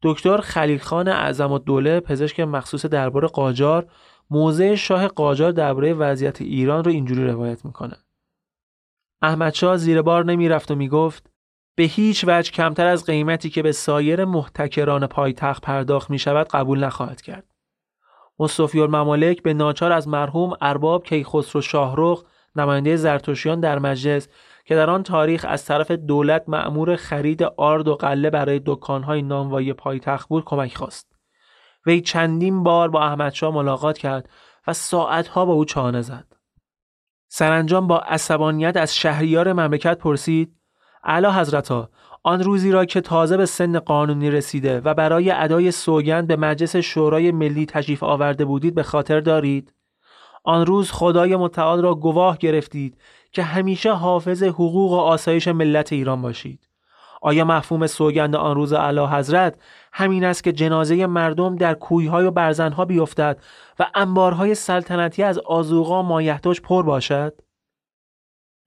دکتر 0.02 0.38
خلیل 0.38 0.80
خان 0.80 1.08
اعظم 1.08 1.52
الدوله 1.52 2.00
پزشک 2.00 2.40
مخصوص 2.40 2.86
دربار 2.86 3.28
قاجار 3.28 3.88
موضع 4.30 4.76
شاه 4.76 5.08
قاجار 5.08 5.52
درباره 5.52 5.94
وضعیت 5.94 6.42
ایران 6.42 6.84
رو 6.84 6.92
اینجوری 6.92 7.28
روایت 7.28 7.66
می‌کنه. 7.66 7.96
احمدشاه 9.22 9.78
زیر 9.78 10.02
بار 10.02 10.26
نمی‌رفت 10.26 10.72
و 10.72 10.76
می‌گفت 10.76 11.33
به 11.76 11.84
هیچ 11.84 12.26
وجه 12.28 12.52
کمتر 12.52 12.88
از 12.88 13.06
قیمتی 13.06 13.50
که 13.50 13.62
به 13.62 13.72
سایر 13.72 14.26
محتکران 14.26 15.08
پایتخت 15.08 15.62
پرداخت 15.62 16.10
می 16.10 16.20
شود 16.20 16.48
قبول 16.48 16.84
نخواهد 16.84 17.22
کرد. 17.22 17.54
مصطفی 18.40 18.80
الممالک 18.80 19.44
به 19.44 19.54
ناچار 19.54 19.92
از 19.92 20.08
مرحوم 20.08 20.58
ارباب 20.62 21.04
کیخسرو 21.04 21.62
شاهرخ 21.62 22.24
نماینده 22.56 22.96
زرتشتیان 22.96 23.60
در 23.60 23.80
مجلس 23.80 24.28
که 24.66 24.76
در 24.76 24.90
آن 24.90 25.04
تاریخ 25.04 25.46
از 25.50 25.66
طرف 25.66 25.92
دولت 25.92 26.44
مأمور 26.48 26.96
خرید 26.96 27.44
آرد 27.44 27.88
و 27.88 27.96
قله 27.96 28.30
برای 28.30 28.62
دکانهای 28.66 29.22
نانوایی 29.22 29.74
پایتخت 29.74 30.30
بود 30.30 30.46
کمک 30.46 30.78
خواست. 30.78 31.16
وی 31.86 32.02
چندین 32.02 32.64
بار 32.64 32.90
با 32.90 33.04
احمدشاه 33.04 33.54
ملاقات 33.54 33.98
کرد 33.98 34.30
و 34.68 34.74
ساعتها 34.74 35.46
با 35.46 35.54
او 35.54 35.66
چانه 35.66 36.02
زد. 36.02 36.28
سرانجام 37.28 37.88
با 37.88 38.00
عصبانیت 38.00 38.78
از 38.78 38.96
شهریار 38.96 39.54
مملکت 39.54 39.98
پرسید 39.98 40.56
اعلی 41.04 41.28
حضرتا 41.28 41.90
آن 42.24 42.44
روزی 42.44 42.72
را 42.72 42.86
که 42.86 43.02
تازه 43.02 43.38
به 43.38 43.46
سن 43.46 43.80
قانونی 43.80 44.32
رسیده 44.32 44.82
و 44.82 44.94
برای 44.94 45.32
ادای 45.32 45.72
سوگند 45.72 46.28
به 46.28 46.36
مجلس 46.36 46.76
شورای 46.76 47.32
ملی 47.32 47.66
تشریف 47.66 48.04
آورده 48.04 48.46
بودید 48.46 48.76
به 48.76 48.84
خاطر 48.84 49.20
دارید؟ 49.20 49.74
آن 50.44 50.66
روز 50.66 50.92
خدای 50.92 51.36
متعال 51.36 51.82
را 51.82 51.96
گواه 51.96 52.38
گرفتید 52.38 52.98
که 53.32 53.44
همیشه 53.44 53.94
حافظ 53.94 54.44
حقوق 54.44 54.92
و 54.92 54.96
آسایش 54.96 55.48
ملت 55.48 55.94
ایران 55.94 56.22
باشید. 56.22 56.70
آیا 57.22 57.46
مفهوم 57.46 57.88
سوگند 57.88 58.36
آن 58.36 58.56
روز 58.56 58.74
اعلی 58.74 59.06
حضرت 59.06 59.56
همین 59.94 60.24
است 60.24 60.44
که 60.44 60.52
جنازه 60.52 61.06
مردم 61.06 61.56
در 61.56 61.74
کویهای 61.74 62.26
و 62.26 62.32
برزنها 62.32 62.86
بیفتد 62.86 63.38
و 63.80 63.86
انبارهای 63.96 64.56
سلطنتی 64.56 65.24
از 65.24 65.38
آزوغا 65.38 66.02
مایحتاج 66.02 66.62
پر 66.62 66.84
باشد؟ 66.84 67.43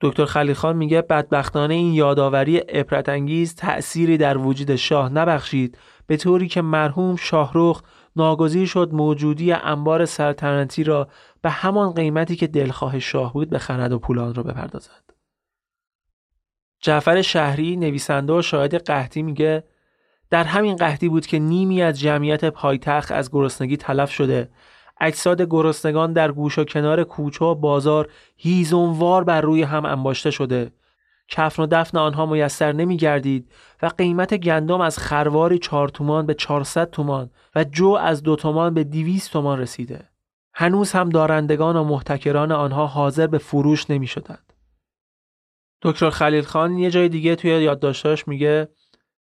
دکتر 0.00 0.24
خلیل 0.24 0.54
خان 0.54 0.76
میگه 0.76 1.02
بدبختانه 1.02 1.74
این 1.74 1.94
یادآوری 1.94 2.56
عبرت 2.58 3.08
انگیز 3.08 3.54
تأثیری 3.54 4.16
در 4.16 4.38
وجود 4.38 4.76
شاه 4.76 5.12
نبخشید 5.12 5.78
به 6.06 6.16
طوری 6.16 6.48
که 6.48 6.62
مرحوم 6.62 7.16
شاهروخ 7.16 7.82
ناگزیر 8.16 8.66
شد 8.66 8.90
موجودی 8.92 9.52
انبار 9.52 10.04
سلطنتی 10.04 10.84
را 10.84 11.08
به 11.42 11.50
همان 11.50 11.92
قیمتی 11.92 12.36
که 12.36 12.46
دلخواه 12.46 12.98
شاه 12.98 13.32
بود 13.32 13.50
بخرد 13.50 13.92
و 13.92 13.98
پولان 13.98 14.34
را 14.34 14.42
بپردازد. 14.42 15.02
جعفر 16.80 17.22
شهری 17.22 17.76
نویسنده 17.76 18.32
و 18.32 18.42
شاهد 18.42 18.74
قحطی 18.74 19.22
میگه 19.22 19.64
در 20.30 20.44
همین 20.44 20.76
قحطی 20.76 21.08
بود 21.08 21.26
که 21.26 21.38
نیمی 21.38 21.82
از 21.82 22.00
جمعیت 22.00 22.44
پایتخت 22.44 23.12
از 23.12 23.30
گرسنگی 23.30 23.76
تلف 23.76 24.10
شده 24.10 24.50
اجساد 25.00 25.42
گرسنگان 25.42 26.12
در 26.12 26.32
گوش 26.32 26.58
و 26.58 26.64
کنار 26.64 27.04
کوچه 27.04 27.44
و 27.44 27.54
بازار 27.54 28.10
هیزونوار 28.36 29.24
بر 29.24 29.40
روی 29.40 29.62
هم 29.62 29.84
انباشته 29.84 30.30
شده 30.30 30.72
کفن 31.28 31.62
و 31.62 31.66
دفن 31.70 31.98
آنها 31.98 32.26
میسر 32.26 32.72
نمی 32.72 32.96
گردید 32.96 33.52
و 33.82 33.86
قیمت 33.86 34.34
گندم 34.34 34.80
از 34.80 34.98
خرواری 34.98 35.58
چهار 35.58 35.88
تومان 35.88 36.26
به 36.26 36.34
400 36.34 36.90
تومان 36.90 37.30
و 37.54 37.64
جو 37.64 37.90
از 37.90 38.22
دو 38.22 38.36
تومان 38.36 38.74
به 38.74 38.84
200 38.84 39.32
تومان 39.32 39.58
رسیده. 39.58 40.08
هنوز 40.54 40.92
هم 40.92 41.08
دارندگان 41.08 41.76
و 41.76 41.84
محتکران 41.84 42.52
آنها 42.52 42.86
حاضر 42.86 43.26
به 43.26 43.38
فروش 43.38 43.90
نمی 43.90 44.06
شدند. 44.06 44.52
دکتر 45.82 46.10
خلیل 46.10 46.44
خان 46.44 46.78
یه 46.78 46.90
جای 46.90 47.08
دیگه 47.08 47.36
توی 47.36 47.50
یادداشتاش 47.50 48.28
میگه 48.28 48.68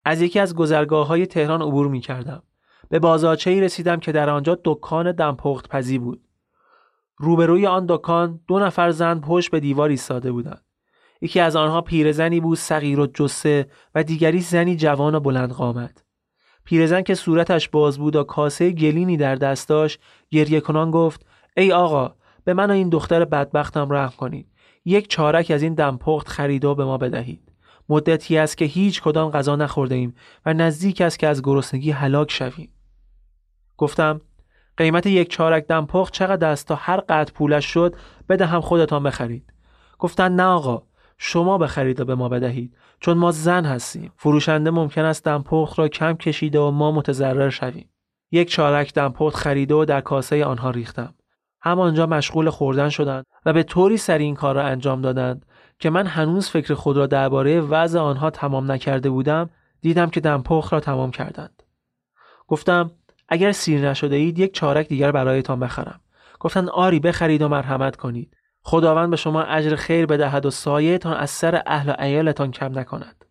از 0.05 0.21
یکی 0.21 0.39
از 0.39 0.55
گذرگاه 0.55 1.07
های 1.07 1.27
تهران 1.27 1.63
عبور 1.63 1.89
می 1.89 2.01
کردم. 2.01 2.43
به 2.89 2.99
بازارچه 2.99 3.61
رسیدم 3.61 4.01
که 4.01 4.13
در 4.13 4.31
آنجا 4.31 4.59
دکان 4.65 5.13
دمپخت 5.13 5.69
پزی 5.69 5.99
بود. 5.99 6.21
روبروی 7.17 7.67
آن 7.67 7.87
دکان 7.89 8.41
دو 8.49 8.59
نفر 8.59 8.91
زن 8.91 9.21
پشت 9.21 9.51
به 9.51 9.61
دیوار 9.61 9.89
ایستاده 9.89 10.33
بودند. 10.33 10.65
یکی 11.21 11.41
از 11.41 11.57
آنها 11.57 11.81
پیرزنی 11.81 12.41
بود 12.41 12.59
صغیر 12.59 13.01
و 13.01 13.07
جسه 13.07 13.67
و 13.95 14.03
دیگری 14.03 14.41
زنی 14.41 14.77
جوان 14.77 15.15
و 15.15 15.21
بلند 15.21 15.53
قامت. 15.53 16.05
پیرزن 16.65 17.03
که 17.03 17.15
صورتش 17.15 17.69
باز 17.69 17.99
بود 17.99 18.17
و 18.17 18.25
کاسه 18.25 18.71
گلینی 18.71 19.17
در 19.17 19.35
دست 19.35 19.69
داشت 19.69 20.01
کنان 20.65 20.91
گفت 20.91 21.27
ای 21.57 21.73
آقا 21.73 22.15
به 22.45 22.55
من 22.55 22.71
و 22.71 22.75
این 22.75 22.89
دختر 22.89 23.25
بدبختم 23.25 23.93
رحم 23.93 24.13
کنید. 24.17 24.47
یک 24.85 25.09
چارک 25.09 25.51
از 25.51 25.63
این 25.63 25.75
دمپخت 25.75 26.29
خرید 26.29 26.65
و 26.65 26.75
به 26.75 26.85
ما 26.85 26.99
بدهید. 26.99 27.53
مدتی 27.89 28.39
است 28.39 28.57
که 28.57 28.65
هیچ 28.65 29.03
کدام 29.03 29.31
غذا 29.31 29.57
نخورده 29.57 29.95
ایم 29.95 30.15
و 30.47 30.55
نزدیک 30.55 31.01
است 31.01 31.19
که 31.19 31.27
از 31.27 31.43
گرسنگی 31.43 31.91
هلاک 31.91 32.31
شویم. 32.33 32.76
گفتم 33.79 34.21
قیمت 34.77 35.07
یک 35.07 35.31
چارک 35.31 35.67
دمپخت 35.67 36.13
چقدر 36.13 36.49
است 36.49 36.69
تا 36.69 36.75
هر 36.75 37.01
قد 37.01 37.31
پولش 37.35 37.67
شد 37.67 37.97
بده 38.29 38.47
هم 38.47 38.61
خودتان 38.61 39.03
بخرید؟ 39.03 39.53
گفتن 39.99 40.33
نه 40.33 40.43
آقا 40.43 40.83
شما 41.19 41.59
بخرید 41.59 42.01
و 42.01 42.05
به 42.05 42.15
ما 42.15 42.29
بدهید 42.29 42.77
چون 43.01 43.19
ما 43.19 43.31
زن 43.31 43.65
هستیم. 43.65 44.13
فروشنده 44.17 44.71
ممکن 44.71 45.05
است 45.05 45.25
دمپخت 45.25 45.79
را 45.79 45.89
کم 45.89 46.13
کشیده 46.13 46.61
و 46.61 46.71
ما 46.71 46.93
متضرر 46.93 47.51
شویم. 47.51 47.91
یک 48.31 48.51
چارک 48.51 48.95
دمپخت 48.95 49.37
خریده 49.37 49.75
و 49.75 49.85
در 49.85 50.01
کاسه 50.01 50.45
آنها 50.45 50.71
ریختم. 50.71 51.15
همانجا 51.61 52.07
مشغول 52.07 52.51
خوردن 52.51 52.89
شدند 52.89 53.27
و 53.47 53.53
به 53.53 53.63
طوری 53.63 53.97
سری 53.97 54.25
این 54.25 54.35
کار 54.35 54.55
را 54.55 54.63
انجام 54.63 55.03
دادند 55.03 55.47
که 55.79 55.91
من 55.91 56.07
هنوز 56.07 56.49
فکر 56.49 56.75
خود 56.75 56.97
را 56.97 57.07
درباره 57.07 57.61
وضع 57.61 57.99
آنها 57.99 58.31
تمام 58.31 58.73
نکرده 58.73 59.11
بودم 59.11 59.51
دیدم 59.81 60.11
که 60.11 60.21
دمپخت 60.21 60.73
را 60.73 60.81
تمام 60.81 61.11
کردند. 61.11 61.63
گفتم 62.49 62.91
اگر 63.29 63.53
سیر 63.53 63.91
نشده 63.91 64.17
اید 64.17 64.39
یک 64.39 64.55
چارک 64.55 64.89
دیگر 64.89 65.13
برایتان 65.13 65.61
بخرم. 65.61 66.01
گفتن 66.41 66.69
آری 66.69 67.01
بخرید 67.01 67.43
و 67.43 67.49
مرحمت 67.49 67.97
کنید. 67.97 68.37
خداوند 68.63 69.11
به 69.11 69.17
شما 69.17 69.43
اجر 69.43 69.77
خیر 69.77 70.07
بدهد 70.07 70.47
و 70.47 70.51
سایهتان 70.51 71.17
از 71.17 71.31
سر 71.31 71.63
اهل 71.67 71.91
و 71.91 71.93
عیالتان 71.99 72.51
کم 72.51 72.79
نکند. 72.79 73.25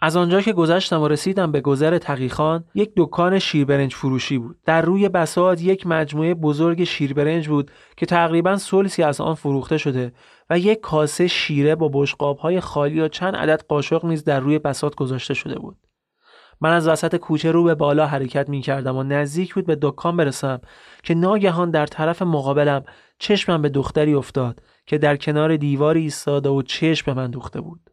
از 0.00 0.16
آنجا 0.16 0.40
که 0.40 0.52
گذشتم 0.52 1.00
و 1.00 1.08
رسیدم 1.08 1.52
به 1.52 1.60
گذر 1.60 1.98
تقیخان 1.98 2.64
یک 2.74 2.92
دکان 2.96 3.38
شیربرنج 3.38 3.94
فروشی 3.94 4.38
بود. 4.38 4.56
در 4.64 4.82
روی 4.82 5.08
بساط 5.08 5.62
یک 5.62 5.86
مجموعه 5.86 6.34
بزرگ 6.34 6.84
شیربرنج 6.84 7.48
بود 7.48 7.70
که 7.96 8.06
تقریبا 8.06 8.56
سلسی 8.56 9.02
از 9.02 9.20
آن 9.20 9.34
فروخته 9.34 9.78
شده 9.78 10.12
و 10.50 10.58
یک 10.58 10.80
کاسه 10.80 11.26
شیره 11.26 11.74
با 11.74 11.90
بشقابهای 11.92 12.60
خالی 12.60 13.00
و 13.00 13.08
چند 13.08 13.36
عدد 13.36 13.64
قاشق 13.68 14.04
نیز 14.04 14.24
در 14.24 14.40
روی 14.40 14.58
بساط 14.58 14.94
گذاشته 14.94 15.34
شده 15.34 15.58
بود. 15.58 15.85
من 16.60 16.72
از 16.72 16.88
وسط 16.88 17.16
کوچه 17.16 17.52
رو 17.52 17.64
به 17.64 17.74
بالا 17.74 18.06
حرکت 18.06 18.48
می 18.48 18.60
کردم 18.60 18.96
و 18.96 19.02
نزدیک 19.02 19.54
بود 19.54 19.66
به 19.66 19.78
دکان 19.82 20.16
برسم 20.16 20.60
که 21.02 21.14
ناگهان 21.14 21.70
در 21.70 21.86
طرف 21.86 22.22
مقابلم 22.22 22.84
چشمم 23.18 23.62
به 23.62 23.68
دختری 23.68 24.14
افتاد 24.14 24.60
که 24.86 24.98
در 24.98 25.16
کنار 25.16 25.56
دیواری 25.56 26.00
ایستاده 26.00 26.48
و 26.48 26.62
چشم 26.62 27.14
به 27.14 27.20
من 27.20 27.30
دوخته 27.30 27.60
بود. 27.60 27.90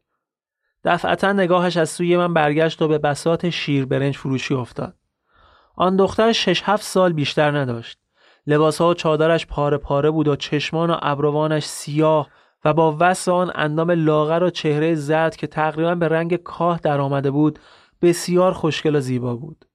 دفعتا 0.84 1.34
نگاهش 1.34 1.78
از 1.78 1.90
سوی 1.90 2.18
من 2.18 2.34
برگشت 2.34 2.82
و 2.82 2.88
به 2.88 2.98
بسات 2.98 3.50
شیر 3.50 3.86
برنج 3.86 4.18
فروشی 4.18 4.54
افتاد. 4.54 4.96
آن 5.76 5.96
دختر 5.96 6.32
شش 6.32 6.62
هفت 6.66 6.84
سال 6.84 7.14
بیشتر 7.14 7.58
نداشت. 7.58 7.98
لباسها 8.48 8.90
و 8.90 8.94
چادرش 8.94 9.48
پاره 9.48 9.78
پاره 9.78 10.12
بود 10.12 10.28
و 10.28 10.36
چشمان 10.36 10.90
و 10.90 10.98
ابروانش 11.02 11.66
سیاه 11.66 12.30
و 12.66 12.74
با 12.74 12.98
وس 13.00 13.28
آن 13.28 13.52
اندام 13.56 13.92
لاغر 13.92 14.44
و 14.44 14.50
چهره 14.50 14.96
زرد 14.96 15.36
که 15.36 15.48
تقریبا 15.48 15.96
به 15.96 16.08
رنگ 16.08 16.36
کاه 16.36 16.80
در 16.84 17.02
آمده 17.02 17.32
بود 17.32 17.60
بسیار 18.04 18.52
خوشگل 18.52 18.96
و 18.96 19.00
زیبا 19.00 19.36
بود. 19.36 19.66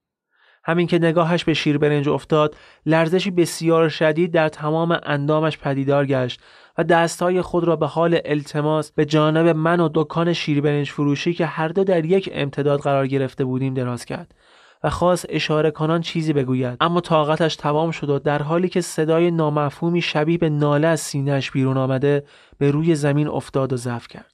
همین 0.63 0.87
که 0.87 0.99
نگاهش 0.99 1.43
به 1.43 1.53
شیر 1.53 1.77
برنج 1.77 2.09
افتاد 2.09 2.55
لرزشی 2.85 3.31
بسیار 3.31 3.89
شدید 3.89 4.31
در 4.31 4.49
تمام 4.49 4.99
اندامش 5.03 5.57
پدیدار 5.57 6.05
گشت 6.05 6.41
و 6.77 6.83
دستهای 6.83 7.41
خود 7.41 7.63
را 7.63 7.75
به 7.75 7.87
حال 7.87 8.19
التماس 8.25 8.91
به 8.91 9.05
جانب 9.05 9.47
من 9.47 9.79
و 9.79 9.89
دکان 9.93 10.33
شیر 10.33 10.61
برنج 10.61 10.89
فروشی 10.89 11.33
که 11.33 11.45
هر 11.45 11.67
دو 11.67 11.83
در 11.83 12.05
یک 12.05 12.29
امتداد 12.33 12.79
قرار 12.79 13.07
گرفته 13.07 13.45
بودیم 13.45 13.73
دراز 13.73 14.05
کرد 14.05 14.35
و 14.83 14.89
خواست 14.89 15.25
اشاره 15.29 15.71
کنان 15.71 16.01
چیزی 16.01 16.33
بگوید 16.33 16.77
اما 16.81 17.01
طاقتش 17.01 17.55
تمام 17.55 17.91
شد 17.91 18.09
و 18.09 18.19
در 18.19 18.41
حالی 18.41 18.69
که 18.69 18.81
صدای 18.81 19.31
نامفهومی 19.31 20.01
شبیه 20.01 20.37
به 20.37 20.49
ناله 20.49 20.87
از 20.87 20.99
سینهش 20.99 21.51
بیرون 21.51 21.77
آمده 21.77 22.23
به 22.57 22.71
روی 22.71 22.95
زمین 22.95 23.27
افتاد 23.27 23.73
و 23.73 23.77
ضعف 23.77 24.07
کرد 24.07 24.28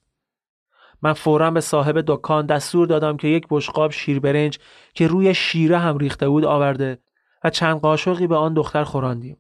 من 1.02 1.14
فورا 1.14 1.52
به 1.52 1.62
صاحب 1.62 2.04
دکان 2.08 2.46
دستور 2.46 2.88
دادم 2.88 3.18
که 3.18 3.28
یک 3.28 3.48
بشقاب 3.50 3.92
شیر 3.92 4.20
برنج 4.20 4.60
که 4.94 5.08
روی 5.08 5.34
شیره 5.34 5.78
هم 5.78 5.98
ریخته 5.98 6.30
بود 6.30 6.46
آورده 6.46 7.00
و 7.44 7.50
چند 7.50 7.80
قاشقی 7.80 8.28
به 8.28 8.36
آن 8.36 8.54
دختر 8.54 8.84
خوراندیم. 8.84 9.38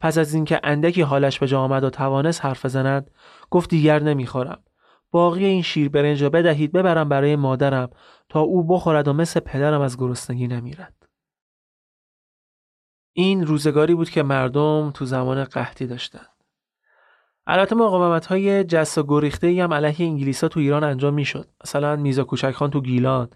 پس 0.00 0.18
از 0.18 0.34
اینکه 0.34 0.60
اندکی 0.64 1.02
حالش 1.02 1.38
به 1.38 1.46
جا 1.46 1.60
آمد 1.60 1.84
و 1.84 1.90
توانست 1.90 2.44
حرف 2.44 2.64
بزند 2.64 3.10
گفت 3.50 3.70
دیگر 3.70 4.02
نمی‌خورم. 4.02 4.62
باقی 5.10 5.44
این 5.44 5.62
شیر 5.62 5.88
برنج 5.88 6.22
را 6.22 6.30
بدهید 6.30 6.72
ببرم 6.72 7.08
برای 7.08 7.36
مادرم 7.36 7.90
تا 8.28 8.40
او 8.40 8.66
بخورد 8.66 9.08
و 9.08 9.12
مثل 9.12 9.40
پدرم 9.40 9.80
از 9.80 9.98
گرسنگی 9.98 10.48
نمیرد. 10.48 10.94
این 13.12 13.46
روزگاری 13.46 13.94
بود 13.94 14.10
که 14.10 14.22
مردم 14.22 14.90
تو 14.94 15.04
زمان 15.04 15.44
قحطی 15.44 15.86
داشتند. 15.86 16.37
البته 17.50 17.76
مقاومت 17.76 18.26
های 18.26 18.64
جس 18.64 18.98
و 18.98 19.02
گریخته 19.08 19.62
هم 19.64 19.74
علیه 19.74 20.06
انگلیس 20.06 20.42
ها 20.42 20.48
تو 20.48 20.60
ایران 20.60 20.84
انجام 20.84 21.14
می‌شد. 21.14 21.48
مثلا 21.64 21.96
میزا 21.96 22.24
کوچک 22.24 22.50
خان 22.50 22.70
تو 22.70 22.80
گیلان. 22.80 23.28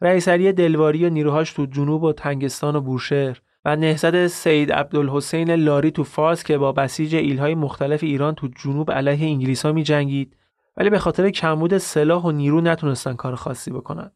رئیسری 0.00 0.52
دلواری 0.52 1.06
و 1.06 1.10
نیروهاش 1.10 1.52
تو 1.52 1.66
جنوب 1.66 2.02
و 2.02 2.12
تنگستان 2.12 2.76
و 2.76 2.80
بورشهر. 2.80 3.40
و 3.64 3.76
نهضت 3.76 4.26
سید 4.26 4.72
عبدالحسین 4.72 5.50
لاری 5.50 5.90
تو 5.90 6.04
فارس 6.04 6.44
که 6.44 6.58
با 6.58 6.72
بسیج 6.72 7.14
ایلهای 7.14 7.54
مختلف 7.54 8.02
ایران 8.02 8.34
تو 8.34 8.48
جنوب 8.64 8.90
علیه 8.90 9.26
انگلیس 9.26 9.66
ها 9.66 9.72
می 9.72 9.82
جنگید 9.82 10.36
ولی 10.76 10.90
به 10.90 10.98
خاطر 10.98 11.30
کمبود 11.30 11.78
سلاح 11.78 12.22
و 12.22 12.30
نیرو 12.30 12.60
نتونستن 12.60 13.14
کار 13.14 13.34
خاصی 13.34 13.70
بکنن. 13.70 14.10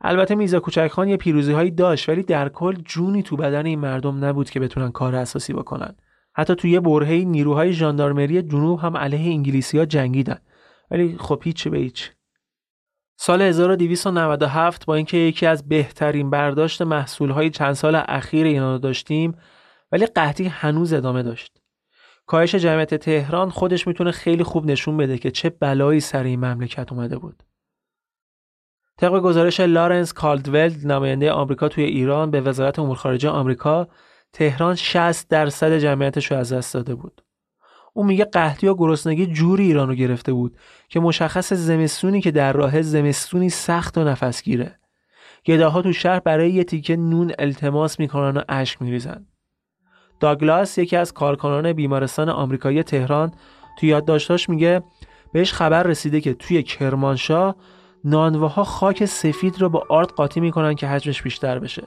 البته 0.00 0.34
میزا 0.34 0.60
کوچک 0.60 0.88
خان 0.88 1.08
یه 1.08 1.16
پیروزی 1.16 1.52
هایی 1.52 1.70
داشت 1.70 2.08
ولی 2.08 2.22
در 2.22 2.48
کل 2.48 2.74
جونی 2.74 3.22
تو 3.22 3.36
بدن 3.36 3.66
این 3.66 3.78
مردم 3.78 4.24
نبود 4.24 4.50
که 4.50 4.60
بتونن 4.60 4.90
کار 4.90 5.14
اساسی 5.14 5.52
بکنن. 5.52 5.94
حتی 6.34 6.54
توی 6.54 6.80
برهه 6.80 7.24
نیروهای 7.24 7.72
ژاندارمری 7.72 8.42
جنوب 8.42 8.80
هم 8.80 8.96
علیه 8.96 9.32
انگلیسی 9.32 9.78
ها 9.78 9.84
جنگیدن 9.84 10.38
ولی 10.90 11.16
خب 11.18 11.40
هیچ 11.44 11.68
به 11.68 11.78
هیچ 11.78 12.10
سال 13.16 13.42
1297 13.42 14.86
با 14.86 14.94
اینکه 14.94 15.16
یکی 15.16 15.46
از 15.46 15.68
بهترین 15.68 16.30
برداشت 16.30 16.82
محصولهای 16.82 17.50
چند 17.50 17.72
سال 17.72 18.02
اخیر 18.08 18.46
اینا 18.46 18.78
داشتیم 18.78 19.34
ولی 19.92 20.06
قحطی 20.06 20.44
هنوز 20.44 20.92
ادامه 20.92 21.22
داشت. 21.22 21.62
کاهش 22.26 22.54
جمعیت 22.54 22.94
تهران 22.94 23.50
خودش 23.50 23.86
می‌تونه 23.86 24.10
خیلی 24.10 24.44
خوب 24.44 24.66
نشون 24.66 24.96
بده 24.96 25.18
که 25.18 25.30
چه 25.30 25.50
بلایی 25.50 26.00
سر 26.00 26.22
این 26.22 26.40
مملکت 26.40 26.92
اومده 26.92 27.18
بود. 27.18 27.42
طبق 28.98 29.20
گزارش 29.20 29.60
لارنس 29.60 30.12
کالدولد 30.12 30.86
نماینده 30.86 31.32
آمریکا 31.32 31.68
توی 31.68 31.84
ایران 31.84 32.30
به 32.30 32.40
وزارت 32.40 32.78
امور 32.78 32.96
خارجه 32.96 33.28
آمریکا 33.28 33.88
تهران 34.32 34.74
60 34.74 35.28
درصد 35.28 35.78
جمعیتش 35.78 36.30
رو 36.30 36.36
از 36.36 36.52
دست 36.52 36.74
داده 36.74 36.94
بود. 36.94 37.22
او 37.92 38.04
میگه 38.04 38.24
قحطی 38.24 38.66
و 38.68 38.74
گرسنگی 38.74 39.26
جوری 39.26 39.64
ایران 39.64 39.88
رو 39.88 39.94
گرفته 39.94 40.32
بود 40.32 40.56
که 40.88 41.00
مشخص 41.00 41.52
زمستونی 41.52 42.20
که 42.20 42.30
در 42.30 42.52
راه 42.52 42.82
زمستونی 42.82 43.50
سخت 43.50 43.98
و 43.98 44.04
نفسگیره. 44.04 44.78
گداها 45.46 45.82
تو 45.82 45.92
شهر 45.92 46.20
برای 46.20 46.50
یه 46.50 46.64
تیکه 46.64 46.96
نون 46.96 47.32
التماس 47.38 48.00
می‌کنن 48.00 48.36
و 48.36 48.42
اشک 48.48 48.82
میریزن. 48.82 49.26
داگلاس 50.20 50.78
یکی 50.78 50.96
از 50.96 51.12
کارکنان 51.12 51.72
بیمارستان 51.72 52.28
آمریکایی 52.28 52.82
تهران 52.82 53.32
تو 53.78 53.86
یادداشتاش 53.86 54.48
میگه 54.48 54.82
بهش 55.32 55.52
خبر 55.52 55.82
رسیده 55.82 56.20
که 56.20 56.34
توی 56.34 56.62
کرمانشاه 56.62 57.56
نانواها 58.04 58.64
خاک 58.64 59.04
سفید 59.04 59.60
رو 59.60 59.68
با 59.68 59.86
آرد 59.88 60.08
قاطی 60.08 60.40
می‌کنن 60.40 60.74
که 60.74 60.86
حجمش 60.86 61.22
بیشتر 61.22 61.58
بشه. 61.58 61.82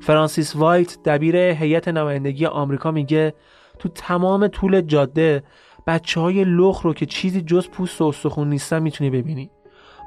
فرانسیس 0.00 0.56
وایت 0.56 1.02
دبیر 1.04 1.36
هیئت 1.36 1.88
نمایندگی 1.88 2.46
آمریکا 2.46 2.90
میگه 2.90 3.34
تو 3.78 3.88
تمام 3.88 4.48
طول 4.48 4.80
جاده 4.80 5.42
بچه 5.86 6.20
های 6.20 6.44
لخ 6.44 6.82
رو 6.82 6.94
که 6.94 7.06
چیزی 7.06 7.42
جز 7.42 7.68
پوست 7.68 8.00
و 8.00 8.04
استخون 8.04 8.48
نیستن 8.48 8.82
می‌تونی 8.82 9.10
ببینی. 9.10 9.50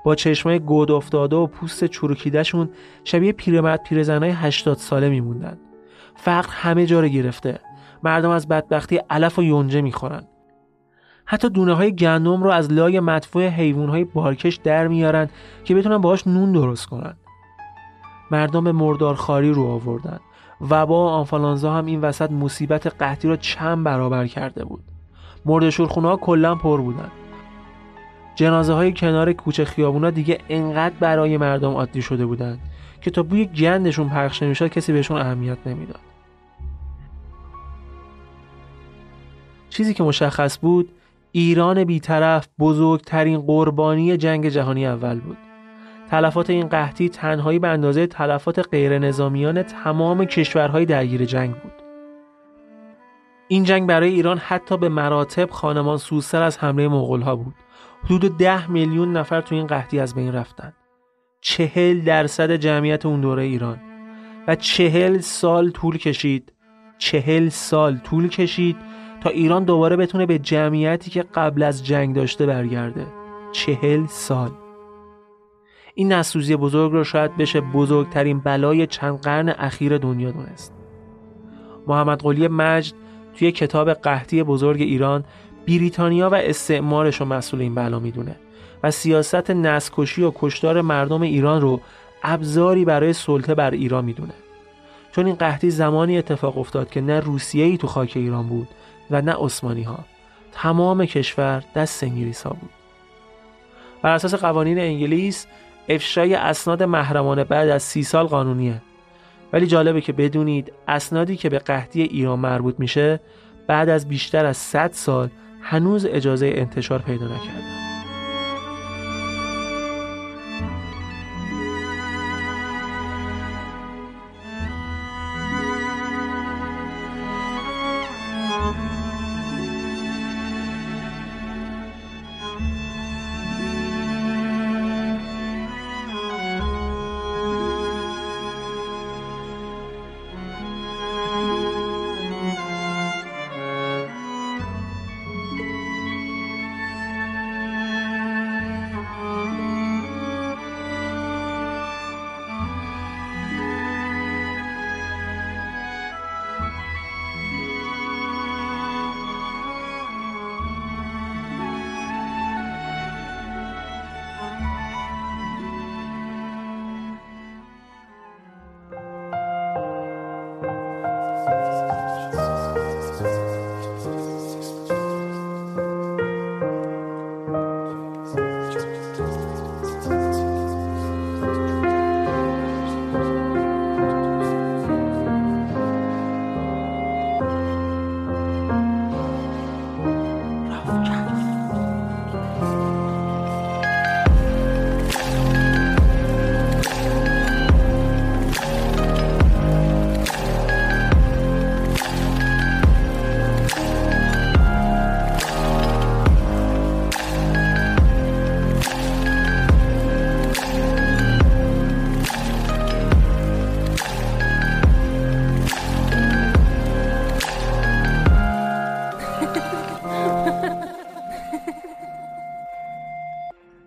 با 0.06 0.16
چشمای 0.16 0.60
گود 0.60 0.92
افتاده 0.92 1.36
و 1.36 1.48
پوست 1.48 1.86
چروکیدهشون 1.86 2.70
شبیه 3.04 3.32
پیرمرد 3.32 3.84
پیرزنای 3.84 4.30
80 4.30 4.78
ساله 4.78 5.10
میموندن. 5.10 5.58
فقر 6.16 6.50
همه 6.50 6.86
جا 6.86 7.00
رو 7.00 7.08
گرفته. 7.08 7.60
مردم 8.04 8.30
از 8.30 8.48
بدبختی 8.48 9.00
علف 9.10 9.40
و 9.40 9.44
یونجه 9.44 9.82
می‌خورن. 9.82 10.28
حتی 11.26 11.50
دونه 11.50 11.74
های 11.74 11.96
گندم 11.96 12.44
رو 12.44 12.50
از 12.50 12.72
لای 12.72 13.00
مدفوع 13.00 13.48
حیوان 13.48 13.90
های 13.90 14.04
بارکش 14.04 14.56
در 14.56 14.88
میارن 14.88 15.30
که 15.64 15.76
بتونن 15.76 15.98
باهاش 15.98 16.28
نون 16.28 16.52
درست 16.52 16.86
کنن. 16.86 17.16
مردم 18.34 18.72
مردارخاری 18.72 19.52
رو 19.52 19.68
آوردن 19.68 20.20
وبا 20.62 21.06
و 21.06 21.10
آنفالانزا 21.10 21.74
هم 21.74 21.86
این 21.86 22.02
وسط 22.02 22.32
مصیبت 22.32 22.88
قحطی 22.88 23.28
را 23.28 23.36
چند 23.36 23.84
برابر 23.84 24.28
کرده 24.28 24.66
بود. 24.66 24.84
مرد 25.46 25.70
شورخونه 25.70 26.08
ها 26.08 26.16
کلا 26.16 26.56
پر 26.56 26.82
بودن. 26.82 27.12
جنازه 28.36 28.74
های 28.74 28.94
کنار 28.94 29.34
کوچه 29.34 29.66
خیابونا 29.66 30.10
دیگه 30.10 30.38
انقدر 30.50 30.96
برای 31.00 31.38
مردم 31.38 31.72
عادی 31.72 32.02
شده 32.02 32.26
بودن 32.26 32.60
که 33.02 33.12
تا 33.12 33.24
بوی 33.24 33.46
گندشون 33.46 34.10
پخش 34.10 34.44
نمی‌شد 34.44 34.68
کسی 34.68 34.94
بهشون 34.94 35.18
اهمیت 35.18 35.58
نمی‌داد. 35.66 36.00
چیزی 39.70 39.94
که 39.94 40.04
مشخص 40.04 40.60
بود 40.62 40.90
ایران 41.32 41.84
بیطرف 41.84 42.48
بزرگترین 42.60 43.42
قربانی 43.42 44.18
جنگ 44.18 44.50
جهانی 44.50 44.88
اول 44.88 45.20
بود. 45.20 45.38
تلفات 46.10 46.50
این 46.50 46.68
قحطی 46.68 47.10
تنهایی 47.10 47.60
به 47.60 47.68
اندازه 47.68 48.08
تلفات 48.08 48.60
غیر 48.72 49.00
نظامیان 49.00 49.64
تمام 49.64 50.26
کشورهای 50.26 50.86
درگیر 50.86 51.26
جنگ 51.26 51.56
بود. 51.56 51.72
این 53.48 53.64
جنگ 53.64 53.88
برای 53.88 54.10
ایران 54.10 54.38
حتی 54.38 54.78
به 54.78 54.90
مراتب 54.90 55.50
خانمان 55.50 55.98
سوستر 55.98 56.44
از 56.44 56.58
حمله 56.58 56.90
ها 57.24 57.36
بود. 57.36 57.56
حدود 58.04 58.38
ده 58.38 58.72
میلیون 58.72 59.18
نفر 59.18 59.42
تو 59.42 59.56
این 59.56 59.68
قحطی 59.68 60.00
از 60.00 60.16
بین 60.16 60.34
رفتن. 60.34 60.74
چهل 61.42 62.02
درصد 62.02 62.52
جمعیت 62.52 63.06
اون 63.06 63.22
دوره 63.22 63.44
ایران 63.44 63.80
و 64.48 64.56
چهل 64.56 65.20
سال 65.20 65.72
طول 65.72 65.98
کشید 65.98 66.54
چهل 66.98 67.50
سال 67.50 67.98
طول 67.98 68.28
کشید 68.28 68.76
تا 69.22 69.30
ایران 69.30 69.64
دوباره 69.64 69.96
بتونه 69.96 70.26
به 70.26 70.40
جمعیتی 70.40 71.12
که 71.12 71.24
قبل 71.24 71.64
از 71.64 71.86
جنگ 71.86 72.16
داشته 72.16 72.46
برگرده 72.46 73.06
چهل 73.52 74.06
سال 74.06 74.52
این 75.96 76.12
نسوزی 76.12 76.56
بزرگ 76.56 76.92
رو 76.92 77.04
شاید 77.04 77.38
بشه 77.38 77.62
بزرگترین 77.62 78.40
بلای 78.40 78.88
چند 78.88 79.22
قرن 79.22 79.50
اخیر 79.50 79.98
دنیا 79.98 80.32
دونست. 80.32 80.74
محمد 81.88 82.22
قلی 82.22 82.48
مجد 82.48 82.94
توی 83.36 83.52
کتاب 83.52 83.94
قحطی 83.94 84.44
بزرگ 84.44 84.82
ایران 84.82 85.24
بریتانیا 85.68 86.30
و 86.30 86.36
استعمارش 86.36 87.16
رو 87.16 87.26
مسئول 87.26 87.62
این 87.62 87.76
بلا 87.76 88.00
می‌دونه 88.00 88.36
و 88.84 88.92
سیاست 88.92 89.52
نسکشی 89.52 90.24
و 90.24 90.32
کشتار 90.36 90.82
مردم 90.82 91.22
ایران 91.22 91.62
رو 91.62 91.82
ابزاری 92.24 92.86
برای 92.86 93.14
سلطه 93.14 93.56
بر 93.56 93.72
ایران 93.72 94.06
می‌دونه. 94.06 94.34
چون 95.12 95.26
این 95.26 95.36
قحطی 95.36 95.70
زمانی 95.70 96.18
اتفاق 96.18 96.58
افتاد 96.58 96.90
که 96.90 97.02
نه 97.02 97.20
روسیه 97.20 97.66
ای 97.66 97.78
تو 97.78 97.88
خاک 97.88 98.12
ایران 98.16 98.48
بود 98.48 98.68
و 99.12 99.22
نه 99.22 99.36
عثمانی 99.40 99.84
ها 99.84 100.00
تمام 100.52 101.06
کشور 101.06 101.64
دست 101.76 102.04
انگلیس 102.04 102.44
ها 102.44 102.50
بود. 102.50 102.70
بر 104.02 104.14
اساس 104.14 104.34
قوانین 104.34 104.80
انگلیس 104.80 105.48
افشای 105.90 106.36
اسناد 106.36 106.84
محرمانه 106.84 107.44
بعد 107.44 107.70
از 107.70 107.84
سی 107.84 108.04
سال 108.04 108.26
قانونیه. 108.26 108.82
ولی 109.54 109.68
جالبه 109.68 110.02
که 110.02 110.14
بدونید 110.14 110.74
اسنادی 110.88 111.38
که 111.38 111.50
به 111.50 111.60
قحطی 111.60 112.02
ایران 112.02 112.40
مربوط 112.40 112.76
میشه 112.80 113.20
بعد 113.68 113.90
از 113.90 114.08
بیشتر 114.08 114.46
از 114.46 114.58
100 114.58 114.92
سال 114.94 115.30
هنوز 115.62 116.06
اجازه 116.06 116.54
انتشار 116.56 117.02
پیدا 117.02 117.26
نکرده. 117.26 117.93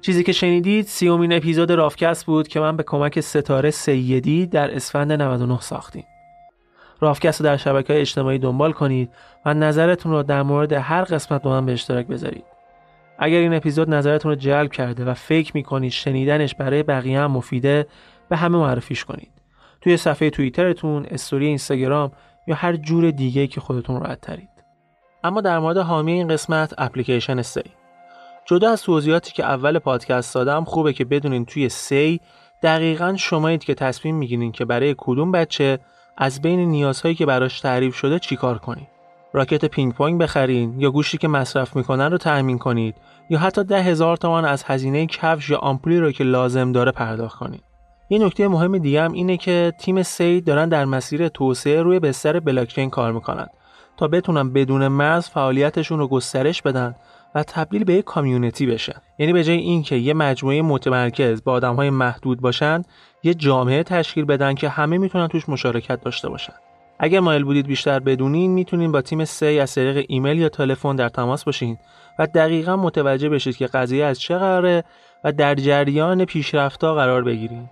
چیزی 0.06 0.22
که 0.22 0.32
شنیدید 0.32 0.86
سیومین 0.86 1.32
اپیزود 1.32 1.70
رافکست 1.70 2.26
بود 2.26 2.48
که 2.48 2.60
من 2.60 2.76
به 2.76 2.82
کمک 2.82 3.20
ستاره 3.20 3.70
سیدی 3.70 4.46
در 4.46 4.74
اسفند 4.74 5.12
99 5.12 5.60
ساختیم. 5.60 6.04
رافکست 7.00 7.40
رو 7.40 7.44
در 7.44 7.56
شبکه 7.56 8.00
اجتماعی 8.00 8.38
دنبال 8.38 8.72
کنید 8.72 9.10
و 9.44 9.54
نظرتون 9.54 10.12
رو 10.12 10.22
در 10.22 10.42
مورد 10.42 10.72
هر 10.72 11.02
قسمت 11.02 11.42
با 11.42 11.50
من 11.50 11.66
به 11.66 11.72
اشتراک 11.72 12.06
بذارید. 12.06 12.44
اگر 13.18 13.38
این 13.38 13.54
اپیزود 13.54 13.90
نظرتون 13.90 14.30
رو 14.30 14.34
جلب 14.34 14.72
کرده 14.72 15.04
و 15.04 15.14
فکر 15.14 15.52
می‌کنید 15.54 15.92
شنیدنش 15.92 16.54
برای 16.54 16.82
بقیه 16.82 17.20
هم 17.20 17.30
مفیده 17.30 17.86
به 18.28 18.36
همه 18.36 18.58
معرفیش 18.58 19.04
کنید. 19.04 19.32
توی 19.80 19.96
صفحه 19.96 20.30
توییترتون، 20.30 21.06
استوری 21.10 21.46
اینستاگرام 21.46 22.12
یا 22.46 22.54
هر 22.54 22.76
جور 22.76 23.10
دیگه 23.10 23.46
که 23.46 23.60
خودتون 23.60 24.00
راحت 24.00 24.20
ترید. 24.20 24.48
اما 25.24 25.40
در 25.40 25.58
مورد 25.58 25.76
حامی 25.76 26.12
این 26.12 26.28
قسمت 26.28 26.74
اپلیکیشن 26.78 27.42
سی 27.42 27.62
جدا 28.46 28.70
از 28.70 28.82
توضیحاتی 28.82 29.32
که 29.32 29.44
اول 29.44 29.78
پادکست 29.78 30.34
دادم 30.34 30.64
خوبه 30.64 30.92
که 30.92 31.04
بدونین 31.04 31.44
توی 31.44 31.68
سی 31.68 32.20
دقیقا 32.62 33.16
شمایید 33.16 33.64
که 33.64 33.74
تصمیم 33.74 34.16
می‌گیرین 34.16 34.52
که 34.52 34.64
برای 34.64 34.94
کدوم 34.98 35.32
بچه 35.32 35.78
از 36.16 36.42
بین 36.42 36.60
نیازهایی 36.60 37.14
که 37.14 37.26
براش 37.26 37.60
تعریف 37.60 37.94
شده 37.94 38.18
چیکار 38.18 38.58
کنید 38.58 38.88
راکت 39.32 39.64
پینگ 39.64 39.94
پونگ 39.94 40.20
بخرین 40.20 40.80
یا 40.80 40.90
گوشتی 40.90 41.18
که 41.18 41.28
مصرف 41.28 41.76
می‌کنن 41.76 42.10
رو 42.10 42.18
تأمین 42.18 42.58
کنید 42.58 42.94
یا 43.30 43.38
حتی 43.38 43.64
ده 43.64 43.82
هزار 43.82 44.16
تومان 44.16 44.44
از 44.44 44.64
هزینه 44.64 45.06
کفش 45.06 45.50
یا 45.50 45.58
آمپولی 45.58 46.00
رو 46.00 46.12
که 46.12 46.24
لازم 46.24 46.72
داره 46.72 46.92
پرداخت 46.92 47.38
کنید 47.38 47.62
یه 48.10 48.18
نکته 48.18 48.48
مهم 48.48 48.78
دیگه 48.78 49.02
هم 49.02 49.12
اینه 49.12 49.36
که 49.36 49.72
تیم 49.78 50.02
سی 50.02 50.40
دارن 50.40 50.68
در 50.68 50.84
مسیر 50.84 51.28
توسعه 51.28 51.82
روی 51.82 51.98
بستر 51.98 52.40
بلاکچین 52.40 52.90
کار 52.90 53.12
می‌کنن 53.12 53.46
تا 53.96 54.08
بتونن 54.08 54.52
بدون 54.52 54.88
مرز 54.88 55.28
فعالیتشون 55.28 55.98
رو 55.98 56.08
گسترش 56.08 56.62
بدن 56.62 56.94
و 57.36 57.42
تبدیل 57.42 57.84
به 57.84 57.94
یک 57.94 58.04
کامیونیتی 58.04 58.66
بشن. 58.66 59.00
یعنی 59.18 59.32
به 59.32 59.44
جای 59.44 59.56
اینکه 59.56 59.96
یه 59.96 60.14
مجموعه 60.14 60.62
متمرکز 60.62 61.44
با 61.44 61.52
آدمهای 61.52 61.90
محدود 61.90 62.40
باشن 62.40 62.82
یه 63.22 63.34
جامعه 63.34 63.82
تشکیل 63.82 64.24
بدن 64.24 64.54
که 64.54 64.68
همه 64.68 64.98
می‌تونن 64.98 65.28
توش 65.28 65.48
مشارکت 65.48 66.00
داشته 66.00 66.28
باشن. 66.28 66.52
اگر 66.98 67.20
مایل 67.20 67.44
بودید 67.44 67.66
بیشتر 67.66 67.98
بدونین 67.98 68.50
می‌تونین 68.50 68.92
با 68.92 69.02
تیم 69.02 69.24
سی 69.24 69.60
از 69.60 69.74
طریق 69.74 70.06
ایمیل 70.08 70.38
یا 70.38 70.48
تلفن 70.48 70.96
در 70.96 71.08
تماس 71.08 71.44
باشین 71.44 71.78
و 72.18 72.26
دقیقا 72.26 72.76
متوجه 72.76 73.28
بشید 73.28 73.56
که 73.56 73.66
قضیه 73.66 74.04
از 74.04 74.20
چه 74.20 74.38
قراره 74.38 74.84
و 75.24 75.32
در 75.32 75.54
جریان 75.54 76.24
پیشرفتها 76.24 76.94
قرار 76.94 77.22
بگیرید 77.22 77.70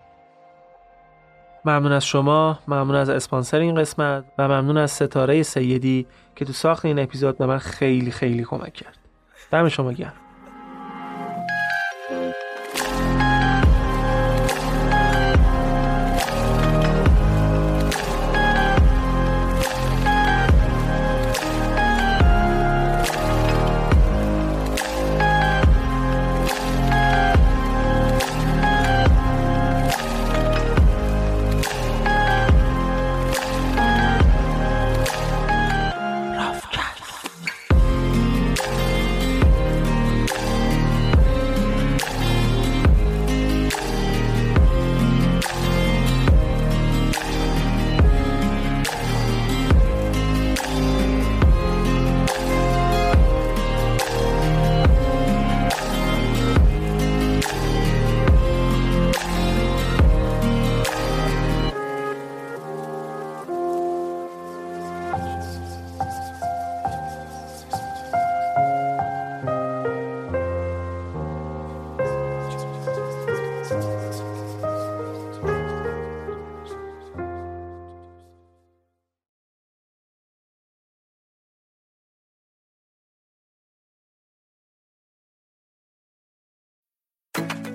ممنون 1.65 1.93
از 1.93 2.07
شما 2.07 2.59
ممنون 2.69 2.95
از 2.95 3.09
اسپانسر 3.09 3.59
این 3.59 3.75
قسمت 3.75 4.25
و 4.39 4.49
ممنون 4.49 4.77
از 4.77 4.91
ستاره 4.91 5.43
سیدی 5.43 6.07
که 6.37 6.45
تو 6.45 6.53
ساخت 6.53 6.85
این 6.85 6.99
اپیزود 6.99 7.39
به 7.39 7.47
من 7.47 7.59
خیلی 7.59 8.11
خیلی 8.11 8.45
کمک 8.45 8.73
کرد. 8.73 9.04
دم 9.55 9.69
شما 9.69 9.93
گرم. 9.93 10.24